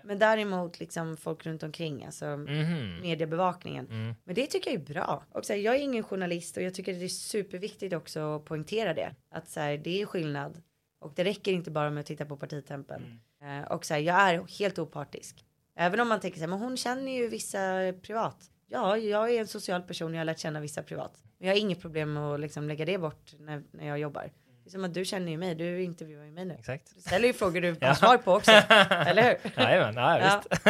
Men 0.07 0.19
däremot 0.19 0.79
liksom 0.79 1.17
folk 1.17 1.45
runt 1.45 1.63
omkring, 1.63 2.05
alltså 2.05 2.25
Mhm. 2.25 2.99
mediebevakningen. 3.01 3.85
Mm. 3.87 4.15
Men 4.23 4.35
det 4.35 4.47
tycker 4.47 4.71
jag 4.71 4.81
är 4.81 4.85
bra. 4.93 5.23
Och 5.31 5.45
så 5.45 5.53
här, 5.53 5.59
jag 5.59 5.75
är 5.75 5.79
ingen 5.79 6.03
journalist 6.03 6.57
och 6.57 6.63
jag 6.63 6.73
tycker 6.73 6.93
det 6.93 7.05
är 7.05 7.09
superviktigt 7.09 7.93
också 7.93 8.35
att 8.35 8.45
poängtera 8.45 8.93
det. 8.93 9.15
Att 9.31 9.49
så 9.49 9.59
här, 9.59 9.77
det 9.77 10.01
är 10.01 10.05
skillnad. 10.05 10.61
Och 11.01 11.13
det 11.15 11.23
räcker 11.23 11.51
inte 11.51 11.71
bara 11.71 11.89
med 11.89 12.01
att 12.01 12.05
titta 12.07 12.25
på 12.25 12.37
partitempen. 12.37 13.19
Mm. 13.41 13.63
Eh, 13.63 13.71
och 13.71 13.85
så 13.85 13.93
här, 13.93 14.01
jag 14.01 14.15
är 14.29 14.59
helt 14.59 14.79
opartisk. 14.79 15.45
Även 15.75 15.99
om 15.99 16.07
man 16.07 16.19
tänker 16.19 16.37
så 16.37 16.41
här, 16.43 16.47
men 16.49 16.59
hon 16.59 16.77
känner 16.77 17.11
ju 17.11 17.27
vissa 17.27 17.93
privat. 18.01 18.51
Ja, 18.67 18.97
jag 18.97 19.33
är 19.33 19.39
en 19.39 19.47
social 19.47 19.81
person 19.81 20.13
jag 20.13 20.19
har 20.19 20.25
lärt 20.25 20.39
känna 20.39 20.59
vissa 20.59 20.83
privat. 20.83 21.23
Men 21.37 21.47
jag 21.47 21.55
har 21.55 21.61
inget 21.61 21.81
problem 21.81 22.13
med 22.13 22.23
att 22.23 22.39
liksom 22.39 22.67
lägga 22.67 22.85
det 22.85 22.97
bort 22.97 23.33
när, 23.39 23.63
när 23.71 23.87
jag 23.87 23.99
jobbar. 23.99 24.31
Som 24.67 24.83
att 24.85 24.93
du 24.93 25.05
känner 25.05 25.31
ju 25.31 25.37
mig, 25.37 25.55
du 25.55 25.81
intervjuar 25.83 26.25
ju 26.25 26.31
mig 26.31 26.45
nu. 26.45 26.53
Exakt. 26.53 26.95
Du 26.95 27.01
ställer 27.01 27.27
ju 27.27 27.33
frågor 27.33 27.61
du 27.61 27.75
har 27.81 27.93
svar 27.93 28.17
på 28.17 28.33
också, 28.33 28.51
eller 28.51 29.23
hur? 29.23 29.51
Jajamän, 29.63 29.95
ja, 29.95 30.19
Ja. 30.19 30.41
visst. 30.49 30.63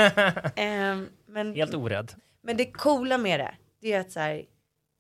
Ehm, 0.55 1.09
men, 1.25 1.53
Helt 1.55 1.73
orädd. 1.73 2.11
men 2.41 2.57
det 2.57 2.65
coola 2.71 3.17
med 3.17 3.39
det, 3.39 3.53
det 3.81 3.93
är 3.93 3.99
att 3.99 4.11
så 4.11 4.19
här, 4.19 4.43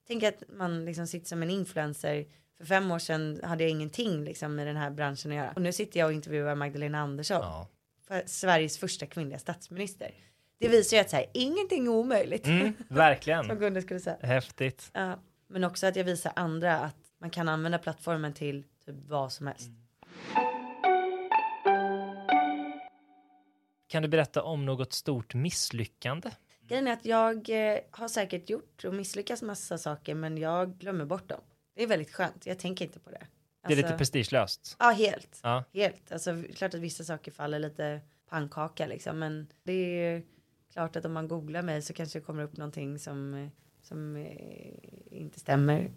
tänk 0.07 0.23
att 0.23 0.43
man 0.49 0.85
liksom 0.85 1.07
sitter 1.07 1.27
som 1.27 1.43
en 1.43 1.49
influencer. 1.49 2.25
För 2.57 2.65
fem 2.65 2.91
år 2.91 2.99
sedan 2.99 3.39
hade 3.43 3.63
jag 3.63 3.71
ingenting 3.71 4.23
liksom 4.23 4.59
i 4.59 4.65
den 4.65 4.77
här 4.77 4.89
branschen 4.89 5.31
att 5.31 5.37
göra. 5.37 5.51
Och 5.55 5.61
nu 5.61 5.71
sitter 5.71 5.99
jag 5.99 6.07
och 6.07 6.13
intervjuar 6.13 6.55
Magdalena 6.55 6.99
Andersson, 6.99 7.37
Ja. 7.41 7.67
för 8.07 8.23
Sveriges 8.25 8.77
första 8.77 9.05
kvinnliga 9.05 9.39
statsminister. 9.39 10.11
Det 10.59 10.67
visar 10.67 10.97
ju 10.97 11.01
att 11.01 11.09
så 11.09 11.15
här, 11.15 11.25
ingenting 11.33 11.85
är 11.85 11.89
omöjligt. 11.91 12.45
Mm, 12.47 12.73
Som 12.87 12.95
verkligen. 12.97 13.47
Gunde 13.59 13.81
skulle 13.81 13.99
säga. 13.99 14.17
Häftigt. 14.21 14.89
Ja, 14.93 15.19
men 15.47 15.63
också 15.63 15.87
att 15.87 15.95
jag 15.95 16.03
visar 16.03 16.31
andra 16.35 16.79
att 16.79 16.95
man 17.21 17.29
kan 17.29 17.49
använda 17.49 17.77
plattformen 17.77 18.33
till 18.33 18.63
typ 18.87 18.95
vad 19.07 19.31
som 19.33 19.47
helst. 19.47 19.69
Kan 23.87 24.01
du 24.03 24.07
berätta 24.09 24.43
om 24.43 24.65
något 24.65 24.93
stort 24.93 25.33
misslyckande? 25.33 26.29
Grejen 26.67 26.87
är 26.87 26.93
att 26.93 27.05
jag 27.05 27.49
eh, 27.49 27.79
har 27.91 28.07
säkert 28.07 28.49
gjort 28.49 28.83
och 28.85 28.93
misslyckats 28.93 29.41
massa 29.41 29.77
saker 29.77 30.15
men 30.15 30.37
jag 30.37 30.77
glömmer 30.77 31.05
bort 31.05 31.29
dem. 31.29 31.41
Det 31.75 31.83
är 31.83 31.87
väldigt 31.87 32.13
skönt, 32.13 32.45
jag 32.45 32.59
tänker 32.59 32.85
inte 32.85 32.99
på 32.99 33.09
det. 33.11 33.27
Det 33.67 33.73
är 33.73 33.75
lite 33.75 33.87
Alltså- 33.87 33.97
prestigelöst. 33.97 34.75
Ja, 34.79 34.89
helt. 34.89 35.39
Ja. 35.43 35.63
Helt. 35.73 36.11
Alltså 36.11 36.43
klart 36.55 36.73
att 36.73 36.79
vissa 36.79 37.03
saker 37.03 37.31
faller 37.31 37.59
lite 37.59 38.01
pannkaka 38.29 38.87
liksom. 38.87 39.19
Men 39.19 39.47
det 39.63 39.73
är 39.73 40.23
klart 40.73 40.95
att 40.95 41.05
om 41.05 41.13
man 41.13 41.27
googlar 41.27 41.61
mig 41.61 41.81
så 41.81 41.93
kanske 41.93 42.19
det 42.19 42.25
kommer 42.25 42.43
upp 42.43 42.57
någonting 42.57 42.99
som, 42.99 43.33
eh, 43.33 43.49
som 43.87 44.15
eh, 44.15 45.17
inte 45.17 45.39
stämmer. 45.39 45.91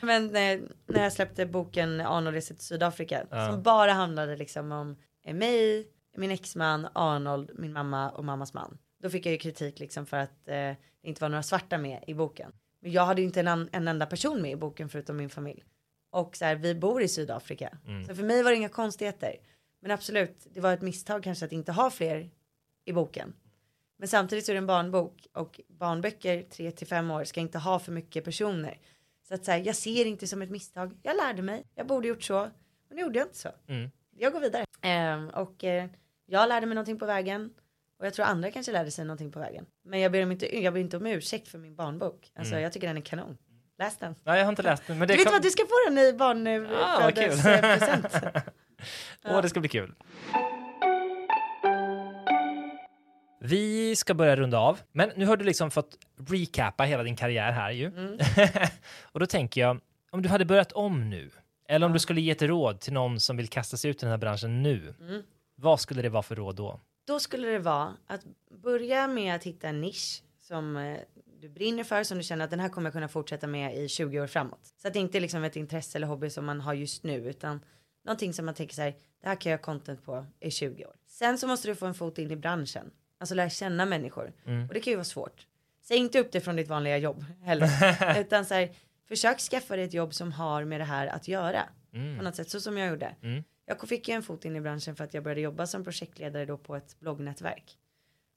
men 0.06 0.24
eh, 0.24 0.60
när 0.86 1.02
jag 1.02 1.12
släppte 1.12 1.46
boken 1.46 2.00
Arnold 2.00 2.42
till 2.42 2.58
Sydafrika. 2.58 3.26
Ja. 3.30 3.52
Som 3.52 3.62
bara 3.62 3.92
handlade 3.92 4.36
liksom 4.36 4.72
om 4.72 4.96
eh, 5.24 5.34
mig, 5.34 5.88
min 6.16 6.30
exman, 6.30 6.88
Arnold, 6.92 7.50
min 7.54 7.72
mamma 7.72 8.10
och 8.10 8.24
mammas 8.24 8.54
man. 8.54 8.78
Då 9.02 9.10
fick 9.10 9.26
jag 9.26 9.32
ju 9.32 9.38
kritik 9.38 9.78
liksom 9.78 10.06
för 10.06 10.16
att 10.16 10.48
eh, 10.48 10.54
det 10.54 10.76
inte 11.02 11.20
var 11.20 11.28
några 11.28 11.42
svarta 11.42 11.78
med 11.78 12.04
i 12.06 12.14
boken. 12.14 12.52
Men 12.80 12.92
jag 12.92 13.06
hade 13.06 13.20
ju 13.20 13.26
inte 13.26 13.40
en, 13.40 13.68
en 13.72 13.88
enda 13.88 14.06
person 14.06 14.42
med 14.42 14.50
i 14.50 14.56
boken 14.56 14.88
förutom 14.88 15.16
min 15.16 15.30
familj. 15.30 15.64
Och 16.10 16.36
så 16.36 16.44
här, 16.44 16.56
vi 16.56 16.74
bor 16.74 17.02
i 17.02 17.08
Sydafrika. 17.08 17.78
Så 18.08 18.14
för 18.14 18.22
mig 18.22 18.42
var 18.42 18.50
det 18.50 18.56
inga 18.56 18.68
konstigheter. 18.68 19.36
Men 19.80 19.90
absolut, 19.90 20.46
det 20.54 20.60
var 20.60 20.72
ett 20.72 20.82
misstag 20.82 21.22
kanske 21.22 21.44
att 21.44 21.52
inte 21.52 21.72
ha 21.72 21.90
fler 21.90 22.30
i 22.84 22.92
boken. 22.92 23.32
Men 24.00 24.08
samtidigt 24.08 24.44
så 24.46 24.52
är 24.52 24.54
det 24.54 24.58
en 24.58 24.66
barnbok 24.66 25.26
och 25.34 25.60
barnböcker 25.68 26.42
3 26.42 26.70
till 26.70 26.86
5 26.86 27.10
år 27.10 27.24
ska 27.24 27.40
inte 27.40 27.58
ha 27.58 27.78
för 27.78 27.92
mycket 27.92 28.24
personer. 28.24 28.78
Så 29.28 29.34
att 29.34 29.44
säga, 29.44 29.58
jag 29.58 29.76
ser 29.76 30.04
inte 30.06 30.26
som 30.26 30.42
ett 30.42 30.50
misstag. 30.50 30.96
Jag 31.02 31.16
lärde 31.16 31.42
mig, 31.42 31.64
jag 31.74 31.86
borde 31.86 32.08
gjort 32.08 32.22
så, 32.22 32.38
men 32.88 32.96
nu 32.96 33.00
gjorde 33.02 33.18
jag 33.18 33.26
inte 33.26 33.38
så. 33.38 33.48
Mm. 33.68 33.90
Jag 34.16 34.32
går 34.32 34.40
vidare. 34.40 34.64
Ehm, 34.80 35.28
och 35.28 35.64
eh, 35.64 35.86
jag 36.26 36.48
lärde 36.48 36.66
mig 36.66 36.74
någonting 36.74 36.98
på 36.98 37.06
vägen. 37.06 37.50
Och 37.98 38.06
jag 38.06 38.14
tror 38.14 38.26
andra 38.26 38.50
kanske 38.50 38.72
lärde 38.72 38.90
sig 38.90 39.04
någonting 39.04 39.32
på 39.32 39.38
vägen. 39.38 39.66
Men 39.84 40.00
jag 40.00 40.12
ber, 40.12 40.22
om 40.22 40.32
inte, 40.32 40.60
jag 40.62 40.74
ber 40.74 40.80
inte 40.80 40.96
om 40.96 41.06
ursäkt 41.06 41.48
för 41.48 41.58
min 41.58 41.76
barnbok. 41.76 42.32
Alltså 42.34 42.58
jag 42.58 42.72
tycker 42.72 42.86
den 42.86 42.96
är 42.96 43.00
kanon. 43.00 43.36
Läs 43.78 43.96
den. 43.96 44.14
Nej, 44.24 44.38
jag 44.38 44.44
har 44.46 44.50
inte 44.52 44.62
läst 44.62 44.86
den. 44.86 44.98
Men 44.98 45.08
det 45.08 45.14
Du 45.14 45.18
vet 45.18 45.26
kom- 45.26 45.32
vad, 45.32 45.42
du 45.42 45.50
ska 45.50 45.62
få 45.62 45.74
den 45.88 45.98
i 45.98 46.10
Ah, 46.74 47.00
vad 47.00 47.14
kul. 47.14 47.28
barnfödelspresent. 47.28 48.06
Åh, 49.24 49.42
det 49.42 49.48
ska 49.48 49.60
bli 49.60 49.68
kul. 49.68 49.94
Vi 53.42 53.96
ska 53.96 54.14
börja 54.14 54.36
runda 54.36 54.58
av, 54.58 54.80
men 54.92 55.10
nu 55.16 55.26
har 55.26 55.36
du 55.36 55.44
liksom 55.44 55.70
fått 55.70 55.98
recappa 56.28 56.84
hela 56.84 57.02
din 57.02 57.16
karriär 57.16 57.52
här 57.52 57.70
ju. 57.70 57.86
Mm. 57.86 58.18
och 59.02 59.20
då 59.20 59.26
tänker 59.26 59.60
jag, 59.60 59.80
om 60.10 60.22
du 60.22 60.28
hade 60.28 60.44
börjat 60.44 60.72
om 60.72 61.10
nu, 61.10 61.30
eller 61.68 61.86
om 61.86 61.92
du 61.92 61.98
skulle 61.98 62.20
ge 62.20 62.30
ett 62.30 62.42
råd 62.42 62.80
till 62.80 62.92
någon 62.92 63.20
som 63.20 63.36
vill 63.36 63.48
kasta 63.48 63.76
sig 63.76 63.90
ut 63.90 63.96
i 63.96 64.00
den 64.00 64.10
här 64.10 64.18
branschen 64.18 64.62
nu, 64.62 64.94
Mm. 65.00 65.22
vad 65.56 65.80
skulle 65.80 66.02
det 66.02 66.08
vara 66.08 66.22
för 66.22 66.34
råd 66.36 66.56
då? 66.56 66.80
Då 67.06 67.20
skulle 67.20 67.48
det 67.48 67.58
vara 67.58 67.96
att 68.06 68.20
börja 68.62 69.08
med 69.08 69.34
att 69.34 69.44
hitta 69.44 69.68
en 69.68 69.80
nisch 69.80 70.22
som 70.40 70.76
eh, 70.76 70.96
du 71.40 71.48
brinner 71.48 71.84
för, 71.84 72.04
som 72.04 72.18
du 72.18 72.24
känner 72.24 72.44
att 72.44 72.50
den 72.50 72.60
här 72.60 72.68
kommer 72.68 72.86
jag 72.86 72.92
kunna 72.92 73.08
fortsätta 73.08 73.46
med 73.46 73.76
i 73.76 73.88
20 73.88 74.20
år 74.20 74.26
framåt. 74.26 74.60
Så 74.82 74.88
att 74.88 74.94
det 74.94 75.00
inte 75.00 75.18
är 75.18 75.20
liksom 75.20 75.44
ett 75.44 75.56
intresse 75.56 75.98
eller 75.98 76.06
hobby 76.06 76.30
som 76.30 76.44
man 76.44 76.60
har 76.60 76.74
just 76.74 77.04
nu, 77.04 77.28
utan 77.28 77.60
någonting 78.04 78.32
som 78.32 78.44
man 78.46 78.54
tänker 78.54 78.74
så 78.74 78.82
här, 78.82 78.94
det 79.22 79.28
här 79.28 79.34
kan 79.40 79.52
jag 79.52 79.58
ha 79.58 79.64
content 79.64 80.04
på 80.04 80.26
i 80.40 80.50
20 80.50 80.84
år. 80.86 80.94
Sen 81.06 81.38
så 81.38 81.46
måste 81.46 81.68
du 81.68 81.74
få 81.74 81.86
en 81.86 81.94
fot 81.94 82.18
in 82.18 82.30
i 82.30 82.36
branschen, 82.36 82.90
alltså 83.20 83.34
lära 83.34 83.50
känna 83.50 83.86
människor. 83.86 84.32
Och 84.68 84.74
det 84.74 84.80
kan 84.80 84.90
ju 84.90 84.96
vara 84.96 85.04
svårt. 85.04 85.46
Säg 85.82 85.96
inte 85.96 86.20
upp 86.20 86.32
det 86.32 86.40
från 86.40 86.56
ditt 86.56 86.68
vanliga 86.68 86.98
jobb 86.98 87.24
heller, 87.42 88.20
utan 88.20 88.44
så 88.44 88.54
här, 88.54 88.70
försök 89.08 89.40
skaffa 89.40 89.76
dig 89.76 89.84
ett 89.84 89.94
jobb 89.94 90.14
som 90.14 90.32
har 90.32 90.64
med 90.64 90.80
det 90.80 90.84
här 90.84 91.06
att 91.06 91.28
göra. 91.28 91.62
På 91.90 92.24
något 92.24 92.36
sätt, 92.36 92.50
så 92.50 92.60
som 92.60 92.78
jag 92.78 92.88
gjorde. 92.88 93.14
Mm. 93.22 93.44
Jag 93.66 93.88
fick 93.88 94.08
ju 94.08 94.14
en 94.14 94.22
fot 94.22 94.44
in 94.44 94.56
i 94.56 94.60
branschen 94.60 94.96
för 94.96 95.04
att 95.04 95.14
jag 95.14 95.24
började 95.24 95.40
jobba 95.40 95.66
som 95.66 95.84
projektledare 95.84 96.44
då 96.44 96.58
på 96.58 96.76
ett 96.76 97.00
bloggnätverk. 97.00 97.78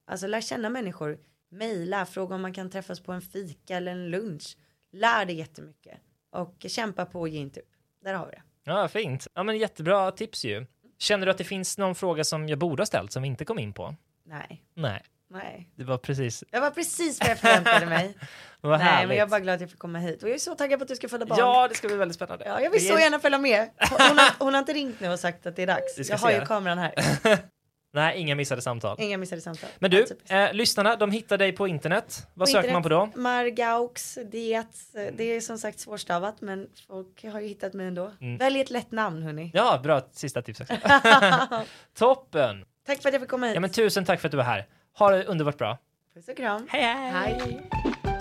Alltså 0.05 0.27
lär 0.27 0.41
känna 0.41 0.69
människor, 0.69 1.19
mejla, 1.49 2.05
fråga 2.05 2.35
om 2.35 2.41
man 2.41 2.53
kan 2.53 2.69
träffas 2.69 2.99
på 2.99 3.11
en 3.11 3.21
fika 3.21 3.77
eller 3.77 3.91
en 3.91 4.09
lunch. 4.09 4.57
Lär 4.91 5.25
dig 5.25 5.35
jättemycket 5.35 5.97
och 6.29 6.65
kämpa 6.67 7.05
på 7.05 7.19
och 7.19 7.29
ge 7.29 7.39
inte 7.39 7.59
upp. 7.59 7.71
Där 8.03 8.13
har 8.13 8.25
vi 8.25 8.31
det. 8.31 8.41
Ja, 8.63 8.87
fint. 8.87 9.27
Ja, 9.33 9.43
men 9.43 9.57
jättebra 9.57 10.11
tips 10.11 10.45
ju. 10.45 10.65
Känner 10.97 11.25
du 11.25 11.31
att 11.31 11.37
det 11.37 11.43
finns 11.43 11.77
någon 11.77 11.95
fråga 11.95 12.23
som 12.23 12.49
jag 12.49 12.59
borde 12.59 12.81
ha 12.81 12.85
ställt 12.85 13.11
som 13.11 13.23
vi 13.23 13.27
inte 13.27 13.45
kom 13.45 13.59
in 13.59 13.73
på? 13.73 13.95
Nej, 14.25 14.63
Nej, 14.75 15.01
nej. 15.29 15.69
det 15.75 15.83
var 15.83 15.97
precis. 15.97 16.43
Det 16.51 16.59
var 16.59 16.71
precis 16.71 17.19
vad 17.19 17.29
jag 17.29 17.39
förväntade 17.39 17.85
mig. 17.85 18.17
Vad 18.61 18.79
nej, 18.79 18.87
härligt. 18.87 19.07
men 19.07 19.17
jag 19.17 19.25
är 19.25 19.29
bara 19.29 19.39
glad 19.39 19.55
att 19.55 19.61
jag 19.61 19.69
fick 19.69 19.79
komma 19.79 19.99
hit 19.99 20.23
och 20.23 20.29
jag 20.29 20.35
är 20.35 20.39
så 20.39 20.55
taggad 20.55 20.79
på 20.79 20.83
att 20.83 20.89
du 20.89 20.95
ska 20.95 21.09
föda 21.09 21.25
barn. 21.25 21.39
Ja, 21.39 21.67
det 21.67 21.75
ska 21.75 21.87
bli 21.87 21.97
väldigt 21.97 22.15
spännande. 22.15 22.45
Ja, 22.45 22.61
jag 22.61 22.71
vill 22.71 22.87
så 22.87 22.95
är- 22.95 22.99
gärna 22.99 23.19
följa 23.19 23.37
med. 23.37 23.69
Hon 23.89 24.17
har, 24.17 24.45
hon 24.45 24.53
har 24.53 24.59
inte 24.59 24.73
ringt 24.73 24.99
nu 24.99 25.09
och 25.09 25.19
sagt 25.19 25.45
att 25.45 25.55
det 25.55 25.63
är 25.63 25.67
dags. 25.67 26.09
Jag 26.09 26.17
har 26.17 26.31
ju 26.31 26.45
kameran 26.45 26.77
här. 26.77 26.93
Nej, 27.93 28.19
inga 28.19 28.35
missade 28.35 28.61
samtal. 28.61 28.97
Inga 28.99 29.17
missade 29.17 29.41
samtal. 29.41 29.69
Men 29.79 29.91
du, 29.91 30.05
eh, 30.29 30.53
lyssnarna, 30.53 30.95
de 30.95 31.11
hittar 31.11 31.37
dig 31.37 31.51
på 31.51 31.67
internet. 31.67 32.27
Vad 32.33 32.47
På 32.47 32.51
söker 32.51 32.73
man 32.73 32.83
på 32.83 32.89
då? 32.89 32.95
internet, 33.03 33.15
Margaux 33.23 34.17
diet. 34.31 34.77
Det 35.13 35.23
är 35.23 35.41
som 35.41 35.57
sagt 35.57 35.79
svårstavat 35.79 36.41
men 36.41 36.67
folk 36.87 37.23
har 37.23 37.39
ju 37.39 37.47
hittat 37.47 37.73
mig 37.73 37.87
ändå. 37.87 38.11
Välj 38.39 38.61
ett 38.61 38.69
lätt 38.69 38.91
namn 38.91 39.23
hörni. 39.23 39.41
Mm. 39.41 39.51
Ja, 39.53 39.79
bra 39.83 40.01
sista 40.11 40.41
tips 40.41 40.61
också. 40.61 40.73
Toppen! 41.97 42.65
Tack 42.85 43.01
för 43.01 43.09
att 43.09 43.13
jag 43.13 43.21
fick 43.21 43.29
komma 43.29 43.45
hit. 43.45 43.55
Ja, 43.55 43.61
men 43.61 43.69
tusen 43.69 44.05
tack 44.05 44.19
för 44.19 44.27
att 44.27 44.31
du 44.31 44.37
var 44.37 44.43
här. 44.43 44.65
Ha 44.97 45.11
det 45.11 45.23
underbart 45.23 45.57
bra. 45.57 45.77
Puss 46.13 46.27
och 46.27 46.37
kram. 46.37 46.67
Hej, 46.69 46.81
hej! 46.83 47.11
Hej. 47.11 47.69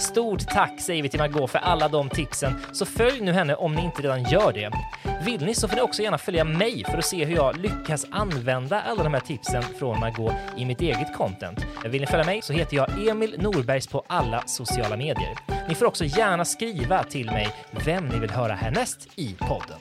Stort 0.01 0.49
tack 0.49 0.81
säger 0.81 1.03
vi 1.03 1.09
till 1.09 1.21
Margot 1.21 1.51
för 1.51 1.59
alla 1.59 1.89
de 1.89 2.09
tipsen, 2.09 2.53
så 2.73 2.87
följ 2.87 3.21
nu 3.21 3.33
henne 3.33 3.55
om 3.55 3.75
ni 3.75 3.85
inte 3.85 4.03
redan 4.03 4.23
gör 4.23 4.53
det. 4.53 4.71
Vill 5.25 5.45
ni 5.45 5.55
så 5.55 5.69
får 5.69 5.77
ni 5.77 5.83
också 5.83 6.03
gärna 6.03 6.19
följa 6.19 6.45
mig 6.45 6.85
för 6.85 6.99
att 6.99 7.05
se 7.05 7.25
hur 7.25 7.37
jag 7.37 7.57
lyckas 7.57 8.07
använda 8.11 8.81
alla 8.81 9.03
de 9.03 9.15
här 9.15 9.21
tipsen 9.21 9.63
från 9.63 10.01
Margot 10.01 10.35
i 10.57 10.65
mitt 10.65 10.81
eget 10.81 11.17
content. 11.17 11.59
Vill 11.85 12.01
ni 12.01 12.07
följa 12.07 12.27
mig 12.27 12.43
så 12.43 12.53
heter 12.53 12.77
jag 12.77 13.09
Emil 13.09 13.37
Norbergs 13.39 13.87
på 13.87 14.05
alla 14.07 14.43
sociala 14.47 14.97
medier. 14.97 15.35
Ni 15.69 15.75
får 15.75 15.87
också 15.87 16.05
gärna 16.05 16.45
skriva 16.45 17.05
till 17.05 17.27
mig 17.27 17.49
vem 17.85 18.09
ni 18.09 18.19
vill 18.19 18.31
höra 18.31 18.53
härnäst 18.53 19.09
i 19.17 19.37
podden. 19.39 19.79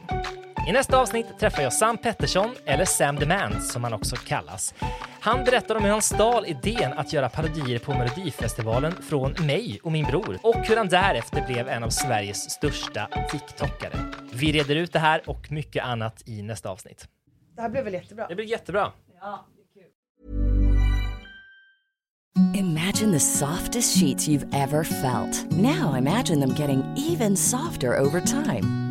I 0.68 0.72
nästa 0.72 0.98
avsnitt 0.98 1.40
träffar 1.40 1.64
jag 1.64 1.74
Sam 1.74 1.98
Pettersson, 1.98 2.56
eller 2.66 2.86
Sam 2.86 3.18
the 3.18 3.26
Man 3.26 3.62
som 3.62 3.84
han 3.84 3.94
också 3.94 4.16
kallas. 4.16 4.74
Han 5.20 5.44
berättar 5.44 5.76
om 5.76 5.84
hur 5.84 5.92
han 5.92 6.02
stal 6.02 6.46
idén 6.46 6.94
att 6.94 7.14
göra 7.14 7.30
parodier 7.30 7.80
på 7.80 7.94
Melodifestivalen 7.94 8.92
från 8.92 9.32
mig 9.32 9.80
och 9.84 9.92
min 9.92 10.06
bror 10.06 10.40
och 10.44 10.56
hur 10.68 10.78
han 10.78 10.88
därefter 10.88 11.46
blev 11.48 11.68
en 11.68 11.84
av 11.84 11.90
Sveriges 11.90 12.52
största 12.52 13.10
TikTokare. 13.32 13.98
Vi 14.34 14.52
reder 14.52 14.76
ut 14.76 14.94
det 14.94 15.00
här 15.00 15.30
och 15.30 15.52
mycket 15.52 15.84
annat 15.84 16.24
i 16.26 16.42
nästa 16.42 16.70
avsnitt. 16.70 17.08
Det 17.56 17.62
här 17.62 17.70
blev 17.70 17.84
väl 17.84 17.94
jättebra? 17.94 18.28
Det 18.28 18.36
blir 18.36 18.46
jättebra. 18.46 18.92
Ja. 19.22 19.46
Imagine 22.54 23.12
the 23.12 23.20
softest 23.20 23.98
sheets 24.00 24.28
you've 24.28 24.48
ever 24.54 24.84
felt. 24.84 25.52
Now 25.52 25.98
imagine 25.98 26.40
them 26.40 26.56
getting 26.56 26.84
even 26.96 27.38
softer 27.38 28.00
over 28.00 28.22
time. 28.22 28.91